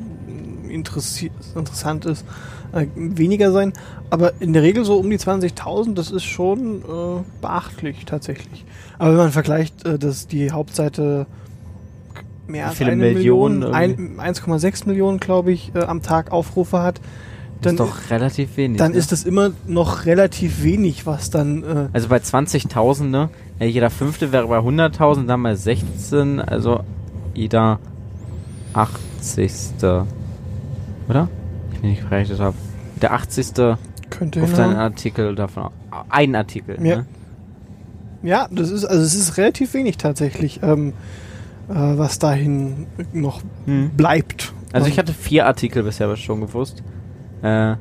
[0.76, 2.24] interessant ist,
[2.72, 3.72] äh, weniger sein.
[4.10, 8.64] Aber in der Regel so um die 20.000, das ist schon äh, beachtlich tatsächlich.
[8.98, 11.26] Aber wenn man vergleicht, äh, dass die Hauptseite
[12.46, 17.00] mehr als eine Millionen Million, ein- 1,6 Millionen, glaube ich, äh, am Tag Aufrufe hat,
[17.60, 18.78] Das dann, ist doch relativ wenig.
[18.78, 18.98] dann ne?
[18.98, 23.30] ist das immer noch relativ wenig, was dann äh, Also bei 20.000, ne?
[23.58, 26.80] Jeder fünfte wäre bei 100.000, dann bei 16, also
[27.34, 27.80] jeder
[28.74, 29.50] 80.
[31.08, 31.28] Oder?
[31.72, 32.56] Ich bin nicht gerechnet habe.
[33.00, 33.52] Der 80.
[34.10, 34.70] könnte ruft hinhauen.
[34.70, 35.70] einen Artikel davon.
[36.08, 36.76] Ein Artikel.
[36.84, 36.96] Ja.
[36.96, 37.06] Ne?
[38.22, 40.94] Ja, das ist, also es ist relativ wenig tatsächlich, ähm,
[41.68, 43.90] äh, was dahin noch Hm.
[43.90, 44.52] bleibt.
[44.72, 46.82] Also ich hatte vier Artikel bisher schon gewusst.
[47.42, 47.76] Äh,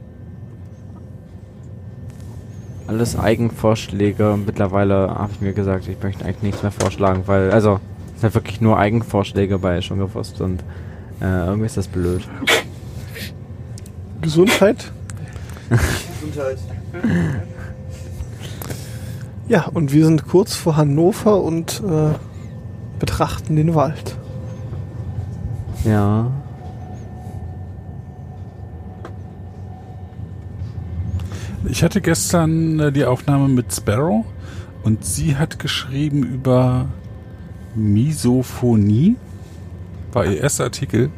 [2.87, 4.37] alles Eigenvorschläge.
[4.45, 7.79] Mittlerweile habe ich mir gesagt, ich möchte eigentlich nichts mehr vorschlagen, weil, also,
[8.15, 10.61] es sind wirklich nur Eigenvorschläge bei schon gewusst und
[11.21, 12.21] äh, irgendwie ist das blöd.
[14.25, 14.91] Gesundheit.
[15.69, 16.57] Gesundheit.
[19.47, 22.15] Ja, und wir sind kurz vor Hannover und äh,
[22.97, 24.17] betrachten den Wald.
[25.83, 26.31] Ja.
[31.69, 34.25] Ich hatte gestern äh, die Aufnahme mit Sparrow
[34.83, 36.87] und sie hat geschrieben über
[37.75, 39.17] Misophonie.
[40.13, 41.11] War ihr erster Artikel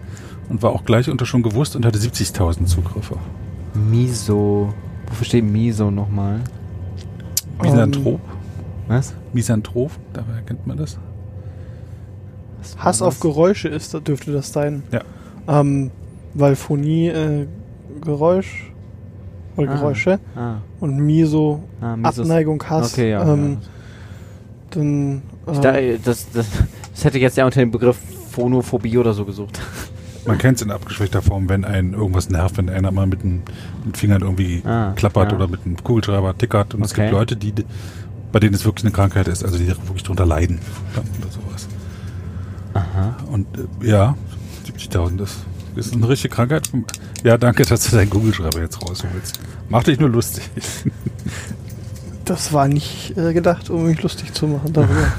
[0.50, 3.18] und war auch gleich unter schon gewusst und hatte 70.000 Zugriffe.
[3.74, 4.74] Miso.
[5.08, 6.42] Wofür steht Miso nochmal?
[7.62, 8.20] Misanthrop.
[8.88, 9.14] Was?
[9.34, 10.98] Misanthrop, daher kennt man das.
[12.78, 13.02] Hass das?
[13.02, 14.84] auf Geräusche ist, dürfte das sein.
[14.92, 15.02] Ja.
[15.48, 15.92] Ähm,
[16.34, 17.48] weil Phonie äh,
[18.02, 18.72] Geräusch
[19.56, 19.76] oder Ah.
[19.76, 22.22] Geräusche Ah, und Miso ah Miso.
[22.22, 22.94] Abneigung, Hass.
[22.94, 23.28] Okay, ja.
[23.34, 23.68] ähm, ja.
[24.72, 25.22] Dann,
[25.52, 25.72] Ich äh, da,
[26.04, 26.48] das, das,
[26.94, 27.98] das hätte ich jetzt ja unter dem Begriff
[28.32, 29.60] Phonophobie oder so gesucht.
[30.28, 33.44] Man kennt es in abgeschwächter Form, wenn einen irgendwas nervt, wenn einer mal mit den
[33.86, 35.38] mit Fingern irgendwie Ah, klappert ja.
[35.38, 36.74] oder mit einem Kugelschreiber tickert.
[36.74, 37.04] Und es Okay.
[37.04, 37.54] gibt Leute, die,
[38.32, 40.60] bei denen es wirklich eine Krankheit ist, also die wirklich drunter leiden.
[40.94, 41.68] Oder sowas.
[42.74, 43.16] Aha.
[43.32, 43.48] Und
[43.82, 44.16] äh, ja,
[44.68, 45.38] 70.000 ist
[45.76, 46.70] Ist das eine richtige Krankheit?
[47.24, 49.40] Ja, danke, dass du deinen Google-Schreiber jetzt rausholst.
[49.70, 50.50] Mach dich nur lustig.
[52.26, 54.94] Das war nicht äh, gedacht, um mich lustig zu machen darüber.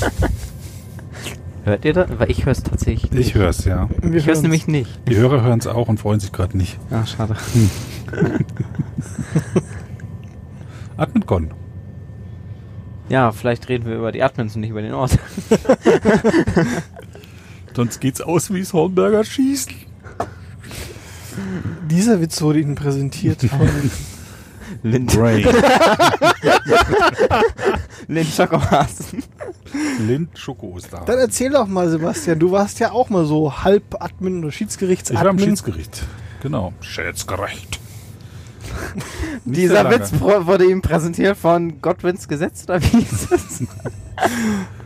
[1.64, 2.10] Hört ihr das?
[2.18, 3.28] Weil ich höre es tatsächlich nicht.
[3.28, 3.88] Ich höre es, ja.
[4.02, 5.00] Wir Ich höre es nämlich nicht.
[5.08, 6.78] Die Hörer hören es auch und freuen sich gerade nicht.
[6.90, 7.36] Ach, schade.
[10.98, 11.52] AdminCon.
[13.08, 15.18] Ja, vielleicht reden wir über die Admins und nicht über den Ort.
[17.74, 19.74] Sonst geht's aus wie das Hornberger Schießen.
[21.90, 23.68] Dieser Witz wurde Ihnen präsentiert von
[24.84, 25.42] Lind, Brain.
[28.08, 29.24] Lind Schokohasen.
[30.06, 31.00] Lind Schoko ist da.
[31.06, 34.60] Dann erzähl doch mal, Sebastian, du warst ja auch mal so halb Admin oder Ich
[34.60, 35.44] war am Schiedsgerichtsadmin.
[35.46, 36.02] Schiedsgericht.
[36.42, 36.74] Genau.
[36.80, 37.80] Schiedsgericht.
[39.44, 39.90] Dieser.
[39.90, 43.64] Witz wurde ihm präsentiert von Godwins Gesetz, oder wie hieß es?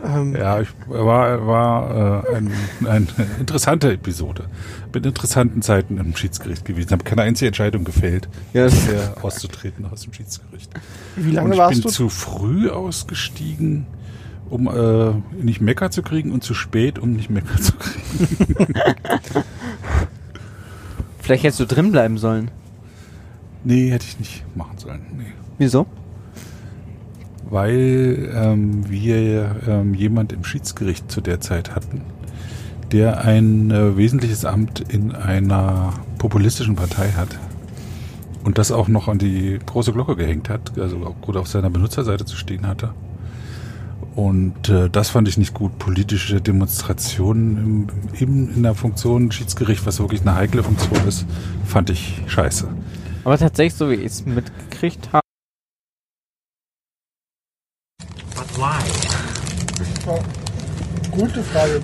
[0.05, 2.53] ähm, Ja, ich war, war äh, ein,
[2.87, 3.07] eine
[3.39, 4.45] interessante Episode.
[4.93, 6.91] Bin in interessanten Zeiten im Schiedsgericht gewesen.
[6.93, 10.71] Habe keine einzige Entscheidung gefällt, bisher auszutreten aus dem Schiedsgericht.
[11.17, 11.89] Wie Und lange ich warst bin du?
[11.89, 13.87] zu früh ausgestiegen,
[14.49, 15.13] um äh,
[15.45, 18.75] nicht Mecker zu kriegen und zu spät, um nicht Mecker zu kriegen.
[21.21, 22.51] Vielleicht hättest du drin bleiben sollen.
[23.65, 25.01] Nee, hätte ich nicht machen sollen.
[25.17, 25.25] Nee.
[25.59, 25.87] Wieso?
[27.51, 32.03] Weil ähm, wir ähm, jemand im Schiedsgericht zu der Zeit hatten,
[32.93, 37.39] der ein äh, wesentliches Amt in einer populistischen Partei hat.
[38.45, 41.71] Und das auch noch an die große Glocke gehängt hat, also auch gut auf seiner
[41.71, 42.95] Benutzerseite zu stehen hatte.
[44.15, 45.79] Und äh, das fand ich nicht gut.
[45.79, 47.87] Politische Demonstrationen im,
[48.19, 51.27] im, in der Funktion Schiedsgericht, was wirklich eine heikle Funktion ist,
[51.65, 52.69] fand ich scheiße.
[53.29, 55.21] Aber tatsächlich, so wie ich es mitgekriegt habe,
[61.11, 61.83] Gute Frage.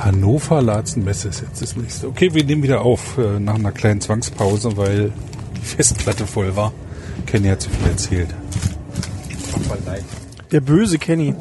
[0.00, 2.08] Hannover Latzenmesse ist jetzt das nächste.
[2.08, 5.12] Okay, wir nehmen wieder auf äh, nach einer kleinen Zwangspause, weil
[5.56, 6.72] die Festplatte voll war.
[7.26, 8.34] Kenny hat zu viel erzählt.
[10.50, 11.36] Der böse Kenny.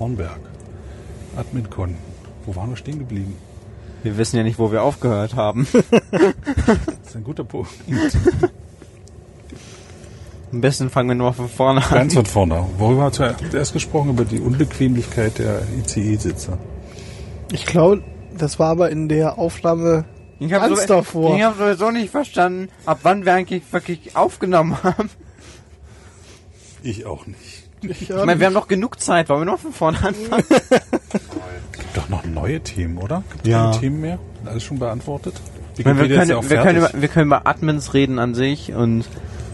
[0.00, 0.40] Hornberg.
[1.36, 1.94] AdminCon.
[2.46, 3.36] Wo waren wir stehen geblieben?
[4.02, 5.66] wir wissen ja nicht, wo wir aufgehört haben.
[6.10, 7.68] Das ist ein guter Punkt.
[10.52, 11.90] Am besten fangen wir nur von vorne an.
[11.94, 12.66] Ganz von vorne.
[12.78, 14.10] Worüber hat er zuerst gesprochen?
[14.10, 16.58] Über die Unbequemlichkeit der ICE-Sitze.
[17.52, 18.02] Ich glaube,
[18.36, 20.04] das war aber in der Aufnahme
[20.38, 21.36] Ich hab ganz so- davor.
[21.36, 25.10] Ich habe sowieso nicht verstanden, ab wann wir eigentlich wirklich aufgenommen haben.
[26.82, 27.59] Ich auch nicht.
[27.82, 29.28] Ich, Ich meine, wir haben noch genug Zeit.
[29.28, 30.44] Wollen wir noch von vorne anfangen?
[31.72, 33.22] Gibt doch noch neue Themen, oder?
[33.32, 33.66] Gibt Ja.
[33.70, 34.18] keine Themen mehr?
[34.44, 35.34] Alles schon beantwortet?
[35.76, 36.94] Ich meine, wir, Wikipedia ist ja können, auch wir, können fertig.
[36.94, 39.04] über, wir können über Admins reden an sich und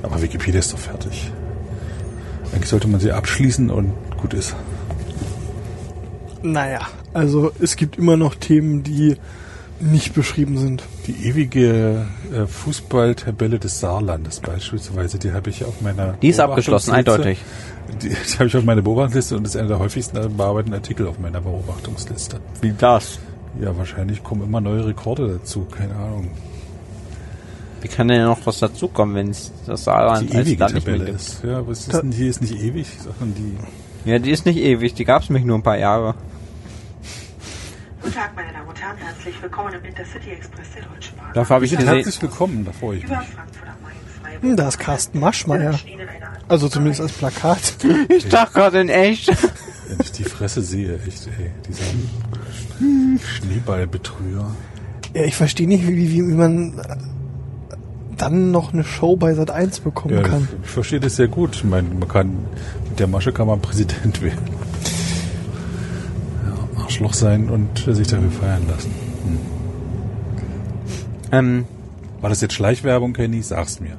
[0.03, 1.31] Aber Wikipedia ist doch fertig.
[2.53, 4.57] Eigentlich sollte man sie abschließen und gut ist.
[6.43, 6.81] naja,
[7.13, 9.17] also es gibt immer noch Themen, die
[9.81, 10.83] nicht beschrieben sind.
[11.07, 16.93] Die ewige äh, Fußballtabelle des Saarlandes beispielsweise, die habe ich auf meiner die ist abgeschlossen,
[16.93, 17.39] eindeutig.
[18.03, 21.19] Die, die habe ich auf meiner Beobachtungsliste und ist einer der häufigsten bearbeiteten Artikel auf
[21.19, 22.41] meiner Beobachtungsliste.
[22.61, 23.19] Wie das?
[23.61, 26.31] Ja, wahrscheinlich kommen immer neue Rekorde dazu, keine Ahnung.
[27.81, 30.87] Wie kann denn noch was dazukommen, wenn es das Saarland Die als ewige Land nicht
[30.87, 31.09] mehr gibt?
[31.11, 31.43] ist.
[31.45, 34.11] Ja, aber es ist, Da- die ist nicht ewig, sondern die.
[34.11, 36.15] Ja, die ist nicht ewig, die gab es mich nur ein paar Jahre.
[38.03, 38.97] Guten Tag, meine Damen und Herren.
[38.99, 41.27] Herzlich willkommen im Intercity Express der Deutschen Bahn.
[41.35, 41.87] Dafür habe ich gesehen.
[41.89, 43.29] herzlich willkommen, da freue ich Über mich.
[43.29, 43.93] Frankfurt am Main,
[44.23, 44.43] Freiburg.
[44.43, 45.71] Hm, da ist Carsten Maschmeyer.
[45.71, 45.77] Eine
[46.49, 47.75] Also zumindest als Plakat.
[48.09, 49.29] Ich dachte gerade in echt.
[49.89, 51.85] Wenn ich die Fresse sehe, echt, ey, dieser
[53.19, 54.47] Schneeballbetrüger.
[55.15, 56.83] Ja, ich verstehe nicht, wie, wie, wie man äh,
[58.17, 60.49] dann noch eine Show bei Sat 1 bekommen Ja, kann.
[60.63, 61.55] ich verstehe das sehr gut.
[61.57, 62.31] Ich meine, man kann,
[62.89, 64.39] mit der Masche kann man Präsident werden.
[66.77, 68.91] Ja, Arschloch sein und sich dafür feiern lassen.
[71.33, 71.65] ähm,
[72.21, 73.43] War das jetzt Schleichwerbung, Kenny?
[73.43, 73.97] Sag's mir.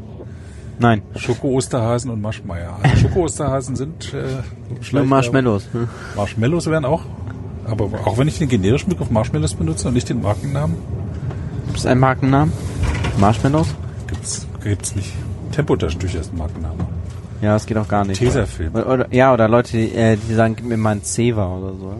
[0.79, 1.01] Nein.
[1.15, 2.77] Schoko-Osterhasen und Maschmeier.
[2.81, 5.09] Also Schoko-Osterhasen sind äh, Nur Schleichwerbung.
[5.09, 5.67] Marshmallows.
[5.71, 5.87] Hm.
[6.15, 7.03] Marshmallows wären auch.
[7.65, 10.77] Aber auch wenn ich den generischen Begriff Marshmallows benutze und nicht den Markennamen,
[11.67, 12.53] Gibt es einen Markennamen?
[13.19, 13.67] Marshmallows?
[14.07, 15.13] gibt's, gibt's nicht.
[15.51, 16.87] Tempotaschentücher ist ein Markenname.
[17.41, 18.17] Ja, das geht auch gar nicht.
[18.17, 18.73] Tesafilm.
[18.73, 21.73] Oder, oder, ja, oder Leute, die, äh, die sagen, gib mir mal ein Zewa oder
[21.75, 21.93] so.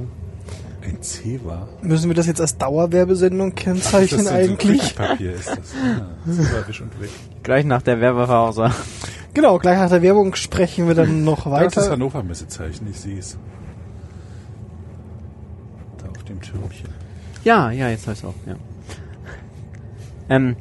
[0.88, 1.68] Ein Zewa.
[1.81, 4.81] Müssen wir das jetzt als Dauerwerbesendung kennzeichnen Das ist eigentlich?
[4.81, 5.73] So Papier ist das.
[5.73, 7.09] Ja, Zewa wisch und weg.
[7.43, 8.72] Gleich nach der Werbepause.
[9.34, 11.91] Genau, gleich nach der Werbung sprechen wir dann noch Das ist weiter.
[11.91, 13.38] Hannover Messezeichen, ich sehe es.
[15.97, 16.89] Da auf dem Türmchen.
[17.43, 18.55] Ja, ja, jetzt heißt auch, ja.
[20.30, 20.55] Ähm,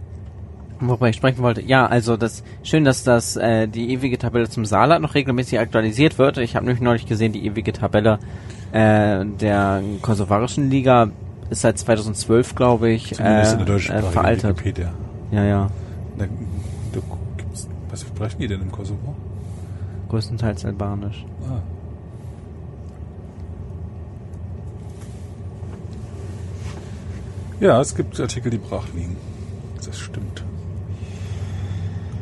[0.81, 4.65] wobei ich sprechen wollte, ja, also das schön, dass das äh, die ewige Tabelle zum
[4.65, 6.39] Saarland noch regelmäßig aktualisiert wird.
[6.39, 8.19] Ich habe nämlich neulich gesehen, die ewige Tabelle
[8.73, 11.11] äh, der kosovarischen Liga
[11.51, 14.51] ist seit 2012, glaube ich, Zumindest in äh, der äh, deutschsprachigen veraltet.
[14.59, 14.93] Wikipedia.
[15.31, 15.71] Ja, ja,
[16.19, 16.25] Da,
[16.93, 17.01] da
[17.37, 19.15] gibt's, was sprechen die denn im Kosovo?
[20.09, 21.25] größtenteils albanisch.
[21.49, 21.61] Ah.
[27.59, 29.17] Ja, es gibt Artikel, die brach liegen.
[29.85, 30.45] Das stimmt.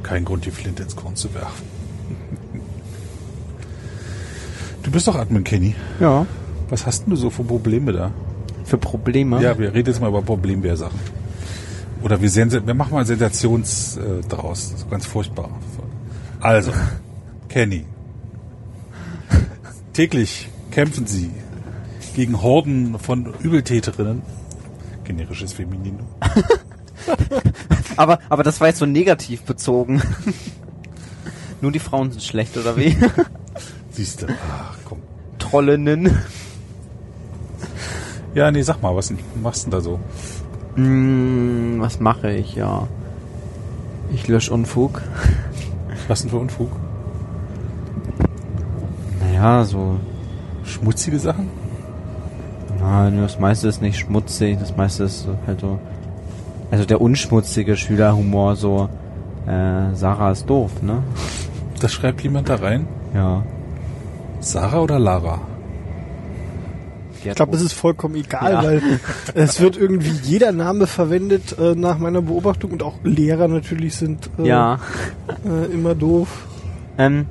[0.02, 1.66] Kein Grund, die Flinte ins Korn zu werfen.
[4.85, 5.74] Du bist doch Admin, Kenny.
[5.98, 6.27] Ja.
[6.69, 8.12] Was hast denn du so für Probleme da?
[8.65, 9.43] Für Probleme?
[9.43, 10.98] Ja, wir reden jetzt mal über Problembär-Sachen.
[12.02, 14.73] Oder wir, sehen, wir machen mal Sensations äh, draus.
[14.73, 15.48] Das ist ganz furchtbar.
[16.39, 16.70] Also,
[17.48, 17.86] Kenny.
[19.94, 21.31] Täglich kämpfen sie
[22.15, 24.20] gegen Horden von Übeltäterinnen.
[25.05, 26.06] Generisches Femininum.
[27.97, 30.02] Aber, aber das war jetzt so negativ bezogen.
[31.61, 32.97] Nur die Frauen sind schlecht, oder wie?
[33.94, 34.26] Siehst du.
[34.28, 34.98] Ach, komm.
[35.38, 36.10] Trollinnen.
[38.34, 40.00] Ja, nee, sag mal, was machst du denn da so?
[40.74, 42.88] Hm, was mache ich, ja.
[44.12, 45.02] Ich lösche Unfug.
[46.08, 46.70] Was denn für Unfug?
[49.20, 50.00] Naja, so.
[50.64, 51.48] Schmutzige Sachen?
[52.80, 55.78] Nein, das meiste ist nicht schmutzig, das meiste ist halt so.
[56.72, 58.88] Also der unschmutzige Schülerhumor, so.
[59.46, 61.04] Äh, Sarah ist doof, ne?
[61.78, 62.88] Das schreibt jemand da rein?
[63.14, 63.44] Ja.
[64.44, 65.40] Sarah oder Lara?
[67.26, 68.62] Ich glaube, es ist vollkommen egal, Ja.
[68.62, 68.82] weil
[69.34, 74.28] es wird irgendwie jeder Name verwendet äh, nach meiner Beobachtung und auch Lehrer natürlich sind
[74.38, 74.78] äh, Ja.
[75.46, 76.46] äh, immer doof.
[76.98, 77.26] Ähm.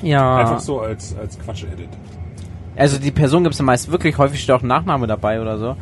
[0.00, 0.36] Ja.
[0.36, 1.88] Einfach so als, als Quatsch-Edit.
[2.76, 5.76] Also die Person gibt es meist wirklich häufig steht auch ein Nachname dabei oder so.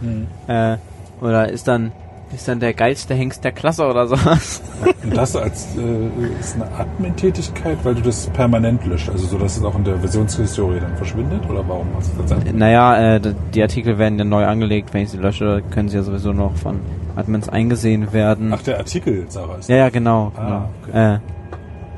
[0.51, 0.79] Äh,
[1.21, 1.93] oder ist dann
[2.35, 4.61] ist dann der geilste Hengst der Klasse oder sowas.
[5.03, 9.57] Und das als äh, ist eine Admin-Tätigkeit, weil du das permanent löscht, also so, dass
[9.57, 11.49] es auch in der Versionshistorie dann verschwindet?
[11.49, 12.53] Oder warum hast du das?
[12.53, 13.21] naja, äh,
[13.55, 14.93] die Artikel werden ja neu angelegt.
[14.93, 16.81] Wenn ich sie lösche, können sie ja sowieso noch von
[17.15, 18.53] Admins eingesehen werden.
[18.53, 20.33] Ach, der Artikel, Sarah, ist ja, ja, genau.
[20.37, 21.15] Ah, genau.
[21.15, 21.19] Äh,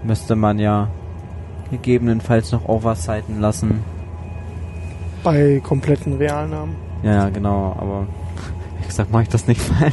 [0.04, 0.88] müsste man ja
[1.70, 3.82] gegebenenfalls noch oversiten lassen.
[5.24, 6.76] Bei kompletten Realnamen.
[7.02, 8.06] Ja, ja, genau, aber
[8.80, 9.90] wie gesagt, mache ich das nicht mal.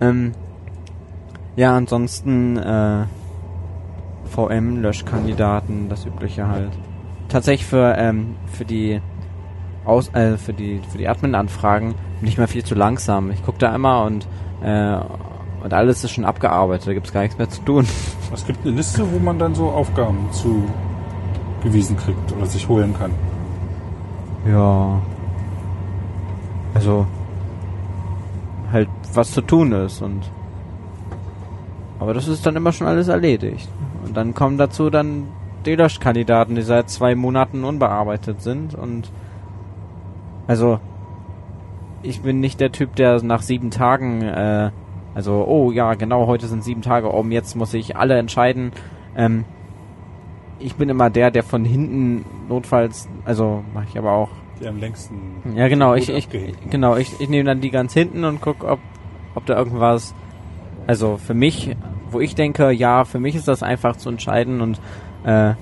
[0.00, 0.32] Ähm,
[1.56, 3.04] ja, ansonsten äh,
[4.26, 6.70] VM-Löschkandidaten, das übliche halt.
[7.28, 9.00] Tatsächlich für ähm, für die
[9.84, 13.30] aus äh, für die für die Admin-Anfragen bin ich mal viel zu langsam.
[13.30, 14.26] Ich gucke da immer und
[14.62, 14.98] äh,
[15.62, 17.86] und alles ist schon abgearbeitet, da gibt's gar nichts mehr zu tun.
[18.32, 20.62] Es gibt eine Liste, wo man dann so Aufgaben zu
[21.62, 23.10] gewiesen kriegt oder sich holen kann.
[24.46, 25.00] Ja.
[26.74, 27.06] Also
[28.70, 30.22] halt was zu tun ist und
[32.00, 33.68] aber das ist dann immer schon alles erledigt.
[34.04, 35.24] Und dann kommen dazu dann
[35.66, 39.10] die Löschkandidaten, die seit zwei Monaten unbearbeitet sind und
[40.46, 40.78] also
[42.02, 44.70] ich bin nicht der Typ, der nach sieben Tagen äh,
[45.14, 48.72] also oh ja genau heute sind sieben Tage um jetzt muss ich alle entscheiden.
[49.16, 49.44] Ähm,
[50.60, 54.30] ich bin immer der, der von hinten notfalls also mache ich aber auch
[54.60, 55.16] Die am längsten.
[55.56, 55.94] ja, genau.
[55.94, 56.28] Ich, ich,
[56.70, 58.78] genau, ich, ich nehme dann die ganz hinten und guck, ob,
[59.34, 60.14] ob da irgendwas,
[60.86, 61.76] also für mich,
[62.10, 64.80] wo ich denke, ja, für mich ist das einfach zu entscheiden und,
[65.24, 65.54] äh,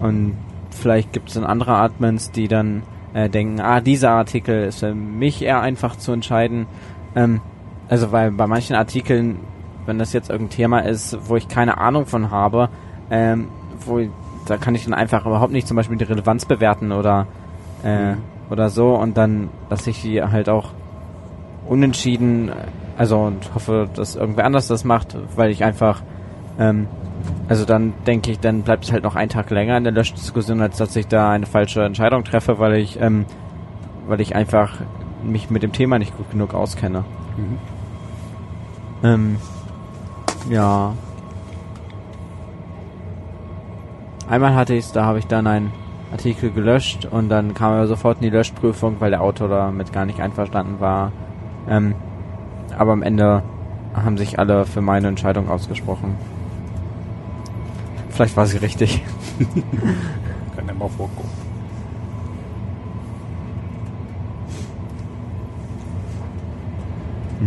[0.00, 0.36] und
[0.70, 2.82] vielleicht gibt es dann andere Admins, die dann
[3.14, 6.66] äh, denken, ah, dieser Artikel ist für mich eher einfach zu entscheiden.
[7.14, 7.40] Ähm,
[7.88, 9.40] also weil bei manchen Artikeln,
[9.86, 12.68] wenn das jetzt irgendein Thema ist, wo ich keine Ahnung von habe,
[13.10, 13.48] ähm,
[13.84, 14.00] wo
[14.46, 17.26] da kann ich dann einfach überhaupt nicht zum Beispiel die Relevanz bewerten oder
[17.82, 18.14] äh,
[18.50, 20.70] oder so und dann lasse ich die halt auch
[21.66, 22.52] unentschieden,
[22.96, 26.02] also und hoffe, dass irgendwer anders das macht, weil ich einfach
[26.58, 26.86] ähm,
[27.48, 30.60] also dann denke ich, dann bleibt es halt noch einen Tag länger in der Löschdiskussion,
[30.60, 33.26] als dass ich da eine falsche Entscheidung treffe, weil ich ähm,
[34.06, 34.78] weil ich einfach
[35.22, 37.04] mich mit dem Thema nicht gut genug auskenne.
[37.36, 37.58] Mhm.
[39.02, 39.36] Ähm,
[40.50, 40.94] ja.
[44.28, 45.72] Einmal hatte ich es, da habe ich dann einen
[46.12, 50.06] Artikel gelöscht und dann kam er sofort in die Löschprüfung, weil der Autor damit gar
[50.06, 51.12] nicht einverstanden war.
[51.68, 51.94] Ähm,
[52.76, 53.42] aber am Ende
[53.94, 56.16] haben sich alle für meine Entscheidung ausgesprochen.
[58.10, 59.02] Vielleicht war sie richtig.
[60.56, 61.30] Kann ja mal vorkommen.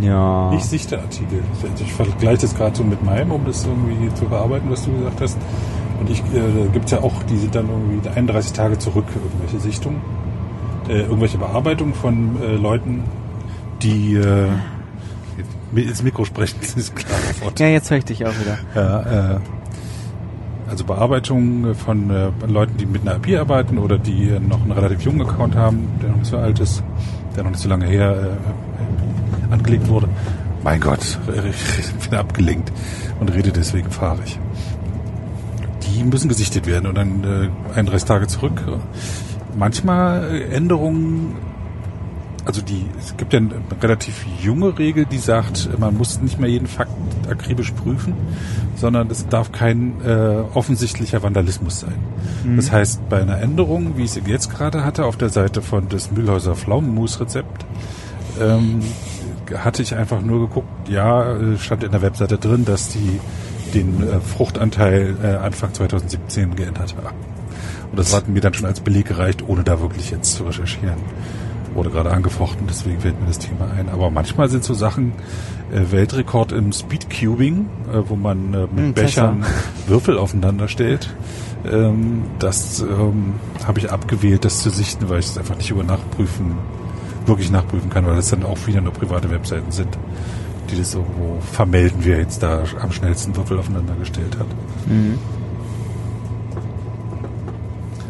[0.01, 0.51] Ja.
[0.53, 1.43] Ich sichte Artikel.
[1.79, 5.21] Ich vergleiche das gerade so mit meinem, um das irgendwie zu bearbeiten, was du gesagt
[5.21, 5.37] hast.
[5.99, 10.01] Und ich äh, gibt ja auch, die sind dann irgendwie 31 Tage zurück, irgendwelche Sichtungen.
[10.89, 13.03] äh, irgendwelche Bearbeitungen von äh, Leuten,
[13.81, 14.49] die äh,
[15.75, 17.19] ins Mikro sprechen, das ist klar.
[17.57, 18.57] Ja, jetzt höre ich dich auch wieder.
[18.75, 19.39] Ja, äh,
[20.69, 24.71] also Bearbeitung von äh, Leuten, die mit einer IP arbeiten oder die äh, noch einen
[24.71, 26.83] relativ jungen Account haben, der noch nicht so alt ist,
[27.35, 30.09] der noch nicht so lange her äh, äh, angelegt wurde.
[30.63, 32.71] Mein Gott, ich bin abgelenkt
[33.19, 34.39] und rede deswegen fahrig.
[35.83, 37.23] Die müssen gesichtet werden und dann
[37.73, 38.61] äh, 31 Tage zurück.
[39.57, 41.35] Manchmal äh, Änderungen
[42.47, 43.51] also die, es gibt ja eine
[43.81, 46.91] relativ junge Regel, die sagt, man muss nicht mehr jeden Fakt
[47.29, 48.13] akribisch prüfen,
[48.77, 51.95] sondern es darf kein äh, offensichtlicher Vandalismus sein.
[52.45, 52.55] Mhm.
[52.55, 55.89] Das heißt, bei einer Änderung, wie ich sie jetzt gerade hatte, auf der Seite von
[55.89, 57.65] des Mühlhäuser Pflaumenmus-Rezept,
[58.39, 58.79] ähm,
[59.53, 63.19] hatte ich einfach nur geguckt, ja, äh, stand in der Webseite drin, dass die
[63.73, 67.17] den äh, Fruchtanteil äh, Anfang 2017 geändert haben.
[67.91, 70.95] Und das hat mir dann schon als Beleg gereicht, ohne da wirklich jetzt zu recherchieren
[71.77, 73.87] wurde gerade angefochten, deswegen fällt mir das Thema ein.
[73.89, 75.13] Aber manchmal sind so Sachen
[75.71, 79.45] äh, Weltrekord im Speedcubing, äh, wo man äh, mit Hm, Bechern
[79.87, 81.13] Würfel aufeinander stellt.
[81.65, 83.35] Ähm, das ähm,
[83.65, 86.57] habe ich abgewählt, das zu sichten, weil ich es einfach nicht über Nachprüfen,
[87.25, 89.97] wirklich nachprüfen kann, weil das dann auch wieder nur private Webseiten sind,
[90.71, 94.47] die das irgendwo vermelden, wer jetzt da am schnellsten Würfel aufeinander gestellt hat.
[94.87, 95.19] Mhm.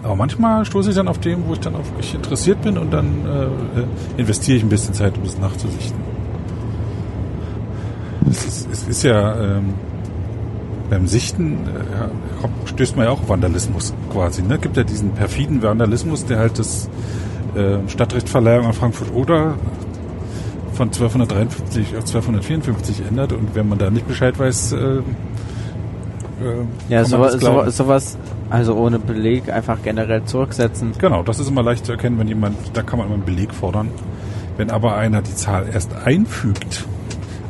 [0.07, 2.93] Aber manchmal stoße ich dann auf dem, wo ich dann auch wirklich interessiert bin und
[2.93, 3.43] dann äh,
[3.81, 3.85] äh,
[4.15, 5.99] investiere ich ein bisschen Zeit, um das nachzusichten.
[8.29, 9.73] Es ist, es ist ja ähm,
[10.89, 14.43] beim Sichten äh, stößt man ja auch auf Vandalismus quasi.
[14.43, 14.57] Ne?
[14.59, 16.89] gibt ja diesen perfiden Vandalismus, der halt das
[17.55, 19.55] äh, Stadtrechtverleihung an Frankfurt oder
[20.73, 25.01] von 1253 auf 1254 ändert und wenn man da nicht Bescheid weiß, äh,
[26.41, 26.45] äh,
[26.89, 27.71] Ja, man das sowas, glauben.
[27.71, 28.17] sowas, sowas,
[28.49, 30.91] also ohne Beleg einfach generell zurücksetzen.
[30.97, 33.53] Genau, das ist immer leicht zu erkennen, wenn jemand, da kann man immer einen Beleg
[33.53, 33.89] fordern.
[34.57, 36.85] Wenn aber einer die Zahl erst einfügt,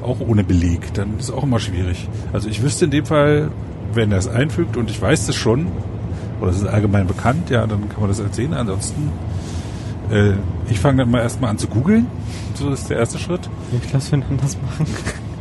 [0.03, 2.07] auch ohne Beleg, dann ist es auch immer schwierig.
[2.33, 3.49] Also ich wüsste in dem Fall,
[3.93, 5.67] wenn er es einfügt und ich weiß es schon,
[6.41, 8.53] oder es ist allgemein bekannt, ja, dann kann man das erzählen.
[8.53, 9.11] Ansonsten,
[10.11, 10.33] äh,
[10.69, 12.07] ich fange dann mal erstmal an zu googeln.
[12.55, 13.49] So ist der erste Schritt.
[13.83, 14.85] Ich lasse wen anders machen.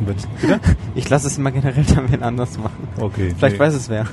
[0.05, 0.61] Bitte?
[0.95, 2.89] Ich lasse es immer generell dann wen anders machen.
[2.99, 3.35] Okay.
[3.37, 3.61] Vielleicht nee.
[3.61, 4.07] weiß es wer.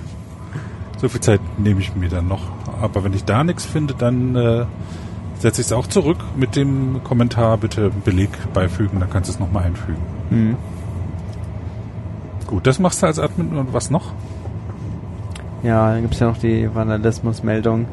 [0.97, 2.41] So viel Zeit nehme ich mir dann noch.
[2.81, 4.65] Aber wenn ich da nichts finde, dann äh,
[5.39, 9.39] setze ich es auch zurück mit dem Kommentar, bitte Beleg beifügen, dann kannst du es
[9.39, 10.01] nochmal einfügen.
[10.30, 10.57] Mhm.
[12.47, 14.14] Gut, das machst du als Admin und was noch?
[15.64, 17.88] Ja, dann gibt's ja noch die Vandalismusmeldung.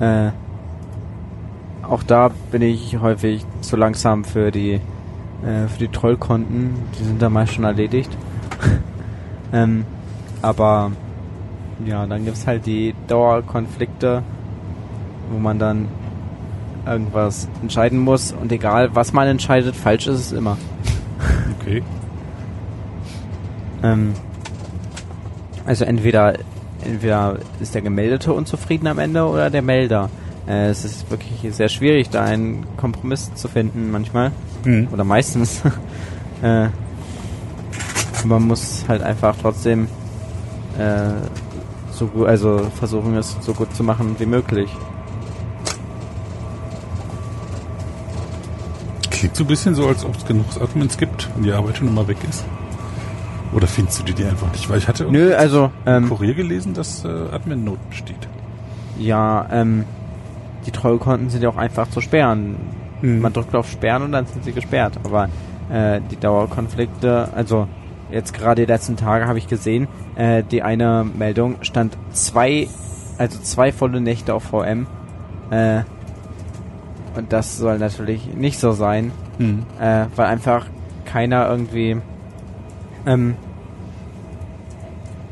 [0.00, 0.30] Äh,
[1.82, 4.80] auch da bin ich häufig zu langsam für die
[5.44, 6.74] äh, für die Trollkonten.
[6.98, 8.10] Die sind da meist schon erledigt.
[9.52, 9.84] ähm,
[10.42, 10.92] aber
[11.84, 14.22] ja, dann gibt's halt die Dauerkonflikte,
[15.30, 15.88] wo man dann
[16.86, 20.56] irgendwas entscheiden muss und egal was man entscheidet, falsch ist es immer.
[21.60, 21.82] Okay.
[23.82, 24.14] Ähm,
[25.66, 26.38] also entweder
[26.82, 30.08] entweder ist der Gemeldete unzufrieden am Ende oder der Melder.
[30.48, 34.32] Äh, es ist wirklich sehr schwierig, da einen Kompromiss zu finden manchmal
[34.64, 34.88] Hm.
[34.92, 35.62] oder meistens.
[36.42, 36.68] äh,
[38.24, 39.88] man muss halt einfach trotzdem
[40.78, 41.12] äh,
[41.92, 44.70] so gut, also versuchen es so gut zu machen wie möglich.
[49.10, 51.88] Klingt so ein bisschen so, als ob es genug Admins gibt und die Arbeit schon
[51.88, 52.44] immer weg ist.
[53.52, 54.68] Oder findest du die, die einfach nicht?
[54.70, 58.28] Weil ich hatte Nö, also ähm, Kurier gelesen, dass äh, Admin-Not besteht.
[58.98, 59.84] ja, ähm,
[60.66, 62.56] die Trollkonten sind ja auch einfach zu sperren.
[63.02, 63.20] Mhm.
[63.20, 64.98] Man drückt auf Sperren und dann sind sie gesperrt.
[65.04, 65.28] Aber
[65.72, 67.66] äh, die Dauerkonflikte, also
[68.10, 72.68] jetzt gerade die letzten Tage habe ich gesehen, äh, die eine Meldung stand zwei,
[73.18, 74.86] also zwei volle Nächte auf VM.
[75.50, 75.82] Äh,
[77.16, 79.64] und das soll natürlich nicht so sein, Hm.
[79.80, 80.66] äh, weil einfach
[81.04, 81.96] keiner irgendwie,
[83.06, 83.34] ähm,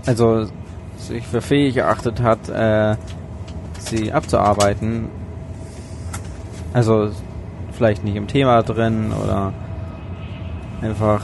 [0.06, 0.46] also
[0.96, 2.96] sich für fähig erachtet hat, äh,
[3.78, 5.04] sie abzuarbeiten.
[6.72, 7.10] Also
[7.78, 9.52] vielleicht nicht im Thema drin oder
[10.82, 11.22] einfach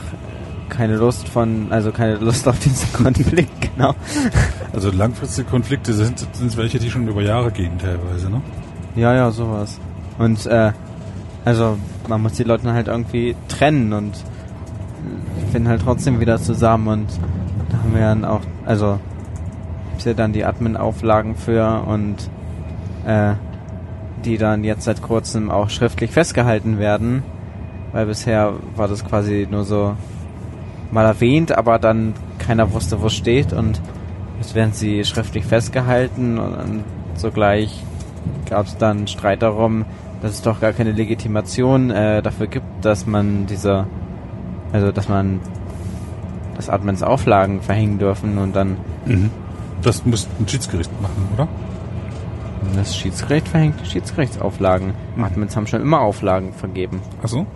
[0.69, 3.95] keine Lust von, also keine Lust auf diesen Konflikt, genau.
[4.73, 8.41] Also langfristige Konflikte sind, sind welche, die schon über Jahre gehen teilweise, ne?
[8.97, 9.81] Ja, ja, sowas.
[10.19, 10.73] Und äh,
[11.45, 11.77] also
[12.09, 14.13] man muss die Leute halt irgendwie trennen und
[15.53, 17.09] finden halt trotzdem wieder zusammen und
[17.71, 18.99] da haben wir dann auch, also
[19.91, 22.31] gibt's ja dann die Admin-Auflagen für und
[23.07, 23.35] äh,
[24.25, 27.23] die dann jetzt seit kurzem auch schriftlich festgehalten werden,
[27.93, 29.97] weil bisher war das quasi nur so
[30.91, 33.81] mal erwähnt, aber dann keiner wusste, wo es steht und
[34.39, 36.85] jetzt werden sie schriftlich festgehalten und
[37.15, 37.83] sogleich
[38.49, 39.85] gab es dann Streit darum,
[40.23, 43.87] dass es doch gar keine Legitimation äh, dafür gibt, dass man diese,
[44.73, 45.41] also dass man
[46.57, 48.77] das Admins Auflagen verhängen dürfen und dann
[49.07, 49.31] Mhm.
[49.83, 51.49] Das ein Schiedsgericht machen, oder?
[52.77, 54.93] Das Schiedsgericht verhängt Schiedsgerichtsauflagen.
[55.17, 55.25] Mhm.
[55.25, 57.01] Admins haben schon immer Auflagen vergeben.
[57.23, 57.47] Achso.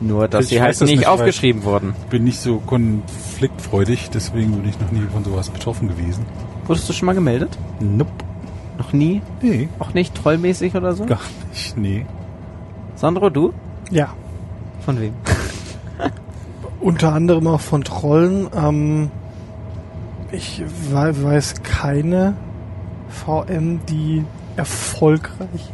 [0.00, 1.94] Nur, dass Ich sie halt das nicht, nicht, aufgeschrieben wurden.
[2.08, 6.24] Bin nicht so konfliktfreudig, deswegen bin ich noch nie von sowas betroffen gewesen.
[6.66, 7.58] Wurdest du schon mal gemeldet?
[7.80, 8.10] Nope.
[8.78, 9.22] Noch nie?
[9.42, 11.04] Nee, Auch nicht trollmäßig oder so?
[11.04, 11.18] gar
[11.50, 11.76] nicht.
[11.76, 12.06] Nee.
[12.94, 13.52] Sandro, du?
[13.90, 14.10] Ja.
[14.84, 15.14] Von wem?
[16.80, 18.48] Unter anderem auch von Trollen.
[18.56, 19.10] Ähm,
[20.30, 20.62] ich
[20.92, 22.34] wei- weiß keine
[23.08, 24.24] VM, die
[24.56, 25.72] erfolgreich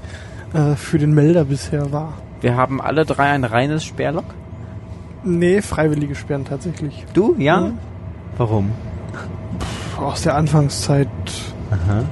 [0.53, 2.15] äh, für den Melder bisher war.
[2.41, 4.27] Wir haben alle drei ein reines Sperrlock.
[5.25, 7.07] Nee, freiwillige Sperren tatsächlich.
[7.15, 7.35] Du?
[7.39, 7.61] Ja?
[7.61, 7.79] Mhm.
[8.37, 8.73] Warum?
[9.99, 11.09] Aus der Anfangszeit.
[11.71, 12.05] Aha.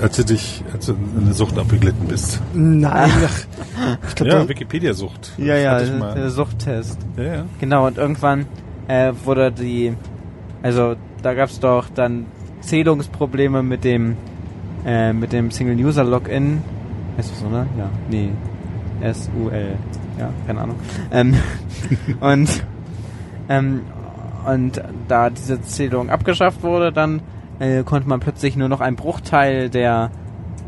[0.00, 2.40] Als du dich, als du in eine Sucht abgeglitten bist.
[2.52, 5.32] Nein, ach, ich glaube, Ja, Wikipedia-Sucht.
[5.36, 6.30] Ja, ja, der.
[6.30, 6.98] Suchttest.
[7.16, 7.44] Ja, ja.
[7.60, 8.46] Genau, und irgendwann
[8.88, 9.94] äh, wurde die,
[10.62, 12.26] also da gab's doch dann
[12.60, 14.16] Zählungsprobleme mit dem,
[14.84, 16.62] äh, mit dem Single-User-Login.
[17.16, 17.66] Heißt das so, ne?
[17.78, 18.30] Ja, nee.
[19.00, 19.76] S-U-L.
[20.18, 20.76] Ja, keine Ahnung.
[21.10, 21.34] Ähm,
[22.20, 22.64] und,
[23.48, 23.80] ähm,
[24.46, 27.22] und da diese Zählung abgeschafft wurde, dann
[27.58, 30.10] äh, konnte man plötzlich nur noch einen Bruchteil der,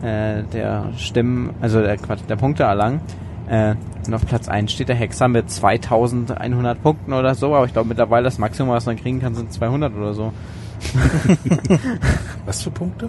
[0.02, 3.00] äh, der Stimmen, also der, der Punkte erlangen.
[3.48, 3.74] Äh,
[4.06, 7.88] und auf Platz 1 steht der Hexer mit 2100 Punkten oder so, aber ich glaube
[7.88, 10.32] mittlerweile das Maximum, was man kriegen kann, sind 200 oder so.
[12.44, 13.08] Was für Punkte?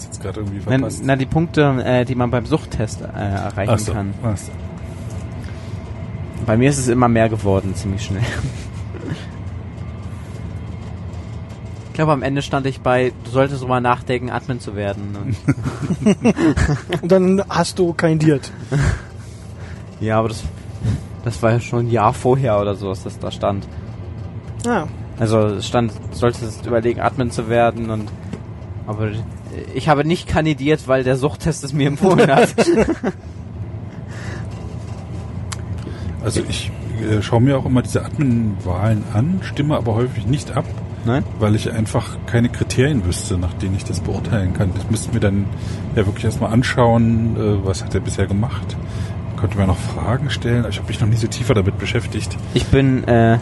[0.00, 1.02] Das ist jetzt gerade irgendwie Na, verpasst.
[1.04, 3.92] na, die Punkte, äh, die man beim Suchttest äh, erreichen Ach so.
[3.92, 4.14] kann.
[4.22, 4.50] Ach so.
[6.46, 8.22] Bei mir ist es immer mehr geworden, ziemlich schnell.
[11.88, 15.36] Ich glaube, am Ende stand ich bei, du solltest drüber nachdenken, Admin zu werden.
[16.02, 16.16] Und
[17.02, 18.50] Und dann hast du kandidiert.
[20.00, 20.42] ja, aber das,
[21.24, 23.68] das war ja schon ein Jahr vorher oder so, dass das da stand.
[24.64, 24.88] Ja.
[25.18, 28.08] Also es stand, du solltest überlegen, Admin zu werden und
[28.86, 29.10] aber
[29.74, 32.54] ich habe nicht kandidiert, weil der Suchttest es mir empfohlen hat.
[36.22, 36.70] Also ich
[37.00, 40.66] äh, schaue mir auch immer diese Admin-Wahlen an, stimme aber häufig nicht ab,
[41.04, 41.24] Nein?
[41.38, 44.70] weil ich einfach keine Kriterien wüsste, nach denen ich das beurteilen kann.
[44.74, 45.46] Das müsste mir dann
[45.96, 48.76] ja wirklich erstmal anschauen, äh, was hat er bisher gemacht.
[49.38, 50.66] Könnte mir noch Fragen stellen.
[50.68, 52.36] Ich habe mich noch nie so tiefer damit beschäftigt.
[52.52, 53.38] Ich bin, äh,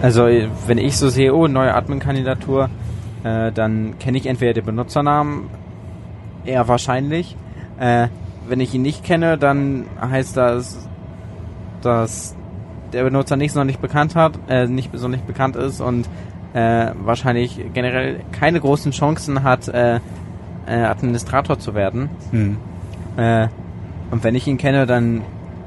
[0.00, 0.26] also
[0.66, 2.70] wenn ich so sehe, oh, neue Admin-Kandidatur,
[3.24, 5.48] äh, dann kenne ich entweder den Benutzernamen,
[6.44, 7.36] eher wahrscheinlich.
[7.78, 8.08] Äh,
[8.46, 10.86] wenn ich ihn nicht kenne, dann heißt das,
[11.80, 12.36] dass
[12.92, 16.08] der Benutzer nicht sonderlich bekannt hat, äh, nicht besonders bekannt ist und
[16.52, 20.00] äh, wahrscheinlich generell keine großen Chancen hat, äh,
[20.66, 22.10] äh, Administrator zu werden.
[22.30, 22.56] Hm.
[23.16, 23.48] Äh,
[24.10, 25.22] und wenn ich ihn kenne, dann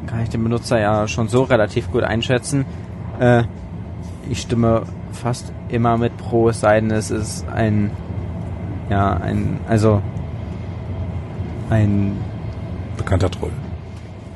[0.06, 2.66] kann ich den Benutzer ja schon so relativ gut einschätzen.
[3.20, 3.44] Äh,
[4.30, 4.84] ich stimme
[5.18, 7.92] fast immer mit Pro, es sei denn, es ist ein,
[8.90, 10.02] ja, ein, also,
[11.70, 12.18] ein,
[12.98, 13.52] Bekannter Troll.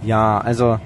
[0.03, 0.79] ja, also,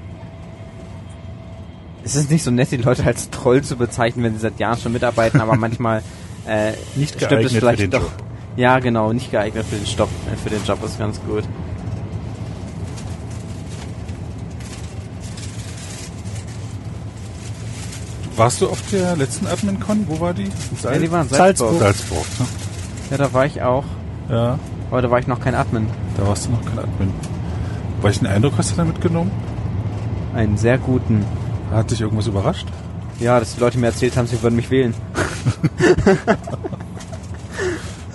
[2.04, 4.78] es ist nicht so nett, die Leute als Troll zu bezeichnen, wenn sie seit Jahren
[4.78, 6.04] schon mitarbeiten, aber manchmal,
[6.48, 8.02] äh, Nicht stimmt geeignet es für vielleicht den doch.
[8.02, 8.14] Job.
[8.58, 11.44] Ja, genau, nicht geeignet für den Job, äh, für den Job ist ganz gut.
[18.36, 20.06] Warst du auf der letzten Admin-Con?
[20.08, 20.50] Wo war die?
[20.84, 21.80] Ja, die waren in Salzburg.
[21.80, 22.26] Salzburg.
[22.40, 22.46] Ne?
[23.12, 23.86] Ja, da war ich auch,
[24.30, 24.60] Ja,
[24.92, 25.88] aber da war ich noch kein Admin.
[26.18, 27.14] da warst du noch kein Admin.
[28.02, 29.32] Welchen Eindruck hast du da mitgenommen?
[30.34, 31.26] Einen sehr guten.
[31.72, 32.68] Hat dich irgendwas überrascht?
[33.20, 34.94] Ja, dass die Leute mir erzählt haben, sie würden mich wählen.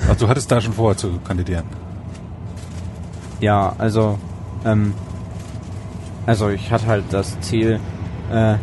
[0.09, 1.64] Ach, du hattest da schon vorher zu kandidieren.
[3.40, 4.18] Ja, also,
[4.66, 4.92] ähm,
[6.26, 7.80] also ich hatte halt das Ziel,
[8.30, 8.56] äh,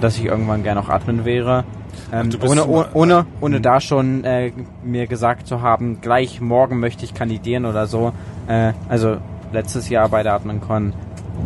[0.00, 1.64] dass ich irgendwann gerne auch Admin wäre.
[2.12, 3.62] Ähm, Ach, ohne, oh, ohne, ohne Hm.
[3.62, 4.52] da schon äh,
[4.84, 8.12] mir gesagt zu haben, gleich morgen möchte ich kandidieren oder so.
[8.46, 9.16] Äh, also
[9.52, 10.92] letztes Jahr bei der AdminCon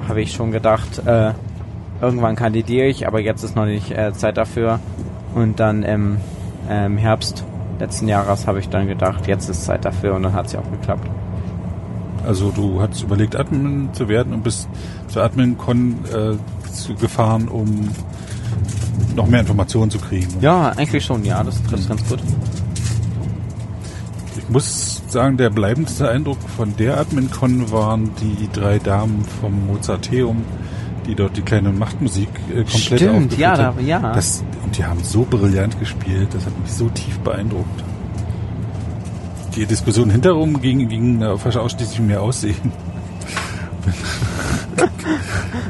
[0.08, 1.32] habe ich schon gedacht, äh,
[2.00, 4.80] irgendwann kandidiere ich, aber jetzt ist noch nicht äh, Zeit dafür.
[5.34, 6.18] Und dann im
[6.70, 7.44] ähm, Herbst
[7.78, 10.60] letzten Jahres habe ich dann gedacht, jetzt ist Zeit dafür und dann hat es ja
[10.60, 11.08] auch geklappt.
[12.26, 14.68] Also du hattest überlegt, Admin zu werden und bist
[15.08, 17.88] zur Admin-Con äh, zu- gefahren, um
[19.16, 20.28] noch mehr Informationen zu kriegen.
[20.40, 22.20] Ja, eigentlich schon, ja, das trifft ganz gut.
[24.36, 30.44] Ich muss sagen, der bleibendste Eindruck von der Admin-Con waren die drei Damen vom Mozarteum,
[31.06, 34.12] die dort die kleine Machtmusik äh, komplett Stimmt, ja, da, ja.
[34.14, 37.84] Das, und die haben so brillant gespielt, das hat mich so tief beeindruckt.
[39.56, 42.72] Die Diskussion hinterherum ging, ging äh, fast ausschließlich um ihr Aussehen.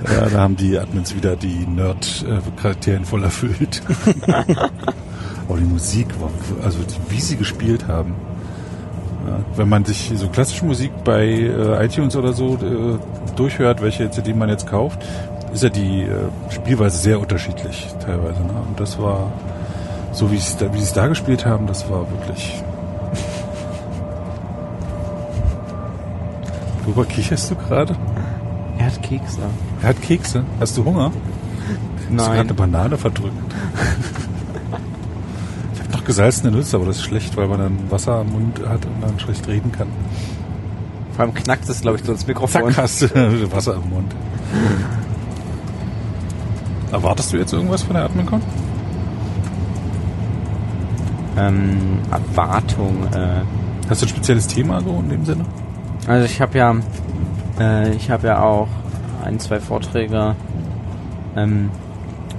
[0.05, 3.83] Ja, da haben die Admins wieder die Nerd-Kriterien voll erfüllt.
[5.49, 6.31] Aber die Musik war,
[6.65, 8.15] also wie sie gespielt haben.
[9.55, 12.99] Wenn man sich so klassische Musik bei äh, iTunes oder so äh,
[13.37, 15.01] durchhört, welche CD man jetzt kauft,
[15.53, 16.09] ist ja die äh,
[16.51, 18.41] Spielweise sehr unterschiedlich teilweise.
[18.41, 18.53] Ne?
[18.69, 19.33] Und das war,
[20.13, 22.63] so wie, sie da, wie sie es da gespielt haben, das war wirklich...
[26.85, 27.95] Worüber kicherst du gerade?
[28.93, 29.41] Hat Kekse.
[29.83, 30.45] Er hat Kekse.
[30.61, 31.11] Hast du Hunger?
[31.11, 33.35] Hast du gerade eine Banane verdrückt?
[35.75, 38.61] ich habe noch gesalzene Nüsse, aber das ist schlecht, weil man dann Wasser am Mund
[38.69, 39.89] hat und dann schlecht reden kann.
[41.15, 42.65] Vor allem knackt es, glaube ich, so ins Mikrofon.
[42.73, 43.07] Zack, hast du
[43.53, 44.15] Wasser im Mund.
[46.91, 48.43] Erwartest du jetzt irgendwas von der AdminCon?
[51.39, 53.07] Ähm, Erwartung.
[53.15, 53.41] Äh,
[53.89, 55.45] Hast du ein spezielles Thema so in dem Sinne?
[56.07, 56.75] also ich habe ja,
[57.59, 58.69] äh, ich habe ja auch
[59.23, 60.35] ein, zwei Vorträge.
[61.37, 61.71] Ähm,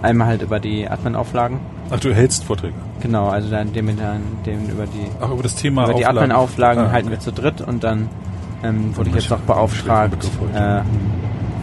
[0.01, 1.59] einmal halt über die Admin-Auflagen.
[1.89, 2.73] Ach, du hältst Vorträge.
[3.01, 6.17] Genau, also dann dem, dem über die Ach, über das Thema über die Auflagen.
[6.31, 7.15] Admin-Auflagen Ah, halten okay.
[7.17, 8.07] wir zu dritt und dann
[8.63, 10.23] ähm, wurde ich jetzt noch beauftragt,
[10.55, 10.81] äh,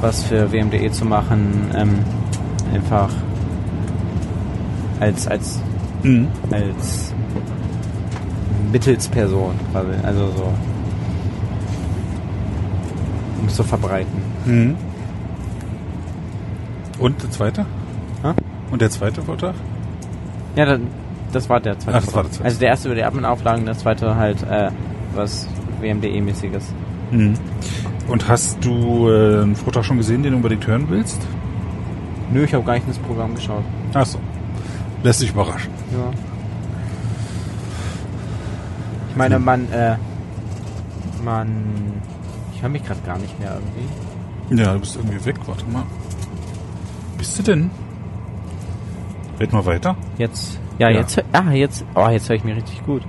[0.01, 1.71] was für WMDE zu machen.
[1.75, 1.99] Ähm,
[2.75, 3.11] einfach
[5.01, 5.61] als als
[6.03, 6.29] Mhm.
[6.51, 7.13] als
[8.73, 10.45] Mittelsperson quasi, also so
[13.41, 14.23] um es zu verbreiten.
[14.45, 14.77] Mhm.
[17.01, 17.67] Und der zweite?
[18.23, 18.33] Hä?
[18.71, 19.55] Und der zweite Vortrag?
[20.55, 20.89] Ja, dann,
[21.33, 21.99] das war der zweite.
[21.99, 22.45] Ach, das war der zweite.
[22.45, 24.71] Also der erste über die Admin-Auflagen, der zweite halt äh,
[25.15, 25.49] was
[25.81, 26.65] WMDE-mäßiges.
[27.11, 27.35] Mhm.
[28.07, 31.21] Und hast du äh, einen Vortrag schon gesehen, den du unbedingt hören willst?
[32.33, 33.65] Nö, ich habe gar nicht ins Programm geschaut.
[33.95, 34.19] Ach so.
[35.03, 35.71] Lässt sich überraschen.
[35.93, 36.11] Ja.
[39.09, 39.97] Ich meine, man, äh,
[41.25, 41.49] man,
[42.55, 44.63] ich höre mich gerade gar nicht mehr irgendwie.
[44.63, 45.37] Ja, du bist irgendwie weg.
[45.47, 45.85] Warte mal.
[47.21, 47.71] Bist du denn?
[49.39, 49.95] Red mal weiter.
[50.17, 51.01] Jetzt, ja, Ja.
[51.01, 53.03] jetzt, ah, jetzt, oh, jetzt höre ich mich richtig gut.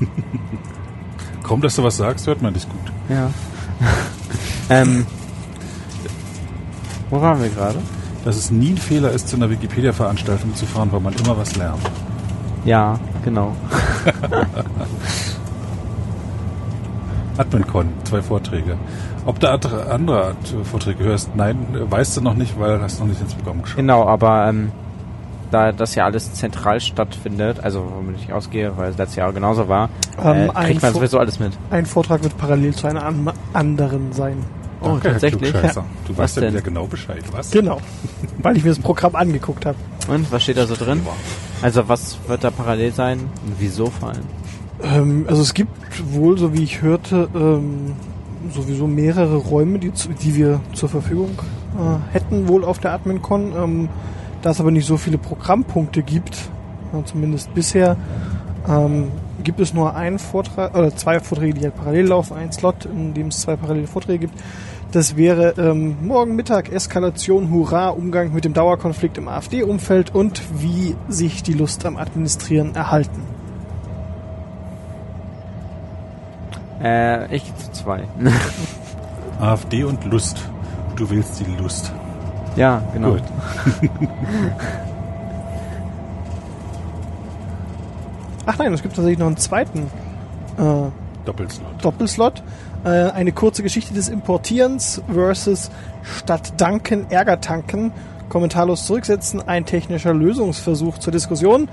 [1.42, 2.80] Kaum, dass du was sagst, hört man dich gut.
[3.10, 3.30] Ja.
[4.70, 5.04] ähm,
[7.10, 7.78] wo waren wir gerade?
[8.24, 11.56] Dass es nie ein Fehler ist, zu einer Wikipedia-Veranstaltung zu fahren, weil man immer was
[11.56, 11.82] lernt.
[12.64, 13.54] Ja, genau.
[17.36, 18.78] AdminCon, zwei Vorträge.
[19.30, 21.56] Ob du andere Art Vorträge hörst, nein,
[21.88, 23.76] weißt du noch nicht, weil du hast noch nicht ins Programm geschaut.
[23.76, 24.72] Genau, aber ähm,
[25.52, 29.68] da das ja alles zentral stattfindet, also womit ich ausgehe, weil es letztes Jahr genauso
[29.68, 29.88] war,
[30.20, 31.52] Ähm, äh, kriegt man sowieso alles mit.
[31.70, 34.38] Ein Vortrag wird parallel zu einer an anderen sein.
[34.80, 35.52] Oh, Herr tatsächlich?
[35.52, 35.84] Klugscheißer.
[36.08, 36.52] Du Was weißt ja denn?
[36.54, 37.52] wieder genau Bescheid, was?
[37.52, 37.78] Genau.
[38.42, 39.78] Weil ich mir das Programm angeguckt habe.
[40.08, 41.02] Und was steht da so drin?
[41.62, 43.20] Also was wird da parallel sein?
[43.46, 44.24] Und wieso vor allem?
[44.82, 45.70] Ähm, also es gibt
[46.12, 47.92] wohl, so wie ich hörte, ähm,
[48.52, 49.92] sowieso mehrere Räume, die,
[50.22, 51.30] die wir zur Verfügung
[51.76, 53.52] äh, hätten, wohl auf der AdminCon.
[53.56, 53.88] Ähm,
[54.42, 56.50] da es aber nicht so viele Programmpunkte gibt,
[56.92, 57.96] äh, zumindest bisher,
[58.68, 59.08] ähm,
[59.42, 63.14] gibt es nur einen Vortrag, oder zwei Vorträge, die halt parallel laufen, ein Slot, in
[63.14, 64.34] dem es zwei parallele Vorträge gibt.
[64.92, 70.96] Das wäre ähm, morgen Mittag Eskalation, Hurra, Umgang mit dem Dauerkonflikt im AfD-Umfeld und wie
[71.08, 73.22] sich die Lust am Administrieren erhalten.
[76.82, 78.04] Äh, ich gehe zu zwei.
[79.40, 80.38] AfD und Lust.
[80.96, 81.92] Du willst die Lust.
[82.56, 83.12] ja, genau.
[83.12, 83.22] Gut.
[88.46, 89.90] Ach nein, es gibt tatsächlich noch einen zweiten
[90.58, 90.90] äh,
[91.24, 91.84] Doppelslot.
[91.84, 92.42] Doppelslot.
[92.84, 95.70] Äh, eine kurze Geschichte des Importierens versus
[96.02, 97.92] statt Danken Ärger tanken.
[98.28, 99.46] Kommentarlos zurücksetzen.
[99.46, 101.68] Ein technischer Lösungsversuch zur Diskussion,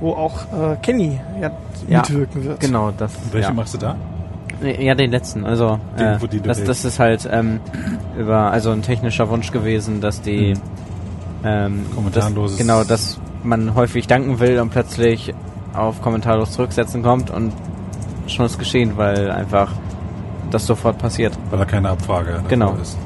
[0.00, 1.50] wo auch äh, Kenny ja,
[1.88, 2.60] Ja, mitwirken wird.
[2.60, 3.12] Genau, das.
[3.32, 3.54] Welche ja.
[3.54, 3.96] machst du da?
[4.64, 5.44] Ja, den letzten.
[5.44, 7.60] Also Den, äh, das, das ist halt ähm,
[8.18, 10.54] über also ein technischer Wunsch gewesen, dass die
[11.44, 15.34] ähm, Kommentarloses- das, genau, dass man häufig danken will und plötzlich
[15.74, 17.52] auf kommentarlos zurücksetzen kommt und
[18.26, 19.72] schon ist geschehen, weil einfach
[20.50, 21.36] das sofort passiert.
[21.50, 22.74] Weil da keine Abfrage Genau.
[22.80, 22.96] ist.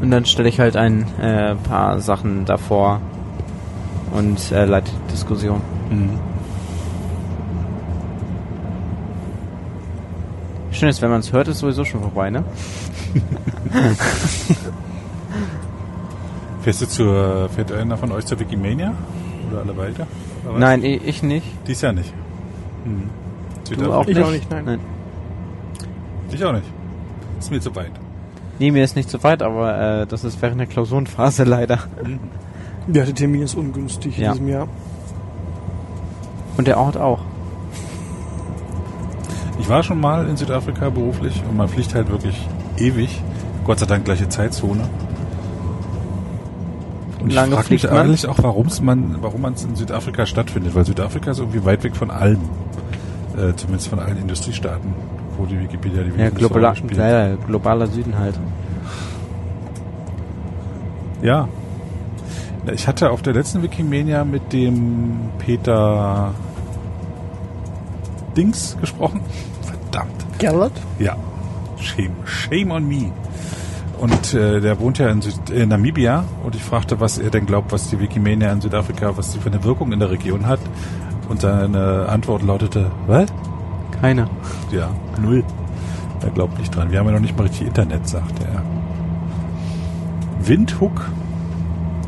[0.00, 3.00] Und dann stelle ich halt ein äh, paar Sachen davor
[4.12, 5.60] und äh, leite die Diskussion.
[5.90, 6.10] Mhm.
[10.82, 12.42] Schön ist, wenn man es hört, ist sowieso schon vorbei, ne?
[16.62, 18.92] Fährst du zur, fährt einer von euch zur Wikimania?
[19.48, 20.08] Oder alle weiter?
[20.44, 20.58] Oder?
[20.58, 21.46] Nein, ich, ich nicht.
[21.68, 22.12] Dies Jahr nicht.
[22.84, 23.10] Mhm.
[23.78, 24.26] Du auch Ich nicht?
[24.26, 24.80] auch nicht, nein.
[26.32, 26.66] Ich auch nicht.
[27.38, 27.92] Ist mir zu weit.
[28.58, 31.78] Nee, mir ist nicht so weit, aber äh, das ist während der Klausurenphase leider.
[32.92, 34.26] Ja, der Termin ist ungünstig Ja.
[34.26, 34.66] in diesem Jahr.
[36.56, 37.20] Und der Ort auch.
[39.62, 42.36] Ich war schon mal in Südafrika beruflich und man fliegt halt wirklich
[42.78, 43.22] ewig
[43.64, 44.82] Gott sei Dank gleiche Zeitzone.
[47.20, 47.92] Und ich frage mich man?
[47.92, 48.38] eigentlich auch,
[48.80, 52.40] man, warum man es in Südafrika stattfindet, weil Südafrika ist irgendwie weit weg von allem.
[53.36, 54.92] Äh, zumindest von allen Industriestaaten,
[55.38, 58.34] wo die Wikipedia die Ja, wesentliche globala, ja, ja, globaler Süden halt.
[61.22, 61.48] Ja.
[62.74, 66.34] Ich hatte auf der letzten Wikimania mit dem Peter
[68.36, 69.20] Dings gesprochen.
[70.42, 70.72] Gellert?
[70.98, 71.16] Ja.
[71.78, 72.16] Shame.
[72.24, 73.12] Shame on me.
[74.00, 77.46] Und äh, der wohnt ja in, Süd in Namibia und ich fragte, was er denn
[77.46, 80.58] glaubt, was die Wikimania in Südafrika, was die für eine Wirkung in der Region hat.
[81.28, 83.32] Und seine Antwort lautete, was?
[84.00, 84.28] Keiner.
[84.72, 84.90] Ja,
[85.20, 85.44] null.
[86.20, 86.90] Er glaubt nicht dran.
[86.90, 88.64] Wir haben ja noch nicht mal richtig Internet, sagte er.
[90.44, 91.08] Windhoek,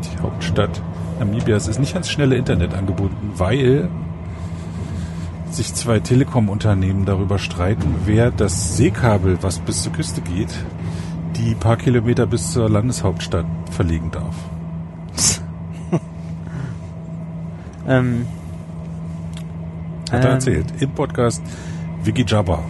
[0.03, 0.83] die Hauptstadt
[1.21, 3.89] Namibias, ist nicht ans schnelle Internet angebunden, weil
[5.55, 10.53] sich zwei Telekom-Unternehmen darüber streiten, wer das Seekabel, was bis zur Küste geht,
[11.37, 14.35] die paar Kilometer bis zur Landeshauptstadt verlegen darf.
[17.87, 18.27] Ähm,
[20.11, 20.35] Hat er Ähm.
[20.37, 20.67] erzählt.
[20.81, 21.43] Im Podcast
[22.03, 22.63] Wikijabba.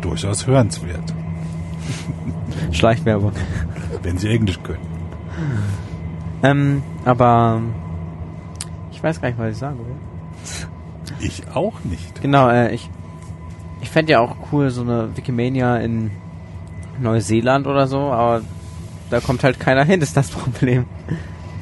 [0.00, 1.12] Durchaus hörenswert,
[2.72, 3.32] Schleichwerbung.
[4.02, 4.78] wenn Sie Englisch können.
[6.44, 7.60] Ähm, aber
[8.92, 9.96] ich weiß gar nicht, was ich sagen will.
[11.22, 12.20] Ich auch nicht.
[12.20, 12.90] Genau, äh, ich
[13.82, 16.10] ich fände ja auch cool so eine Wikimania in
[17.00, 18.42] Neuseeland oder so, aber
[19.10, 20.86] da kommt halt keiner hin, ist das Problem.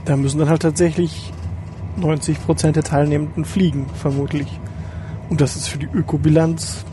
[0.04, 1.32] Da müssen dann halt tatsächlich
[1.98, 4.48] 90% der Teilnehmenden fliegen, vermutlich.
[5.28, 6.84] Und das ist für die Ökobilanz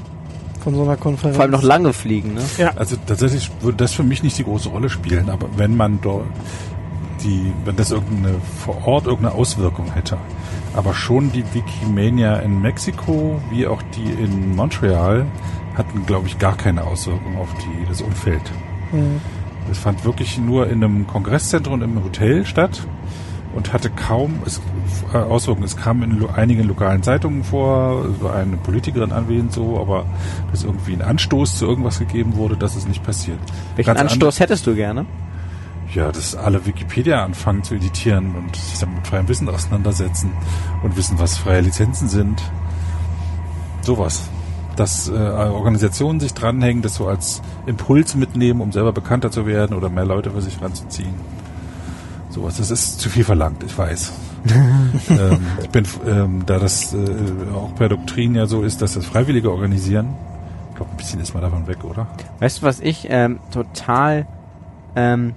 [0.63, 1.35] von so einer Konferenz.
[1.35, 2.41] Vor allem noch lange fliegen, ne?
[2.57, 2.71] Ja.
[2.75, 6.25] Also tatsächlich würde das für mich nicht die große Rolle spielen, aber wenn man dort
[7.23, 10.17] die, wenn das irgendeine vor Ort irgendeine Auswirkung hätte.
[10.73, 15.25] Aber schon die Wikimania in Mexiko wie auch die in Montreal
[15.75, 18.41] hatten, glaube ich, gar keine Auswirkung auf die, das Umfeld.
[18.91, 19.21] Mhm.
[19.69, 22.87] Es fand wirklich nur in einem Kongresszentrum im Hotel statt
[23.53, 24.61] und hatte kaum es,
[25.13, 25.65] äh, Auswirkungen.
[25.65, 30.05] Es kam in lo einigen lokalen Zeitungen vor, es war eine Politikerin anwesend so, aber
[30.51, 33.39] dass irgendwie ein Anstoß zu irgendwas gegeben wurde, das ist nicht passiert.
[33.75, 35.05] Welchen Ganz Anstoß hättest du gerne?
[35.97, 40.31] Ja, dass alle Wikipedia anfangen zu editieren und sich dann mit freiem Wissen auseinandersetzen
[40.83, 42.39] und wissen, was freie Lizenzen sind.
[43.81, 44.29] Sowas.
[44.75, 49.75] Dass äh, Organisationen sich dranhängen, das so als Impuls mitnehmen, um selber bekannter zu werden
[49.75, 51.15] oder mehr Leute für sich ranzuziehen.
[52.29, 52.57] Sowas.
[52.57, 54.13] Das ist zu viel verlangt, ich weiß.
[55.09, 56.97] ähm, ich bin, ähm, da das äh,
[57.55, 60.13] auch per Doktrin ja so ist, dass das Freiwillige organisieren.
[60.69, 62.05] Ich glaube, ein bisschen ist man davon weg, oder?
[62.37, 64.27] Weißt du, was ich ähm, total
[64.95, 65.33] ähm,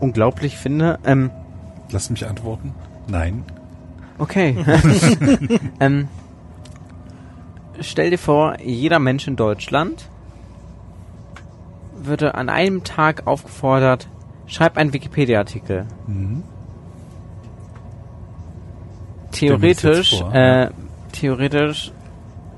[0.00, 0.98] unglaublich finde?
[1.04, 1.30] Ähm,
[1.90, 2.74] Lass mich antworten.
[3.08, 3.44] Nein.
[4.18, 4.56] okay.
[5.80, 6.08] ähm,
[7.80, 10.08] stell dir vor, jeder Mensch in Deutschland
[12.06, 14.08] würde an einem Tag aufgefordert,
[14.46, 15.86] schreib einen Wikipedia-Artikel.
[16.06, 16.42] Mhm.
[19.32, 20.70] Theoretisch, äh,
[21.12, 21.92] theoretisch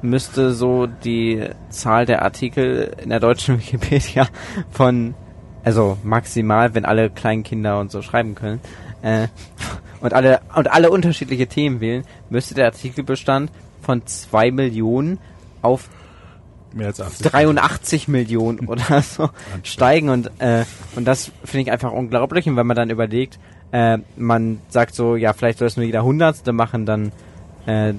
[0.02, 4.28] müsste so die Zahl der Artikel in der deutschen Wikipedia
[4.70, 5.14] von,
[5.68, 8.58] also maximal, wenn alle kleinen Kinder und so schreiben können,
[9.02, 9.28] äh,
[10.00, 13.50] und alle, und alle unterschiedliche Themen wählen, müsste der Artikelbestand
[13.82, 15.18] von zwei Millionen
[15.60, 15.90] auf
[16.72, 17.26] Mehr als 80.
[17.26, 19.30] 83 Millionen oder so
[19.62, 20.64] steigen und äh,
[20.96, 23.38] und das finde ich einfach unglaublich und wenn man dann überlegt,
[23.72, 27.12] äh, man sagt so, ja vielleicht soll es nur jeder Hundertste machen, dann
[27.66, 27.94] äh,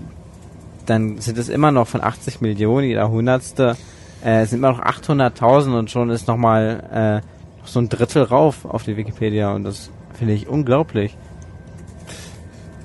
[0.85, 3.75] dann sind es immer noch von 80 Millionen, jeder Hundertste
[4.23, 8.83] äh, sind immer noch 800.000 und schon ist nochmal äh, so ein Drittel rauf auf
[8.83, 11.15] die Wikipedia und das finde ich unglaublich.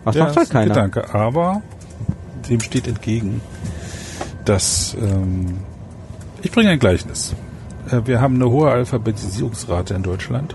[0.04, 0.74] Was Ja, macht halt keiner?
[0.74, 1.62] Gedanke, aber
[2.48, 3.40] dem steht entgegen,
[4.44, 5.58] dass ähm,
[6.42, 7.34] ich bringe ein Gleichnis.
[7.90, 10.54] Äh, wir haben eine hohe Alphabetisierungsrate in Deutschland.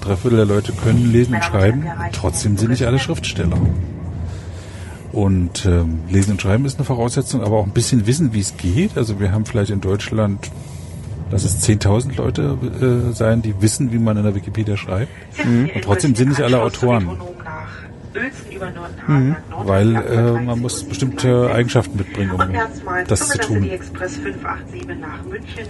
[0.00, 3.58] Drei Viertel der Leute können lesen und schreiben, trotzdem sind nicht alle Schriftsteller.
[5.12, 8.56] Und ähm, Lesen und Schreiben ist eine Voraussetzung, aber auch ein bisschen wissen, wie es
[8.56, 8.98] geht.
[8.98, 10.50] Also wir haben vielleicht in Deutschland,
[11.34, 15.10] lass es 10.000 Leute äh, sein, die wissen, wie man in der Wikipedia schreibt.
[15.44, 17.18] Und trotzdem sind nicht alle Autoren.
[19.08, 19.36] Mhm.
[19.64, 22.40] Weil äh, man muss bestimmte Eigenschaften mitbringen, um
[23.08, 23.62] das zu tun.
[23.62, 25.66] City Express 587 nach München.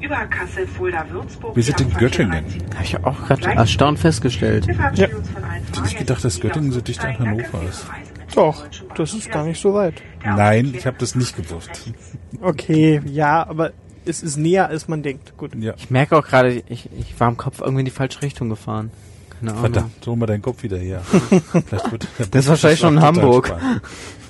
[0.00, 1.54] Über Kassel, Fulda, Würzburg.
[1.54, 2.46] Wir sind in Göttingen.
[2.74, 4.64] Habe ich auch gerade erstaunt festgestellt.
[4.64, 7.86] Von allen Hätte nicht gedacht, dass Göttingen so dicht an Hannover ist.
[8.34, 8.64] Doch,
[8.96, 10.02] das ist gar nicht so weit.
[10.24, 11.92] Nein, ich habe das nicht gewusst.
[12.40, 13.72] Okay, ja, aber
[14.08, 15.36] es ist näher, als man denkt.
[15.36, 15.54] Gut.
[15.54, 18.48] Ja, Ich merke auch gerade, ich, ich war im Kopf irgendwie in die falsche Richtung
[18.48, 18.90] gefahren.
[19.38, 19.60] Keine Ahnung.
[19.62, 21.00] verdammt, hol mal deinen Kopf wieder her.
[21.06, 23.54] Vielleicht wird der Das ist wahrscheinlich schon in Hamburg.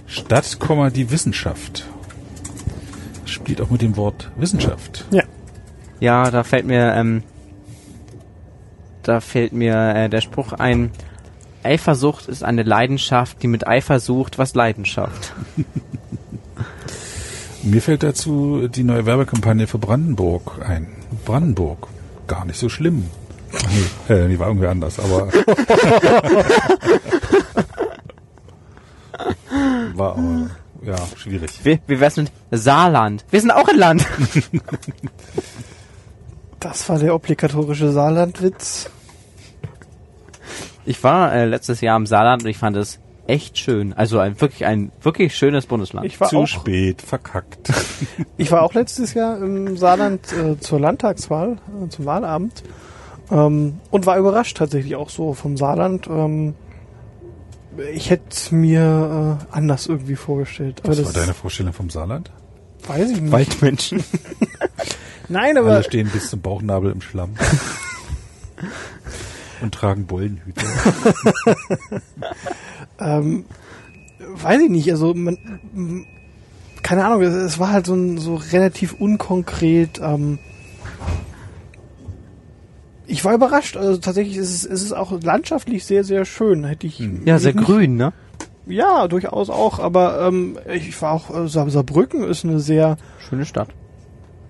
[0.07, 1.87] Stadt, Komma, die Wissenschaft.
[3.25, 5.07] Spielt auch mit dem Wort Wissenschaft.
[5.11, 5.23] Ja.
[6.01, 7.23] Ja, da fällt mir, ähm,
[9.03, 10.91] da fällt mir äh, der Spruch ein,
[11.63, 15.35] Eifersucht ist eine Leidenschaft, die mit Eifer sucht, was Leidenschaft.
[17.69, 20.89] Mir fällt dazu die neue Werbekampagne für Brandenburg ein.
[21.27, 21.89] Brandenburg.
[22.27, 23.11] Gar nicht so schlimm.
[23.55, 23.63] Ach
[24.09, 25.29] nee, äh, die war irgendwie anders, aber.
[29.95, 30.51] war aber,
[30.83, 31.61] ja, schwierig.
[31.63, 33.27] Wie, wie wär's mit Saarland?
[33.31, 34.07] Wir sind auch ein Land.
[36.61, 38.91] Das war der obligatorische Saarlandwitz.
[40.85, 42.99] Ich war äh, letztes Jahr im Saarland und ich fand es
[43.29, 43.93] echt schön.
[43.93, 46.07] Also ein wirklich ein wirklich schönes Bundesland.
[46.07, 47.71] Ich war Zu auch, spät, verkackt.
[48.37, 52.63] ich war auch letztes Jahr im Saarland äh, zur Landtagswahl, äh, zum Wahlabend.
[53.31, 56.07] Ähm, und war überrascht tatsächlich auch so vom Saarland.
[56.09, 56.55] Ähm,
[57.93, 60.81] ich hätte mir äh, anders irgendwie vorgestellt.
[60.81, 62.31] Aber Was das war deine Vorstellung vom Saarland?
[62.87, 63.33] weiß ich nicht.
[63.33, 64.03] Waldmenschen.
[65.29, 67.35] Nein, aber Alle stehen bis zum Bauchnabel im Schlamm.
[69.61, 70.65] Und tragen Bollenhüte.
[73.01, 73.45] ähm,
[74.35, 74.91] weiß ich nicht.
[74.91, 75.39] Also man,
[76.83, 77.23] keine Ahnung.
[77.23, 80.01] Es, es war halt so, ein, so relativ unkonkret.
[80.03, 80.39] Ähm,
[83.07, 83.77] ich war überrascht.
[83.77, 86.65] Also tatsächlich ist es, es ist auch landschaftlich sehr, sehr schön.
[86.65, 88.13] Hätte ich Ja, sehr nicht- grün, ne?
[88.67, 89.79] Ja, durchaus auch.
[89.79, 93.69] Aber ähm, ich war auch äh, Saar- Saarbrücken ist eine sehr Schöne Stadt.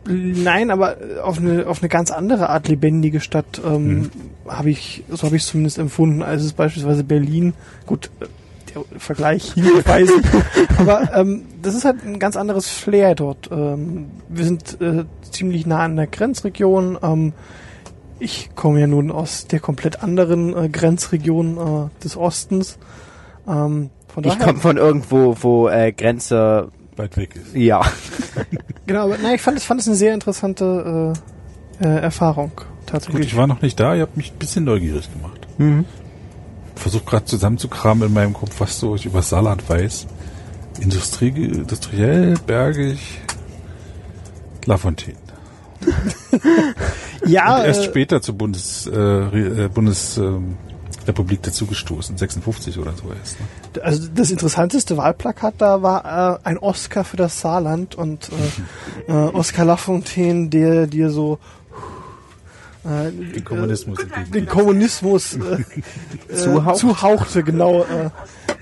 [0.09, 4.11] Nein, aber auf eine auf eine ganz andere Art lebendige Stadt ähm,
[4.47, 7.53] habe ich so habe ich es zumindest empfunden, als es beispielsweise Berlin.
[7.85, 8.27] Gut, äh,
[8.75, 13.51] der Vergleich hier weiß ich, aber ähm, das ist halt ein ganz anderes Flair dort.
[13.53, 16.99] Ähm, wir sind äh, ziemlich nah an der Grenzregion.
[17.03, 17.35] Ähm,
[18.19, 22.79] ich komme ja nun aus der komplett anderen äh, Grenzregion äh, des Ostens.
[23.47, 27.55] Ähm, von Ich komme von irgendwo, wo äh, Grenze Weit weg ist.
[27.55, 27.81] ja.
[28.87, 31.15] genau, aber nein, ich fand es fand es eine sehr interessante
[31.81, 33.27] äh, äh, Erfahrung Gut, tatsächlich.
[33.27, 35.47] ich war noch nicht da, ihr habt mich ein bisschen neugierig gemacht.
[35.59, 35.85] Mhm.
[36.75, 40.07] Versuch gerade zusammenzukramen in meinem Kopf, was so ich über Saarland weiß.
[40.81, 43.21] Industrie, industriell, bergig,
[44.65, 45.17] Lafontaine.
[47.27, 50.68] Ja, Und erst äh, später zur Bundes, äh, äh, Bundesrepublik
[51.09, 53.41] Republik dazugestoßen, 56 oder so erst.
[53.41, 53.83] Ne?
[53.83, 58.31] also das interessanteste Wahlplakat da war äh, ein Oscar für das Saarland und
[59.09, 61.39] äh, äh, Oscar Lafontaine, der dir so
[62.85, 65.65] äh, Den Kommunismus äh, den Kommunismus äh,
[66.33, 66.77] äh, Zuhaucht.
[66.77, 67.83] zuhauchte, genau.
[67.83, 68.11] Äh,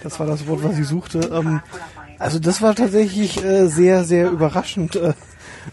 [0.03, 1.21] das war das Wort, was ich suchte.
[1.33, 1.61] Ähm,
[2.19, 4.99] also das war tatsächlich äh, sehr, sehr überraschend,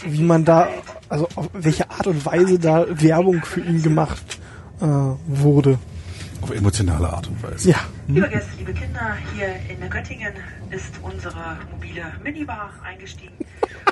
[0.06, 0.68] wie man da,
[1.08, 4.40] also auf welche Art und Weise da Werbung für ihn gemacht
[5.28, 5.78] wurde.
[6.44, 7.70] Auf emotionale Art und Weise.
[7.70, 7.78] Ja.
[8.06, 10.34] Liebe Gäste, liebe Kinder, hier in Göttingen
[10.72, 13.32] ist unsere mobile Minibar eingestiegen.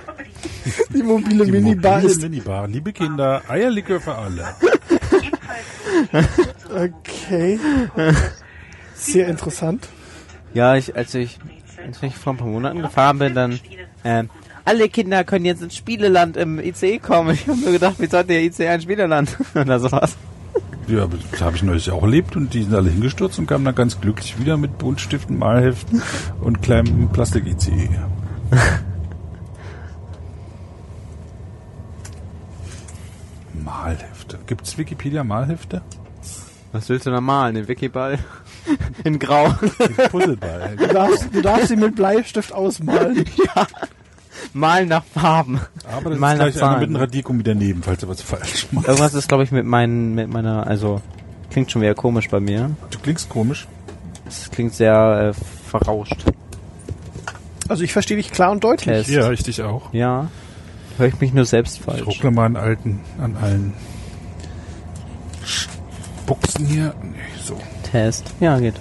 [0.94, 2.68] Die mobile Die Minibar mobile ist Minibar.
[2.68, 4.53] Liebe Kinder, Eierlikör für alle.
[6.76, 7.57] okay.
[8.95, 9.88] Sehr interessant.
[10.53, 11.40] Ja, ich, als ich,
[11.88, 13.61] als ich vor ein paar Monaten gefahren bin, dann,
[14.03, 14.30] ähm,
[14.65, 17.34] alle Kinder können jetzt ins Spieleland im ICE kommen.
[17.34, 19.38] Ich habe mir gedacht, wie sollte der ICE ein Spieleland?
[19.56, 20.18] Oder sowas.
[20.88, 23.64] Ja, aber das habe ich neulich auch erlebt und die sind alle hingestürzt und kamen
[23.66, 26.02] dann ganz glücklich wieder mit Buntstiften, Malheften
[26.41, 27.90] und kleinem Plastik-ICE.
[33.53, 34.40] Malhefte.
[34.48, 35.82] Gibt es Wikipedia-Malhefte?
[36.72, 37.56] Was willst du da malen?
[37.56, 38.20] Den Wikiball?
[39.03, 39.53] In Grau.
[40.10, 40.76] Puzzleball.
[40.78, 43.26] Du darfst, du darfst sie mit Bleistift ausmalen.
[44.53, 45.59] Malen nach Farben.
[45.91, 46.80] Aber das Mal ist nach gleich einer Zahlen.
[46.80, 48.88] mit einem Radiergummi daneben, falls er was falsch macht.
[48.88, 51.01] Irgendwas ist, glaube ich, mit meinen, mit meiner, also,
[51.49, 52.72] klingt schon wieder komisch bei mir.
[52.89, 53.68] Du klingst komisch.
[54.27, 56.23] Es klingt sehr äh, verrauscht.
[57.68, 58.95] Also ich verstehe dich klar und deutlich.
[59.05, 59.09] Test.
[59.09, 59.93] Ja, ich dich auch.
[59.93, 60.30] Ja.
[60.97, 62.05] Höre ich mich nur selbst Ich falsch.
[62.05, 63.73] ruckle mal an alten, an allen
[66.26, 66.93] Buchsen hier.
[67.01, 67.57] Nee, so.
[67.91, 68.34] Test.
[68.39, 68.76] Ja, geht.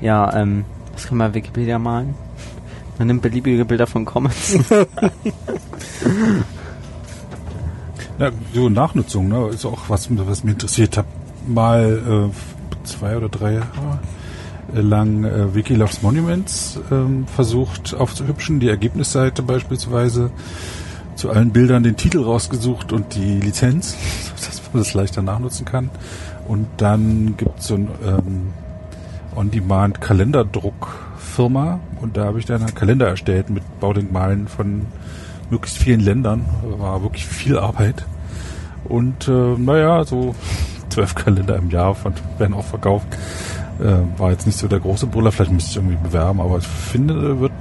[0.00, 2.14] Ja, ähm, was kann man Wikipedia malen?
[2.98, 4.58] Man nimmt beliebige Bilder von Comics.
[8.18, 10.96] Ja, so Nachnutzung, ne, ist auch was, was mich interessiert.
[10.98, 11.06] Hab
[11.46, 14.00] mal äh, zwei oder drei Jahre
[14.72, 20.30] lang äh, Wiki Loves Monuments ähm, versucht aufzuhübschen, die Ergebnisseite beispielsweise
[21.14, 23.96] zu allen Bildern den Titel rausgesucht und die Lizenz,
[24.36, 25.88] dass man das leichter nachnutzen kann.
[26.48, 28.52] Und dann gibt es so ein ähm,
[29.38, 34.86] On-Demand Kalenderdruckfirma und da habe ich dann einen Kalender erstellt mit Baudenkmalen von
[35.50, 36.44] möglichst vielen Ländern.
[36.78, 38.04] War wirklich viel Arbeit.
[38.84, 40.34] Und äh, naja, so
[40.88, 43.06] zwölf Kalender im Jahr von, werden auch verkauft.
[43.80, 46.66] Äh, war jetzt nicht so der große Brüller, vielleicht müsste ich irgendwie bewerben, aber ich
[46.66, 47.52] finde, wird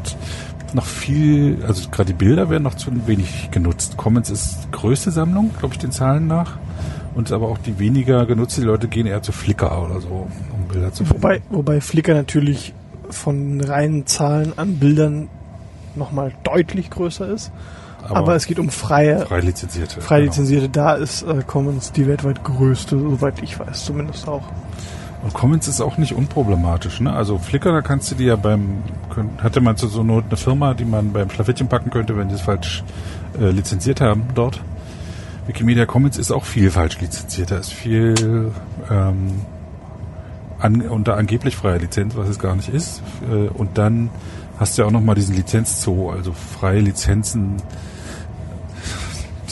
[0.73, 3.97] noch viel, also gerade die Bilder werden noch zu wenig genutzt.
[3.97, 6.57] Commons ist größte Sammlung, glaube ich, den Zahlen nach.
[7.15, 10.27] Und aber auch die weniger genutzte die Leute gehen eher zu Flickr oder so,
[10.67, 11.21] um Bilder zu finden.
[11.23, 12.73] Wobei, wobei Flickr natürlich
[13.09, 15.29] von reinen Zahlen an Bildern
[15.95, 17.51] nochmal deutlich größer ist.
[18.09, 19.99] Aber, es geht um freie, frei lizenzierte.
[19.99, 20.67] frei genau.
[20.71, 24.43] Da ist äh, Commons die weltweit größte, soweit ich weiß, zumindest auch.
[25.23, 27.01] Und Commons ist auch nicht unproblematisch.
[27.01, 27.11] Ne?
[27.11, 30.37] Also Flickr, da kannst du dir ja beim, könnt- hatte man zu so Not eine
[30.37, 32.83] Firma, die man beim Schlafittchen packen könnte, wenn die es falsch
[33.41, 34.61] äh, lizenziert haben dort.
[35.47, 37.51] Wikimedia Commons ist auch viel falsch lizenziert.
[37.51, 38.51] Da ist viel
[38.89, 39.41] ähm,
[40.59, 43.01] an, unter angeblich freier Lizenz, was es gar nicht ist.
[43.31, 44.09] Äh, und dann
[44.59, 47.57] hast du ja auch nochmal diesen Lizenzzoo, also freie Lizenzen,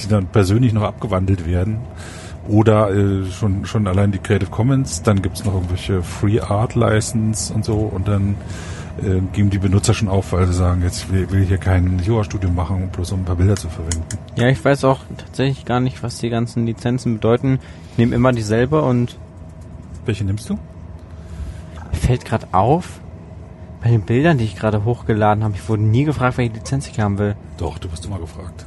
[0.01, 1.79] die dann persönlich noch abgewandelt werden.
[2.47, 7.51] Oder äh, schon, schon allein die Creative Commons, dann gibt's noch irgendwelche Free Art License
[7.51, 8.35] und so und dann
[9.01, 11.99] äh, geben die Benutzer schon auf, weil sie sagen, jetzt will, will ich hier kein
[11.99, 14.05] Jura-Studium machen, um bloß um ein paar Bilder zu verwenden.
[14.35, 17.59] Ja, ich weiß auch tatsächlich gar nicht, was die ganzen Lizenzen bedeuten.
[17.91, 19.17] Ich nehme immer dieselbe und
[20.05, 20.59] Welche nimmst du?
[21.95, 22.99] Mir fällt gerade auf,
[23.81, 26.99] bei den Bildern, die ich gerade hochgeladen habe, ich wurde nie gefragt, welche Lizenz ich
[26.99, 27.35] haben will.
[27.57, 28.65] Doch, du wirst immer gefragt.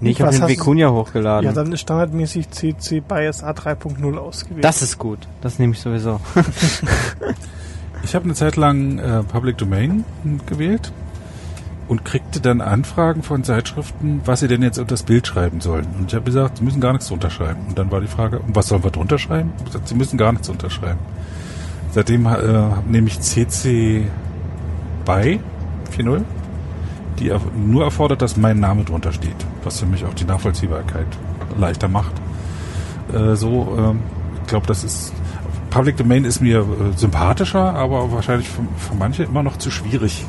[0.00, 1.46] Nee, ich habe den Vicuña hochgeladen.
[1.46, 4.64] Ja, dann ist standardmäßig CC BIOS A3.0 ausgewählt.
[4.64, 5.20] das ist gut.
[5.40, 6.20] Das nehme ich sowieso.
[8.02, 10.04] Ich habe eine Zeit lang äh, Public Domain
[10.44, 10.92] gewählt
[11.88, 15.86] und kriegte dann Anfragen von Zeitschriften, was sie denn jetzt unter das Bild schreiben sollen.
[15.98, 17.60] Und ich habe gesagt, sie müssen gar nichts drunter schreiben.
[17.68, 19.52] Und dann war die Frage, und was sollen wir drunter schreiben?
[19.58, 20.98] Ich gesagt, sie müssen gar nichts unterschreiben.
[21.94, 22.32] Seitdem äh,
[22.88, 24.08] nehme ich CC
[25.04, 25.38] BY
[25.96, 26.22] 4.0,
[27.20, 31.06] die nur erfordert, dass mein Name drunter steht, was für mich auch die Nachvollziehbarkeit
[31.56, 32.12] leichter macht.
[33.12, 34.00] Äh, so, ähm,
[34.42, 35.12] ich glaube, das ist
[35.70, 40.24] Public Domain ist mir äh, sympathischer, aber wahrscheinlich für, für manche immer noch zu schwierig.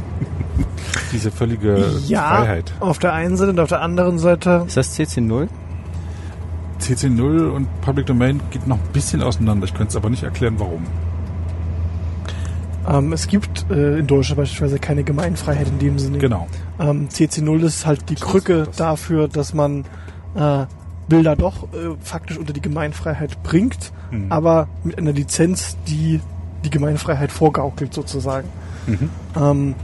[1.11, 2.73] Diese völlige ja, Freiheit.
[2.79, 5.47] auf der einen Seite und auf der anderen Seite Ist das CC0?
[6.79, 9.65] CC0 und Public Domain geht noch ein bisschen auseinander.
[9.65, 10.85] Ich könnte es aber nicht erklären, warum.
[12.89, 16.17] Ähm, es gibt äh, in Deutschland beispielsweise keine Gemeinfreiheit in dem Sinne.
[16.17, 16.47] Genau.
[16.79, 18.75] Ähm, CC0 ist halt die Krücke das.
[18.77, 19.85] dafür, dass man
[20.35, 20.65] äh,
[21.07, 24.31] Bilder doch äh, faktisch unter die Gemeinfreiheit bringt, Mhm.
[24.31, 26.19] aber mit einer Lizenz, die
[26.63, 28.47] die Gemeinfreiheit vorgaukelt sozusagen.
[28.87, 29.09] Mhm.
[29.35, 29.75] Ähm,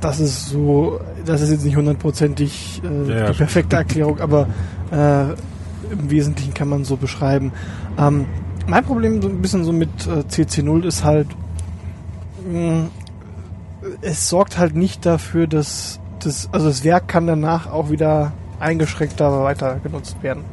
[0.00, 4.46] das ist so, das ist jetzt nicht hundertprozentig äh, Ja, ja, die perfekte Erklärung, aber
[4.90, 5.30] äh,
[5.92, 7.52] im Wesentlichen kann man so beschreiben.
[7.98, 8.26] Ähm,
[8.66, 11.28] mein Problem so ein bisschen so mit äh, CC0 ist halt,
[12.46, 12.88] mh,
[14.02, 19.44] es sorgt halt nicht dafür, dass das, also das Werk kann danach auch wieder eingeschränkter
[19.44, 20.44] weiter genutzt werden.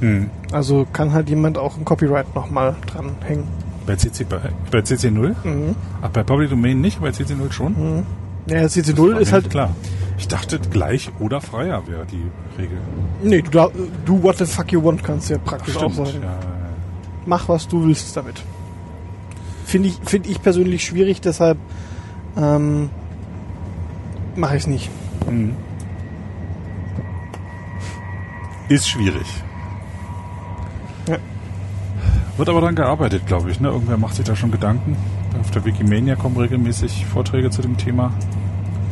[0.00, 0.30] Mhm.
[0.52, 3.44] Also kann halt jemand auch ein Copyright nochmal dranhängen.
[3.86, 4.38] Bei, CC, bei,
[4.70, 5.34] bei CC0?
[5.44, 5.74] Mhm.
[6.02, 7.72] Ach, bei Public Domain nicht, bei CC0 schon?
[7.72, 8.02] Mhm.
[8.46, 9.70] Ja, Das CC0 war ist halt, klar.
[10.18, 12.24] Ich dachte, gleich oder freier wäre die
[12.58, 12.78] Regel.
[13.22, 13.70] nee, du,
[14.04, 16.08] du what the fuck you want kannst ja praktisch auch Stimmt.
[16.08, 16.20] sagen.
[16.22, 16.38] Ja,
[17.26, 18.42] Mach, was du willst damit.
[19.70, 21.56] Finde ich, finde ich persönlich schwierig, deshalb
[22.36, 22.90] ähm,
[24.34, 24.90] mache ich es nicht.
[25.30, 25.54] Mhm.
[28.68, 29.28] Ist schwierig.
[31.06, 31.18] Ja.
[32.36, 33.60] Wird aber dann gearbeitet, glaube ich.
[33.60, 33.68] Ne?
[33.68, 34.96] Irgendwer macht sich da schon Gedanken.
[35.40, 38.12] Auf der Wikimania kommen regelmäßig Vorträge zu dem Thema.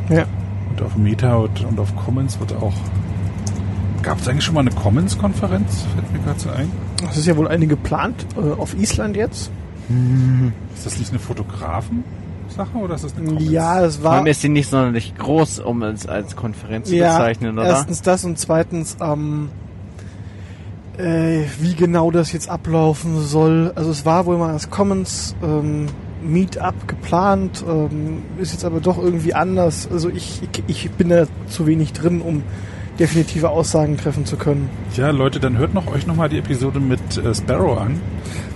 [0.09, 0.27] Ja.
[0.71, 2.75] Und auf Meta und, und auf Commons wird auch.
[4.03, 5.87] Gab es eigentlich schon mal eine Commons-Konferenz?
[5.97, 6.71] Fällt mir gerade so ein.
[7.11, 9.51] Es ist ja wohl eine geplant äh, auf Island jetzt.
[10.75, 13.51] Ist das nicht eine Fotografen-Sache oder ist das eine Commons?
[13.51, 16.97] Ja, es Vor war allem ist sie nicht sonderlich groß, um es als Konferenz zu
[16.97, 17.69] ja, bezeichnen, oder?
[17.69, 19.51] erstens das und zweitens ähm,
[20.99, 23.73] äh, wie genau das jetzt ablaufen soll.
[23.75, 25.87] Also es war wohl mal das Commons ähm,
[26.23, 29.89] Meetup geplant, ähm, ist jetzt aber doch irgendwie anders.
[29.91, 32.43] Also ich, ich, ich bin da zu wenig drin, um
[32.99, 34.69] definitive Aussagen treffen zu können.
[34.97, 38.01] Ja, Leute, dann hört noch euch nochmal die Episode mit äh, Sparrow an,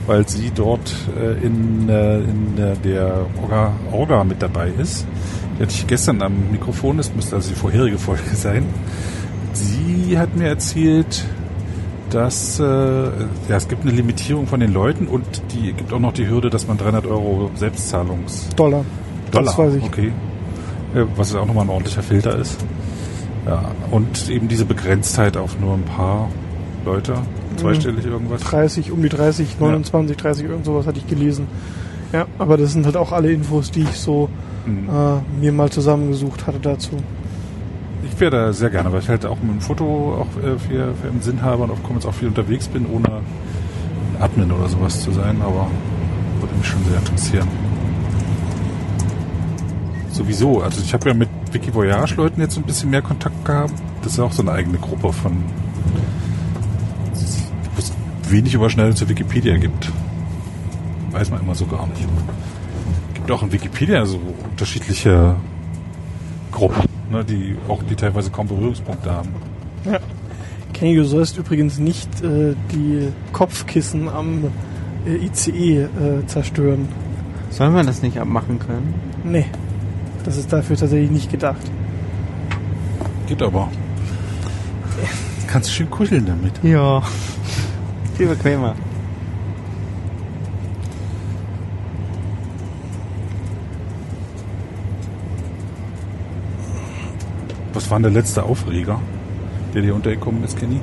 [0.06, 5.06] weil sie dort äh, in, äh, in äh, der Orga, Orga mit dabei ist.
[5.58, 8.66] Die hatte ich gestern am Mikrofon, das müsste also die vorherige Folge sein.
[9.52, 11.24] Sie hat mir erzählt,
[12.10, 16.12] dass äh, ja, es gibt eine Limitierung von den Leuten und die gibt auch noch
[16.12, 18.84] die Hürde, dass man 300 Euro Selbstzahlungs Dollar.
[19.30, 19.82] Dollar, Das weiß ich.
[19.84, 20.12] okay.
[20.94, 22.58] Ja, was ja auch nochmal ein ordentlicher Filter ist.
[23.46, 26.28] Ja, und eben diese Begrenztheit auf nur ein paar
[26.84, 27.14] Leute,
[27.56, 28.42] zweistellig irgendwas.
[28.42, 31.46] 30, um die 30, 29, 30, irgend sowas hatte ich gelesen.
[32.12, 34.28] Ja, aber das sind halt auch alle Infos, die ich so
[34.66, 34.88] Mhm.
[34.88, 36.90] äh, mir mal zusammengesucht hatte dazu.
[38.04, 40.94] Ich wäre da sehr gerne, weil ich halt auch mit dem Foto auch äh, für,
[40.94, 43.08] für im Sinn habe und auf Commons auch viel unterwegs bin, ohne
[44.20, 45.66] Admin oder sowas zu sein, aber
[46.40, 47.48] würde mich schon sehr interessieren.
[50.10, 53.72] Sowieso, also ich habe ja mit Wiki Voyage-Leuten jetzt ein bisschen mehr Kontakt gehabt.
[54.02, 55.32] Das ist auch so eine eigene Gruppe von
[58.32, 59.92] wenig Überschneidung zur Wikipedia gibt.
[61.10, 62.06] Weiß man immer so gar nicht.
[63.14, 64.18] Gibt auch in Wikipedia so
[64.50, 65.36] unterschiedliche
[66.50, 69.28] Gruppen, ne, die auch die teilweise kaum Berührungspunkte haben.
[70.72, 74.50] Kenny, du sollst übrigens nicht äh, die Kopfkissen am
[75.06, 75.88] äh, ICE äh,
[76.26, 76.88] zerstören.
[77.50, 78.94] Sollen wir das nicht abmachen können?
[79.24, 79.46] Nee,
[80.24, 81.62] das ist dafür tatsächlich nicht gedacht.
[83.26, 83.68] Geht aber.
[85.46, 86.52] Kannst du schön kuscheln damit.
[86.62, 87.02] Ja.
[88.16, 88.74] Viel bequemer.
[97.72, 99.01] Was war denn der letzte Aufreger,
[99.74, 100.80] der dir untergekommen ist, Kenny?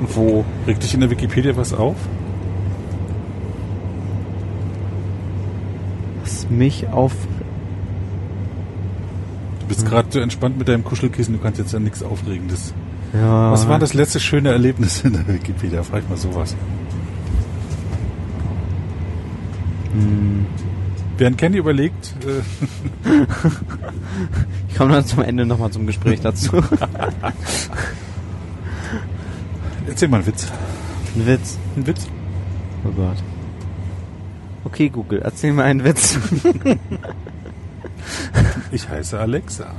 [0.00, 0.44] Wo?
[0.66, 1.96] Regt dich in der Wikipedia was auf?
[6.22, 7.12] Was mich auf.
[9.60, 12.74] Du bist gerade so entspannt mit deinem Kuschelkissen, du kannst jetzt ja nichts Aufregendes.
[13.12, 13.52] Ja.
[13.52, 15.82] Was war das letzte schöne Erlebnis in der Wikipedia?
[15.82, 16.56] Frag mal sowas.
[19.92, 20.46] Hm.
[21.18, 22.40] Während Kenny überlegt, äh,
[24.68, 26.56] Ich komme dann zum Ende nochmal zum Gespräch dazu.
[29.86, 30.50] erzähl mal einen Witz.
[31.14, 31.58] Ein Witz.
[31.76, 32.06] Ein Witz?
[32.84, 33.18] Oh Gott.
[34.64, 36.18] Okay, Google, erzähl mir einen Witz.
[38.72, 39.70] Ich heiße Alexa.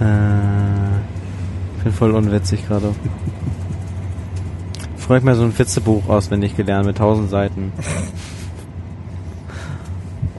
[0.00, 2.94] Äh, bin voll unwitzig gerade.
[5.10, 7.72] Hab ich mir so ein Witzebuch auswendig gelernt mit tausend Seiten.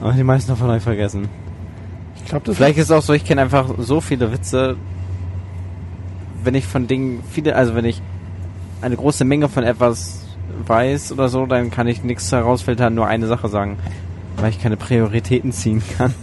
[0.00, 1.28] Aber die meisten davon habe ich vergessen.
[2.16, 4.78] Ich glaube, das Vielleicht ist es auch so, ich kenne einfach so viele Witze,
[6.42, 8.00] wenn ich von Dingen viele, also wenn ich
[8.80, 10.24] eine große Menge von etwas
[10.66, 13.76] weiß oder so, dann kann ich nichts herausfiltern, nur eine Sache sagen,
[14.38, 16.14] weil ich keine Prioritäten ziehen kann.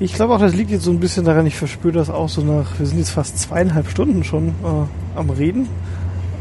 [0.00, 2.40] Ich glaube auch, das liegt jetzt so ein bisschen daran, ich verspüre das auch so
[2.42, 5.68] nach, wir sind jetzt fast zweieinhalb Stunden schon äh, am Reden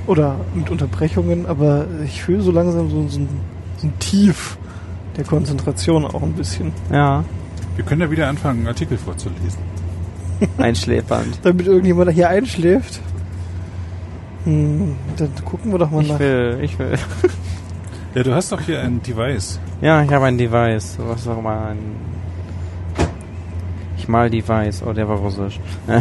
[0.05, 3.27] oder mit Unterbrechungen, aber ich fühle so langsam so, so, ein,
[3.77, 4.57] so ein Tief
[5.17, 6.71] der Konzentration auch ein bisschen.
[6.91, 7.23] Ja,
[7.75, 9.59] Wir können ja wieder anfangen, einen Artikel vorzulesen.
[10.59, 11.39] einschläfernd.
[11.41, 12.99] Damit irgendjemand hier einschläft.
[14.43, 16.19] Hm, dann gucken wir doch mal Ich nach.
[16.19, 16.93] will, ich will.
[18.13, 19.59] Ja, du hast doch hier ein Device.
[19.81, 21.77] Ja, ich habe ein Device, was auch immer ein.
[24.07, 25.59] Mal Device, oh, der war russisch.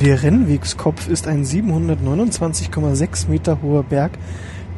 [0.00, 4.12] Der Rennwegskopf ist ein 729,6 Meter hoher Berg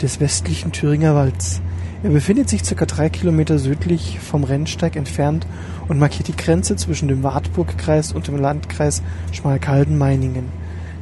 [0.02, 1.62] des westlichen Thüringer Walds.
[2.02, 2.84] Er befindet sich ca.
[2.84, 5.46] drei Kilometer südlich vom Rennsteig entfernt
[5.88, 9.02] und markiert die Grenze zwischen dem Wartburgkreis und dem Landkreis
[9.32, 10.50] Schmalkalden-Meiningen.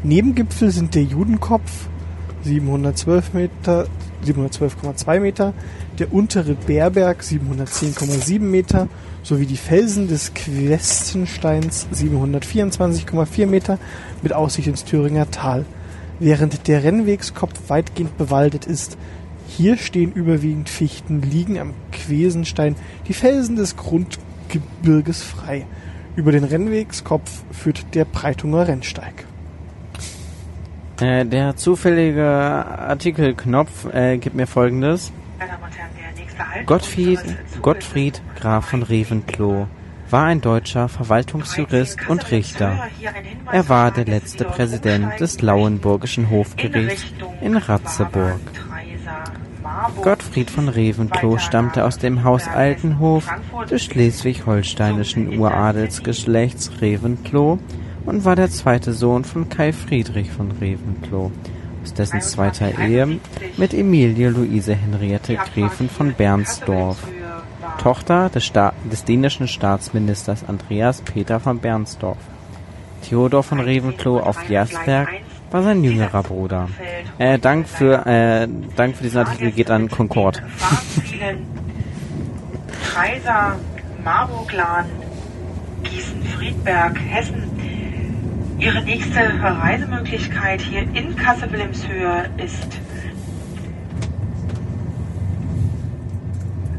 [0.05, 1.89] Nebengipfel sind der Judenkopf
[2.45, 3.87] 712 Meter,
[4.25, 5.55] 712,2 Meter,
[5.99, 8.89] der untere Bärberg 710,7 Meter
[9.23, 13.79] sowie die Felsen des Questensteins 724,4 Meter
[14.23, 15.65] mit Aussicht ins Thüringer Tal.
[16.19, 18.97] Während der Rennwegskopf weitgehend bewaldet ist,
[19.49, 22.77] hier stehen überwiegend Fichten, liegen am Quesenstein
[23.09, 25.67] die Felsen des Grundgebirges frei.
[26.17, 29.27] Über den Rennwegskopf führt der Breitunger Rennsteig.
[31.03, 35.13] Äh, der zufällige Artikelknopf äh, gibt mir folgendes.
[36.67, 37.19] Gottfried,
[37.61, 39.67] Gottfried Graf von Revenkloh
[40.11, 42.79] war ein deutscher Verwaltungsjurist und Richter.
[43.51, 47.07] Er war der letzte Präsident des Lauenburgischen Hofgerichts
[47.41, 48.41] in Ratzeburg.
[50.03, 53.27] Gottfried von Revenkloh stammte aus dem Haus Altenhof
[53.69, 57.59] des schleswig-holsteinischen Uradelsgeschlechts Revenkloh
[58.07, 61.31] und war der zweite Sohn von Kai Friedrich von Revenkloh,
[61.83, 63.19] aus dessen zweiter Ehe
[63.57, 66.99] mit Emilie Luise Henriette Gräfin von Bernsdorf.
[67.79, 72.19] Tochter des, Sta des dänischen Staatsministers Andreas Peter von Bernsdorf.
[73.03, 75.09] Theodor von Revenkloh auf Jersberg
[75.51, 76.69] war sein jüngerer Bruder.
[77.19, 80.43] Äh, Dank für, äh, Dank für diesen Artikel geht an Concord.
[82.95, 83.57] Kaiser,
[84.05, 84.87] Marburglan,
[85.83, 87.72] Gießen-Friedberg, Hessen.
[88.63, 92.69] Ihre nächste Reisemöglichkeit hier in Kassel-Wilhelmshöhe ist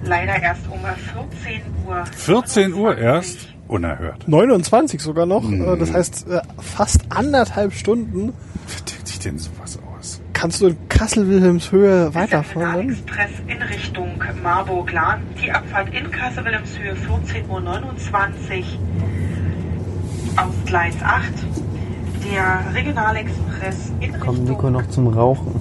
[0.06, 2.06] leider erst um 14 Uhr.
[2.06, 3.50] 14 Uhr erst?
[3.68, 4.26] Unerhört.
[4.30, 8.28] 29 sogar noch, äh, das heißt äh, fast anderthalb Stunden
[8.68, 10.22] Wie denkt sich denn sowas aus?
[10.32, 12.92] kannst du in Kassel-Wilhelmshöhe weiterfahren.
[12.92, 15.22] Express in Richtung Marburg-Lahn.
[15.44, 17.64] Die Abfahrt in Kassel-Wilhelmshöhe 14.29 Uhr
[20.38, 21.24] auf Gleis 8.
[22.32, 25.60] Der Regionalexpress in Kommt Nico noch zum Rauchen?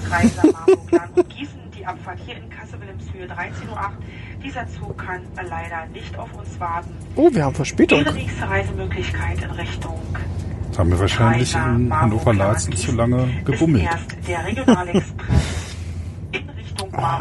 [1.29, 1.59] Gießen.
[1.77, 3.93] Die Abfahrt hier in Kassel-Wilhelmshöhe 13.08 Uhr.
[4.45, 6.91] Dieser Zug kann leider nicht auf uns warten.
[7.17, 8.01] Oh, wir haben Verspätung.
[8.01, 9.99] Ihre nächste Reisemöglichkeit in Richtung
[10.69, 13.89] Das haben wir wahrscheinlich in Hannover-Laatzen zu lange gebummelt.
[14.67, 15.03] Marburg.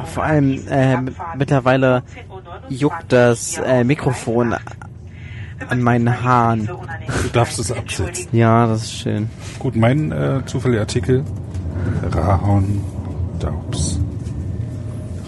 [0.06, 0.98] vor allem, äh,
[1.38, 2.04] mittlerweile
[2.70, 4.56] 14.29 juckt das, äh, Mikrofon
[5.70, 6.68] an meinen Haaren.
[6.68, 8.28] Du darfst es absetzen.
[8.32, 9.30] Ja, das ist schön.
[9.60, 11.24] Gut, mein äh, zufälliger Artikel.
[12.12, 12.84] Rahon
[13.40, 14.00] Daubs.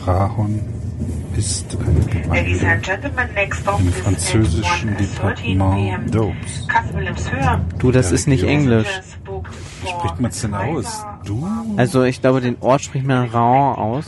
[0.05, 0.59] Rahon
[1.35, 6.15] ist eine Gemeinde im is französischen at 1:13 Departement.
[6.15, 6.67] Daubs.
[7.79, 8.43] Du, das ist nicht.
[8.43, 8.87] Englisch.
[9.81, 11.05] Wie spricht man es denn aus?
[11.25, 11.47] Du?
[11.77, 14.07] Also ich glaube, den Ort spricht man Raon aus.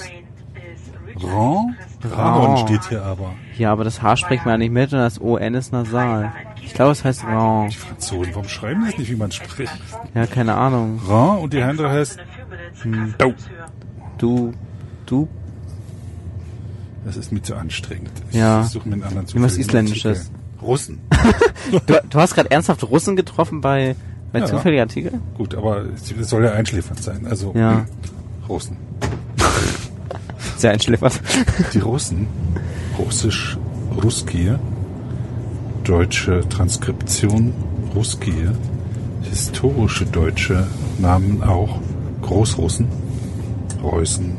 [1.15, 1.75] Rahon.
[2.11, 3.33] Rahon steht hier aber.
[3.57, 6.31] Ja, aber das H spricht man nicht mit und das ON ist nasal.
[6.63, 7.69] Ich glaube, es heißt Raon.
[7.69, 9.73] Die Franzosen, warum schreiben die das nicht, wie man spricht?
[10.13, 10.99] Ja, keine Ahnung.
[11.07, 12.17] Ron und die andere heißt,
[13.23, 13.33] Oh.
[14.17, 14.53] Du,
[15.05, 15.27] du,
[17.05, 18.11] das ist mir zu anstrengend.
[18.31, 18.63] Ich Ja.
[18.63, 20.31] suche mir einen anderen Nimm was zufälligen Isländisches.
[20.61, 20.99] Russen.
[21.85, 23.95] du, du hast gerade ernsthaft Russen getroffen bei,
[24.31, 24.45] bei Ja.
[24.45, 25.13] zufälliger Artikel?
[25.37, 27.27] Gut, aber es soll ja einschläfernd sein.
[27.29, 27.85] Also, Ja.
[28.49, 28.77] Russen.
[30.57, 31.21] Sehr einschläfernd.
[31.73, 32.27] Die Russen,
[32.97, 33.57] russisch
[34.03, 34.55] Ruskie,
[35.83, 37.53] deutsche Transkription
[37.95, 38.49] Ruskie,
[39.23, 40.67] historische deutsche
[40.99, 41.79] Namen auch
[42.21, 42.87] Großrussen,
[43.81, 44.33] Preußen,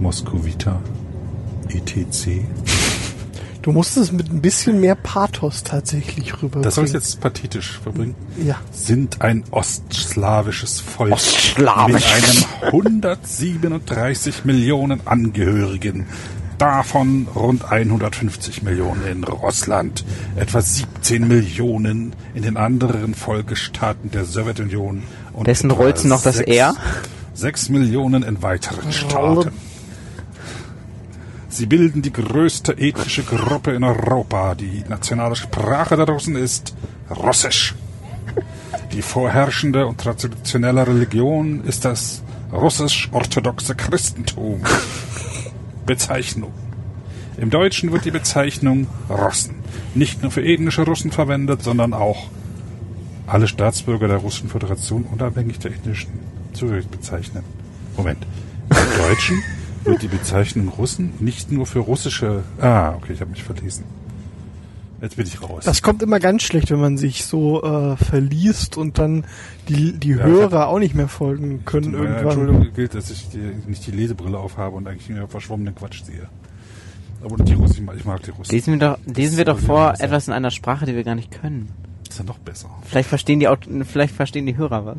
[0.00, 0.80] Moskowiter,
[1.68, 2.42] etc.
[3.62, 6.62] Du musst es mit ein bisschen mehr Pathos tatsächlich rüberbringen.
[6.62, 8.14] Das soll ich jetzt pathetisch verbringen.
[8.42, 8.56] Ja.
[8.70, 11.94] Sind ein ostslawisches Volk Ostslawisch.
[11.94, 16.06] mit einem 137 Millionen Angehörigen.
[16.58, 20.04] Davon rund 150 Millionen in Russland,
[20.34, 25.04] etwa 17 Millionen in den anderen Folgestaaten der Sowjetunion
[25.34, 26.74] und Wessen etwa rollt's noch das R?
[27.32, 29.52] Sechs Millionen in weiteren Staaten.
[31.48, 34.54] Sie bilden die größte ethnische Gruppe in Europa.
[34.54, 36.74] Die nationale Sprache der Russen ist
[37.10, 37.74] Russisch.
[38.92, 42.22] Die vorherrschende und traditionelle Religion ist das
[42.52, 44.62] russisch-orthodoxe Christentum.
[45.86, 46.52] Bezeichnung.
[47.38, 49.56] Im Deutschen wird die Bezeichnung Russen
[49.94, 52.28] nicht nur für ethnische Russen verwendet, sondern auch
[53.26, 56.10] alle Staatsbürger der Russischen Föderation unabhängig der ethnischen
[56.52, 57.44] Zugehörigkeit bezeichnen.
[57.96, 58.26] Moment.
[58.70, 59.42] Im Deutschen
[59.84, 62.42] wird die Bezeichnung Russen nicht nur für russische...
[62.60, 63.84] Ah, okay, ich habe mich verlesen.
[65.00, 65.64] Jetzt bin ich raus.
[65.64, 69.24] Das kommt immer ganz schlecht, wenn man sich so äh, verliest und dann
[69.68, 72.26] die, die Ja, Hörer auch nicht mehr folgen können Zu meiner irgendwann.
[72.26, 76.28] Entschuldigung gilt, dass ich die, nicht die Lesebrille aufhabe und eigentlich nur verschwommenen Quatsch sehe.
[77.22, 78.52] Aber die Russen, ich mag, ich mag die Russen.
[78.52, 80.06] Lesen wir doch, lesen wir doch vor sein.
[80.06, 81.68] etwas in einer Sprache, die wir gar nicht können.
[82.08, 82.68] ist ja noch besser.
[82.82, 83.48] Vielleicht verstehen die,
[83.84, 84.98] vielleicht verstehen die Hörer was.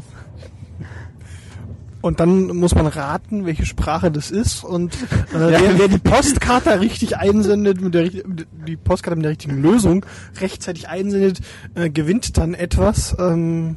[2.02, 4.64] Und dann muss man raten, welche Sprache das ist.
[4.64, 9.62] Und äh, wer, wer die Postkarte richtig einsendet, mit der, die Postkarte mit der richtigen
[9.62, 10.06] Lösung
[10.40, 11.42] rechtzeitig einsendet,
[11.76, 13.16] äh, gewinnt dann etwas.
[13.20, 13.76] Ähm,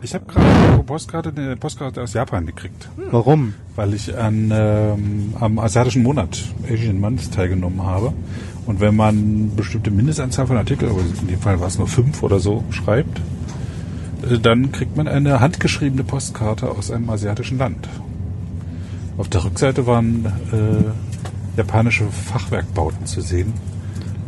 [0.00, 3.52] Ich habe gerade eine Postkarte, eine Postkarte aus Japan gekriegt, Warum?
[3.76, 6.40] weil ich an, ähm, am asiatischen Monat
[6.72, 8.12] Asian Month teilgenommen habe.
[8.64, 12.22] Und wenn man bestimmte Mindestanzahl von Artikeln, aber in dem Fall war es nur fünf
[12.22, 13.20] oder so, schreibt,
[14.36, 17.88] dann kriegt man eine handgeschriebene Postkarte aus einem asiatischen Land.
[19.16, 23.52] Auf der Rückseite waren äh, japanische Fachwerkbauten zu sehen.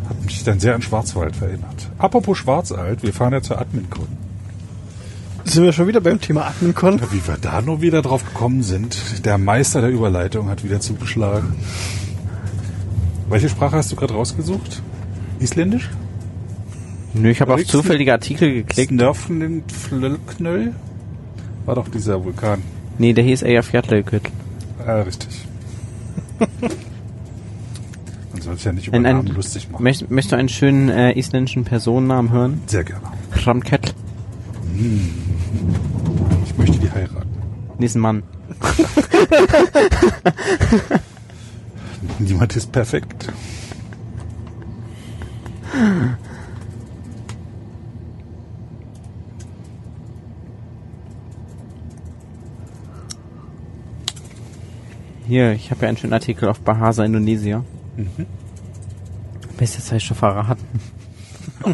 [0.09, 1.89] Hat mich dann sehr an Schwarzwald erinnert.
[1.99, 4.09] Apropos Schwarzwald, wir fahren ja zur AdminCon.
[5.45, 6.99] sind wir schon wieder beim Thema AdminCon?
[6.99, 9.25] Ja, Wie wir da nur wieder drauf gekommen sind.
[9.25, 11.55] Der Meister der Überleitung hat wieder zugeschlagen.
[13.29, 14.83] Welche Sprache hast du gerade rausgesucht?
[15.39, 15.89] Isländisch?
[17.15, 18.91] Nö, ich habe auf zufällige Artikel geklickt.
[18.91, 20.75] Knöll?
[21.67, 22.63] War doch dieser Vulkan.
[22.99, 24.21] Nee, der hieß Eyjafjallajökull.
[24.87, 25.47] Ah, richtig.
[28.33, 29.83] Man soll sich ja nicht über Ein, ein, Namen lustig machen.
[29.83, 32.61] möcht, möchtest du einen schönen äh, isländischen Personennamen hören?
[32.67, 33.03] Sehr gerne.
[33.33, 33.81] Hramkell.
[36.47, 37.29] Ich möchte die heiraten.
[37.79, 38.23] Nee, ist ein Mann.
[42.19, 43.31] Niemand ist perfekt.
[55.31, 57.63] Hier, ich habe ja einen schönen Artikel auf Bahasa, Indonesia.
[57.97, 58.27] Mhm.
[59.57, 60.67] Bist jetzt halt schon verraten.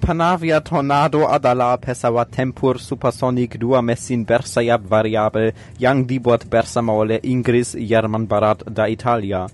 [0.00, 7.76] Panavia Tornado adalah pesawat tempur supersonic dua mesin bersayap variabel yang dibuat bersama oleh Inggris,
[7.76, 9.44] Jerman Barat da Italia.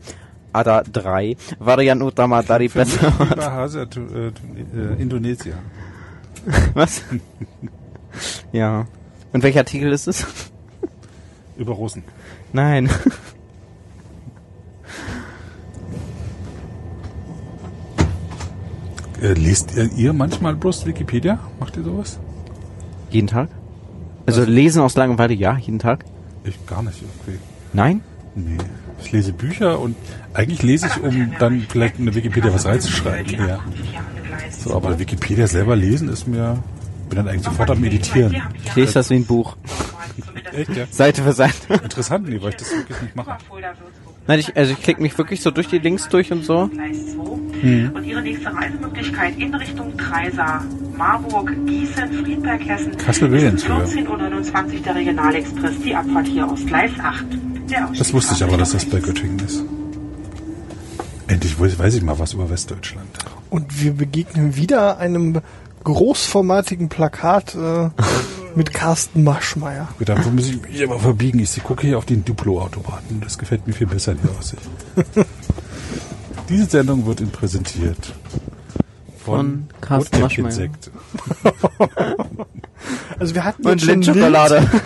[0.54, 3.36] Ada 3, Varian utama dari pesawat.
[3.90, 4.30] tu- äh,
[4.72, 5.58] äh, Indonesien.
[6.72, 7.02] Was?
[8.54, 8.86] ja.
[9.36, 10.24] Und welcher Artikel ist es?
[11.58, 12.02] Über Russen.
[12.54, 12.88] Nein.
[19.20, 21.38] Äh, lest ihr, ihr manchmal bloß Wikipedia?
[21.60, 22.18] Macht ihr sowas?
[23.10, 23.50] jeden Tag?
[24.24, 26.06] Also lesen aus Langeweile, ja, jeden Tag?
[26.44, 27.38] Ich gar nicht irgendwie.
[27.74, 28.00] Nein?
[28.34, 28.56] Nee.
[29.02, 29.96] Ich lese Bücher und
[30.32, 33.46] eigentlich lese ich, um dann vielleicht in der Wikipedia was reinzuschreiben.
[33.46, 33.60] Ja.
[34.50, 36.62] So, aber Wikipedia selber lesen ist mir.
[37.08, 38.34] Bin dann eigentlich sofort am Meditieren.
[38.64, 39.56] Ich lese das wie ein Buch.
[40.52, 40.86] Echt, ja?
[40.90, 41.74] Seite für Seite.
[41.74, 43.36] Interessant, nee, weil ich das wirklich nicht mache.
[44.26, 46.68] Nein, ich, also ich klicke mich wirklich so durch die Links durch und so.
[46.68, 47.90] 2.
[47.94, 50.64] Und Ihre nächste Reisemöglichkeit in Richtung Kreisar,
[50.96, 52.96] Marburg, Gießen, Friedberg, Hessen.
[52.96, 53.50] Kassel ja.
[53.50, 57.24] 14.29 Uhr der Regionalexpress, die Abfahrt hier aus Gleis 8.
[57.70, 59.00] Der Das wusste ich aber, dass das bei.
[59.00, 59.64] Göttingen ist.
[61.28, 63.08] Endlich weiß ich mal was über Westdeutschland.
[63.50, 65.40] Und wir begegnen wieder einem
[65.94, 67.90] großformatigen Plakat äh,
[68.54, 69.88] mit Carsten Maschmeyer.
[69.98, 71.38] Gut, dafür muss ich mich aber verbiegen.
[71.38, 73.20] Ich gucke hier auf den Duplo-Automaten.
[73.22, 74.62] Das gefällt mir viel besser, die Aussicht.
[76.48, 78.14] Diese Sendung wird Ihnen präsentiert
[79.24, 80.46] Von Carsten Maschmeyer.
[80.46, 80.90] Insekt.
[83.18, 84.06] Also wir hatten Und jetzt.
[84.06, 84.06] Lind,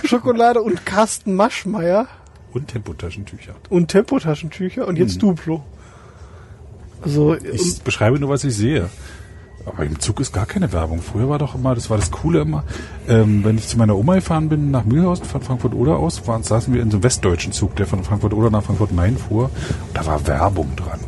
[0.04, 2.06] Schokolade und Carsten Maschmeyer
[2.52, 3.52] Und Tempotaschentücher.
[3.68, 5.62] und Tempotaschentücher und jetzt Duplo.
[7.02, 8.88] Also Ich beschreibe nur, was ich sehe.
[9.66, 11.02] Aber im Zug ist gar keine Werbung.
[11.02, 12.64] Früher war doch immer, das war das Coole immer,
[13.08, 16.72] ähm, wenn ich zu meiner Oma gefahren bin, nach Mühlhausen, von Frankfurt-Oder aus, waren, saßen
[16.72, 19.44] wir in so einem westdeutschen Zug, der von Frankfurt-Oder nach Frankfurt-Main fuhr.
[19.44, 19.52] Und
[19.94, 21.00] da war Werbung dran.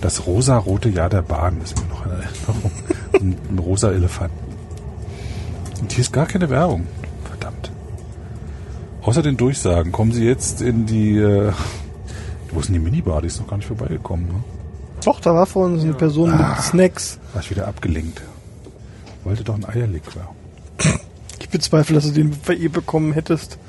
[0.00, 2.72] Das rosa-rote Jahr der Bahn ist mir noch in Erinnerung.
[3.20, 4.38] ein, ein rosa Elefanten.
[5.80, 6.86] Und hier ist gar keine Werbung.
[7.24, 7.72] Verdammt.
[9.02, 9.92] Außer den Durchsagen.
[9.92, 11.52] Kommen Sie jetzt in die, äh,
[12.52, 13.22] wo ist denn die Minibar?
[13.22, 14.59] Die ist noch gar nicht vorbeigekommen, ne?
[15.04, 16.54] Doch, da war vor uns eine Person Ah.
[16.54, 17.18] mit Snacks.
[17.32, 18.22] War ich wieder abgelenkt.
[19.24, 20.28] Wollte doch ein Eierlikör.
[21.40, 23.58] Ich bezweifle, dass du den bei ihr bekommen hättest.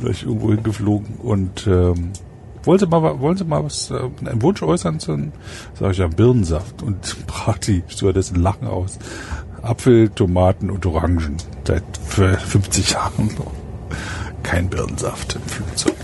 [0.00, 2.12] da ich irgendwo hingeflogen und ähm,
[2.64, 4.98] wollen Sie mal, Sie mal was, äh, einen Wunsch äußern?
[5.00, 8.98] Sag ich ja, Birnensaft und brach die Stewardessen Lachen aus.
[9.62, 11.36] Apfel, Tomaten und Orangen.
[11.66, 13.52] Seit f- 50 Jahren noch.
[14.42, 15.94] Kein Birnensaft im Flugzeug.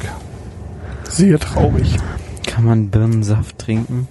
[1.15, 1.97] Sehr traurig.
[2.45, 4.09] Kann man Birnensaft trinken?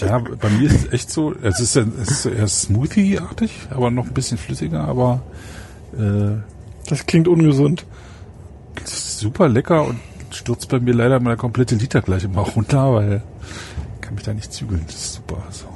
[0.00, 4.06] Ja, bei mir ist es echt so, es ist, es ist eher Smoothie-artig, aber noch
[4.06, 5.20] ein bisschen flüssiger, aber
[5.92, 6.40] äh,
[6.88, 7.84] Das klingt ungesund.
[8.84, 13.22] Super lecker und stürzt bei mir leider mal der komplette Liter gleich immer runter, weil
[13.96, 14.84] ich kann mich da nicht zügeln.
[14.86, 15.42] Das ist super.
[15.50, 15.66] So.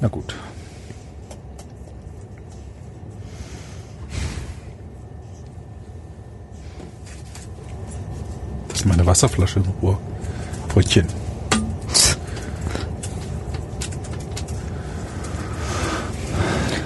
[0.00, 0.34] Na gut.
[8.80, 9.98] Das ist meine Wasserflasche in Ruhe.
[10.68, 11.06] Brötchen.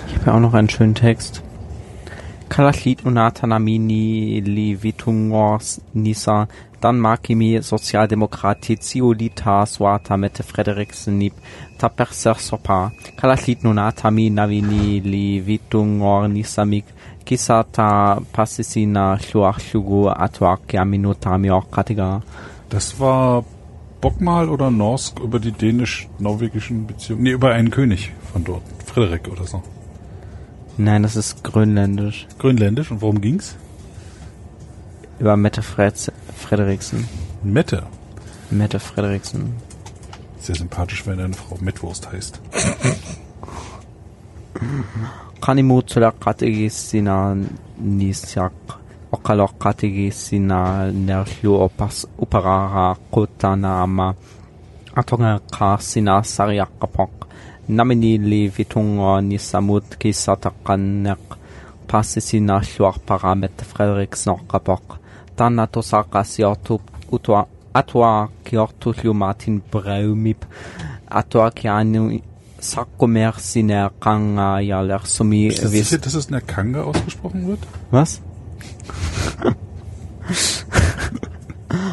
[0.08, 1.40] Ich habe ja auch noch einen schönen Text.
[2.48, 6.48] Kalachlit unatanamini li vitungors nisa
[6.80, 11.34] dan makimi socialdemokrati ciolita swata mette Frederiksen nip
[11.78, 12.90] taperser sopa.
[13.16, 16.26] Kalachlit nunatami navini li vitungor
[17.24, 22.22] nisamik kisata passisina chluachlugu atuak yaminutami okatiga.
[22.68, 23.44] Das war
[24.00, 27.22] Bockmal oder Norsk über die dänisch-norwegischen Beziehungen.
[27.22, 28.62] Nee, über einen König von dort.
[28.84, 29.62] Frederik oder so.
[30.76, 32.26] Nein, das ist grönländisch.
[32.38, 32.90] Grönländisch.
[32.90, 33.56] Und worum ging's?
[35.20, 37.08] Über Mette Fred Frederiksen.
[37.42, 37.84] Mette.
[38.50, 39.54] Mette Frederiksen.
[40.40, 42.40] Sehr sympathisch, wenn eine Frau Mettwurst heißt.
[45.44, 47.36] Kanimu tulakategisina
[47.98, 48.56] nisyak
[49.12, 50.58] okalakategisina
[51.06, 54.08] nerhlu opas uparara kutanama
[55.00, 57.12] atonga kasina sariakapok
[57.76, 61.24] namini li vitungo nisamut kisatakanek
[61.88, 63.56] pasisina hluak paramet
[72.64, 75.00] Frederiksen okapok tanna tosakas jortu utua atua kiortu Martin Braumip atua kianu Sakkomersine Kanga Jaler
[75.04, 77.60] Sumi Ist das sicher, dass es in der Kanga ausgesprochen wird?
[77.90, 78.20] Was?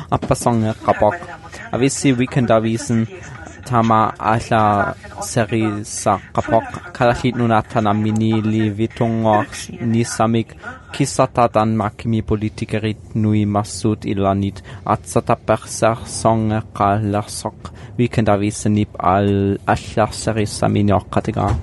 [0.09, 1.15] Appasong Kapok
[1.71, 3.07] Avisi Weekend Avisen
[3.71, 4.93] Tama Asla
[5.23, 9.45] Seri Sa Kapok Kalashit Nunatana Mini Li Vitungor
[11.53, 20.11] Dan Makimi Politikerit Nui Masud Ilanit Atsata Perser Song Kalarsok Weekend Avisen Nip Al Asla
[20.11, 21.57] Seri Samini Okatiga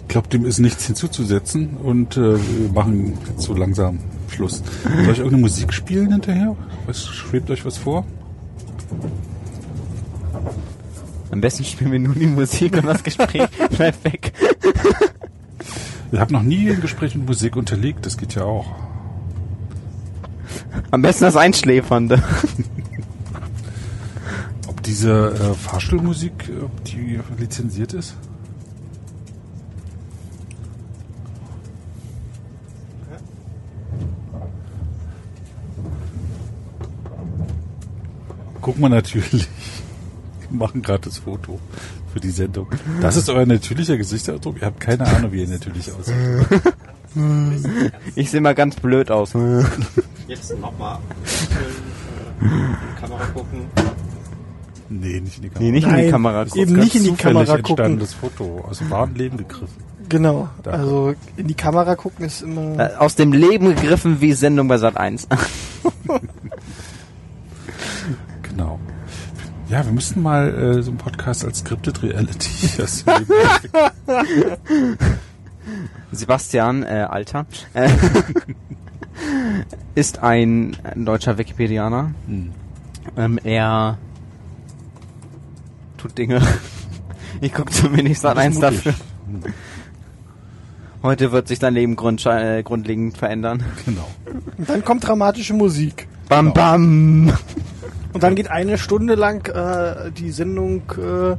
[0.00, 3.98] Ich glaube, dem ist nichts hinzuzusetzen und äh, wir machen jetzt so langsam
[4.30, 4.62] Schluss.
[4.84, 6.56] Soll ich irgendeine Musik spielen hinterher?
[6.86, 8.06] Was schwebt euch was vor?
[11.30, 14.32] Am besten spielen wir nur die Musik und das Gespräch bleibt weg.
[16.10, 18.66] Ich habe noch nie ein Gespräch mit Musik unterlegt, das geht ja auch.
[20.90, 22.22] Am besten das Einschläfernde.
[24.66, 28.16] Ob diese äh, Fahrstuhlmusik, äh, ob die lizenziert ist?
[38.62, 39.48] Guck mal natürlich.
[40.58, 41.58] Wir machen gerade das Foto
[42.12, 42.66] für die Sendung.
[43.00, 44.56] Das ist euer natürlicher Gesichtsausdruck.
[44.60, 46.14] Ihr habt keine Ahnung, wie ihr natürlich aussieht.
[48.14, 49.32] Ich sehe mal ganz blöd aus.
[50.28, 50.98] Jetzt nochmal
[52.40, 53.60] in die Kamera gucken.
[54.90, 55.64] Nee, nicht in die Kamera.
[55.64, 56.74] Nee, nicht in die Nein, Kamera eben gucken.
[56.74, 57.58] Ganz nicht in die Kamera gucken.
[57.70, 59.82] entstandenes Foto aus dem wahren Leben gegriffen.
[60.10, 60.48] Genau.
[60.62, 60.72] Da.
[60.72, 62.78] Also in die Kamera gucken ist immer.
[62.78, 65.28] Äh, Aus dem Leben gegriffen wie Sendung bei Sat 1.
[69.68, 72.48] Ja, wir müssten mal äh, so einen Podcast als Scripted Reality.
[76.12, 77.90] Sebastian, äh, Alter, äh,
[79.94, 82.12] ist ein, deutscher Wikipedianer.
[82.26, 82.52] Hm.
[83.16, 83.98] Ähm, er
[85.98, 86.40] tut Dinge.
[87.40, 88.94] Ich gucke zumindest Sat 1 Das ist dafür.
[89.26, 89.52] mutig.
[91.02, 93.62] Heute wird sich sein Leben grund, äh, grundlegend verändern.
[93.84, 94.08] Genau.
[94.56, 96.08] Und dann kommt dramatische Musik.
[96.28, 97.32] Bam bam.
[98.12, 101.36] Und dann geht eine Stunde lang äh, die Sendung, äh,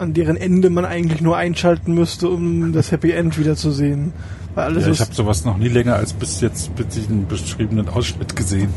[0.00, 4.12] an deren Ende man eigentlich nur einschalten müsste, um das Happy End wiederzusehen.
[4.54, 7.26] Weil alles Ja, ich habe sowas noch nie länger als bis jetzt, bis ich einen
[7.26, 8.70] beschriebenen Ausschnitt gesehen,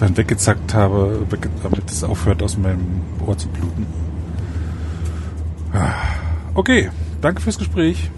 [0.00, 1.26] dann weggezackt habe,
[1.62, 3.86] damit es aufhört, aus meinem Ohr zu bluten.
[5.72, 5.92] Ah.
[6.54, 8.10] Okay, danke fürs Gespräch.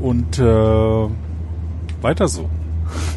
[0.00, 1.08] Und äh,
[2.02, 2.48] weiter so.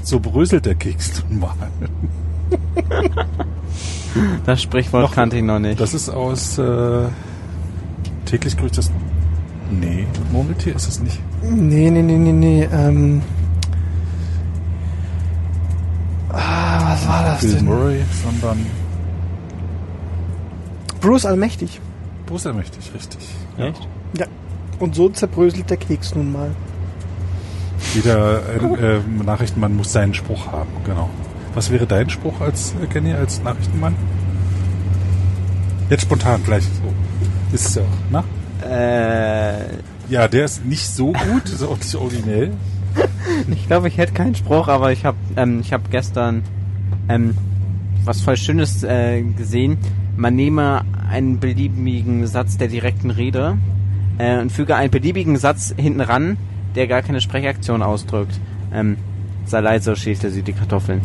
[0.02, 1.56] So bröselt der Keks nun mal.
[4.46, 5.80] Das Sprichwort Noch- kannte ich noch nicht.
[5.80, 7.04] Das ist aus äh,
[8.26, 8.92] täglich grüßt das.
[9.72, 11.20] Nee, Murmeltier ist es nicht.
[11.44, 12.64] Nee, nee, nee, nee, nee.
[12.74, 13.22] Ähm,
[16.30, 17.66] ah, was war das Bill denn?
[17.66, 18.66] Murray, sondern
[21.02, 21.80] Bruce Allmächtig.
[22.26, 23.28] Bruce mächtig, richtig.
[23.58, 23.88] Echt?
[24.18, 24.26] Ja.
[24.80, 26.52] Und so zerbröselt der Keks nun mal.
[27.94, 31.10] Jeder äh, äh, Nachrichtenmann muss seinen Spruch haben, genau.
[31.54, 33.96] Was wäre dein Spruch als äh, Kenny, als Nachrichtenmann?
[35.90, 37.56] Jetzt spontan gleich so.
[37.56, 38.24] Ist es ja auch, ne?
[38.70, 42.52] Äh, Ja, der ist nicht so gut, ist auch nicht originell.
[43.52, 46.44] ich glaube, ich hätte keinen Spruch, aber ich habe ähm, ich hab gestern
[47.08, 47.36] ähm,
[48.06, 49.78] was voll Schönes äh, gesehen.
[50.16, 53.58] Man nehme einen beliebigen Satz der direkten Rede
[54.18, 56.38] äh, und füge einen beliebigen Satz hinten ran,
[56.76, 58.40] der gar keine Sprechaktion ausdrückt.
[58.74, 58.98] Ähm,
[59.50, 61.02] sei leise, schälte sie die Kartoffeln.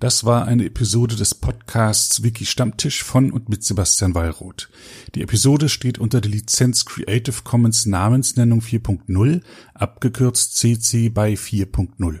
[0.00, 4.68] Das war eine Episode des Podcasts Wiki Stammtisch von und mit Sebastian Wallroth.
[5.14, 9.40] Die Episode steht unter der Lizenz Creative Commons Namensnennung 4.0,
[9.72, 12.20] abgekürzt CC by 4.0.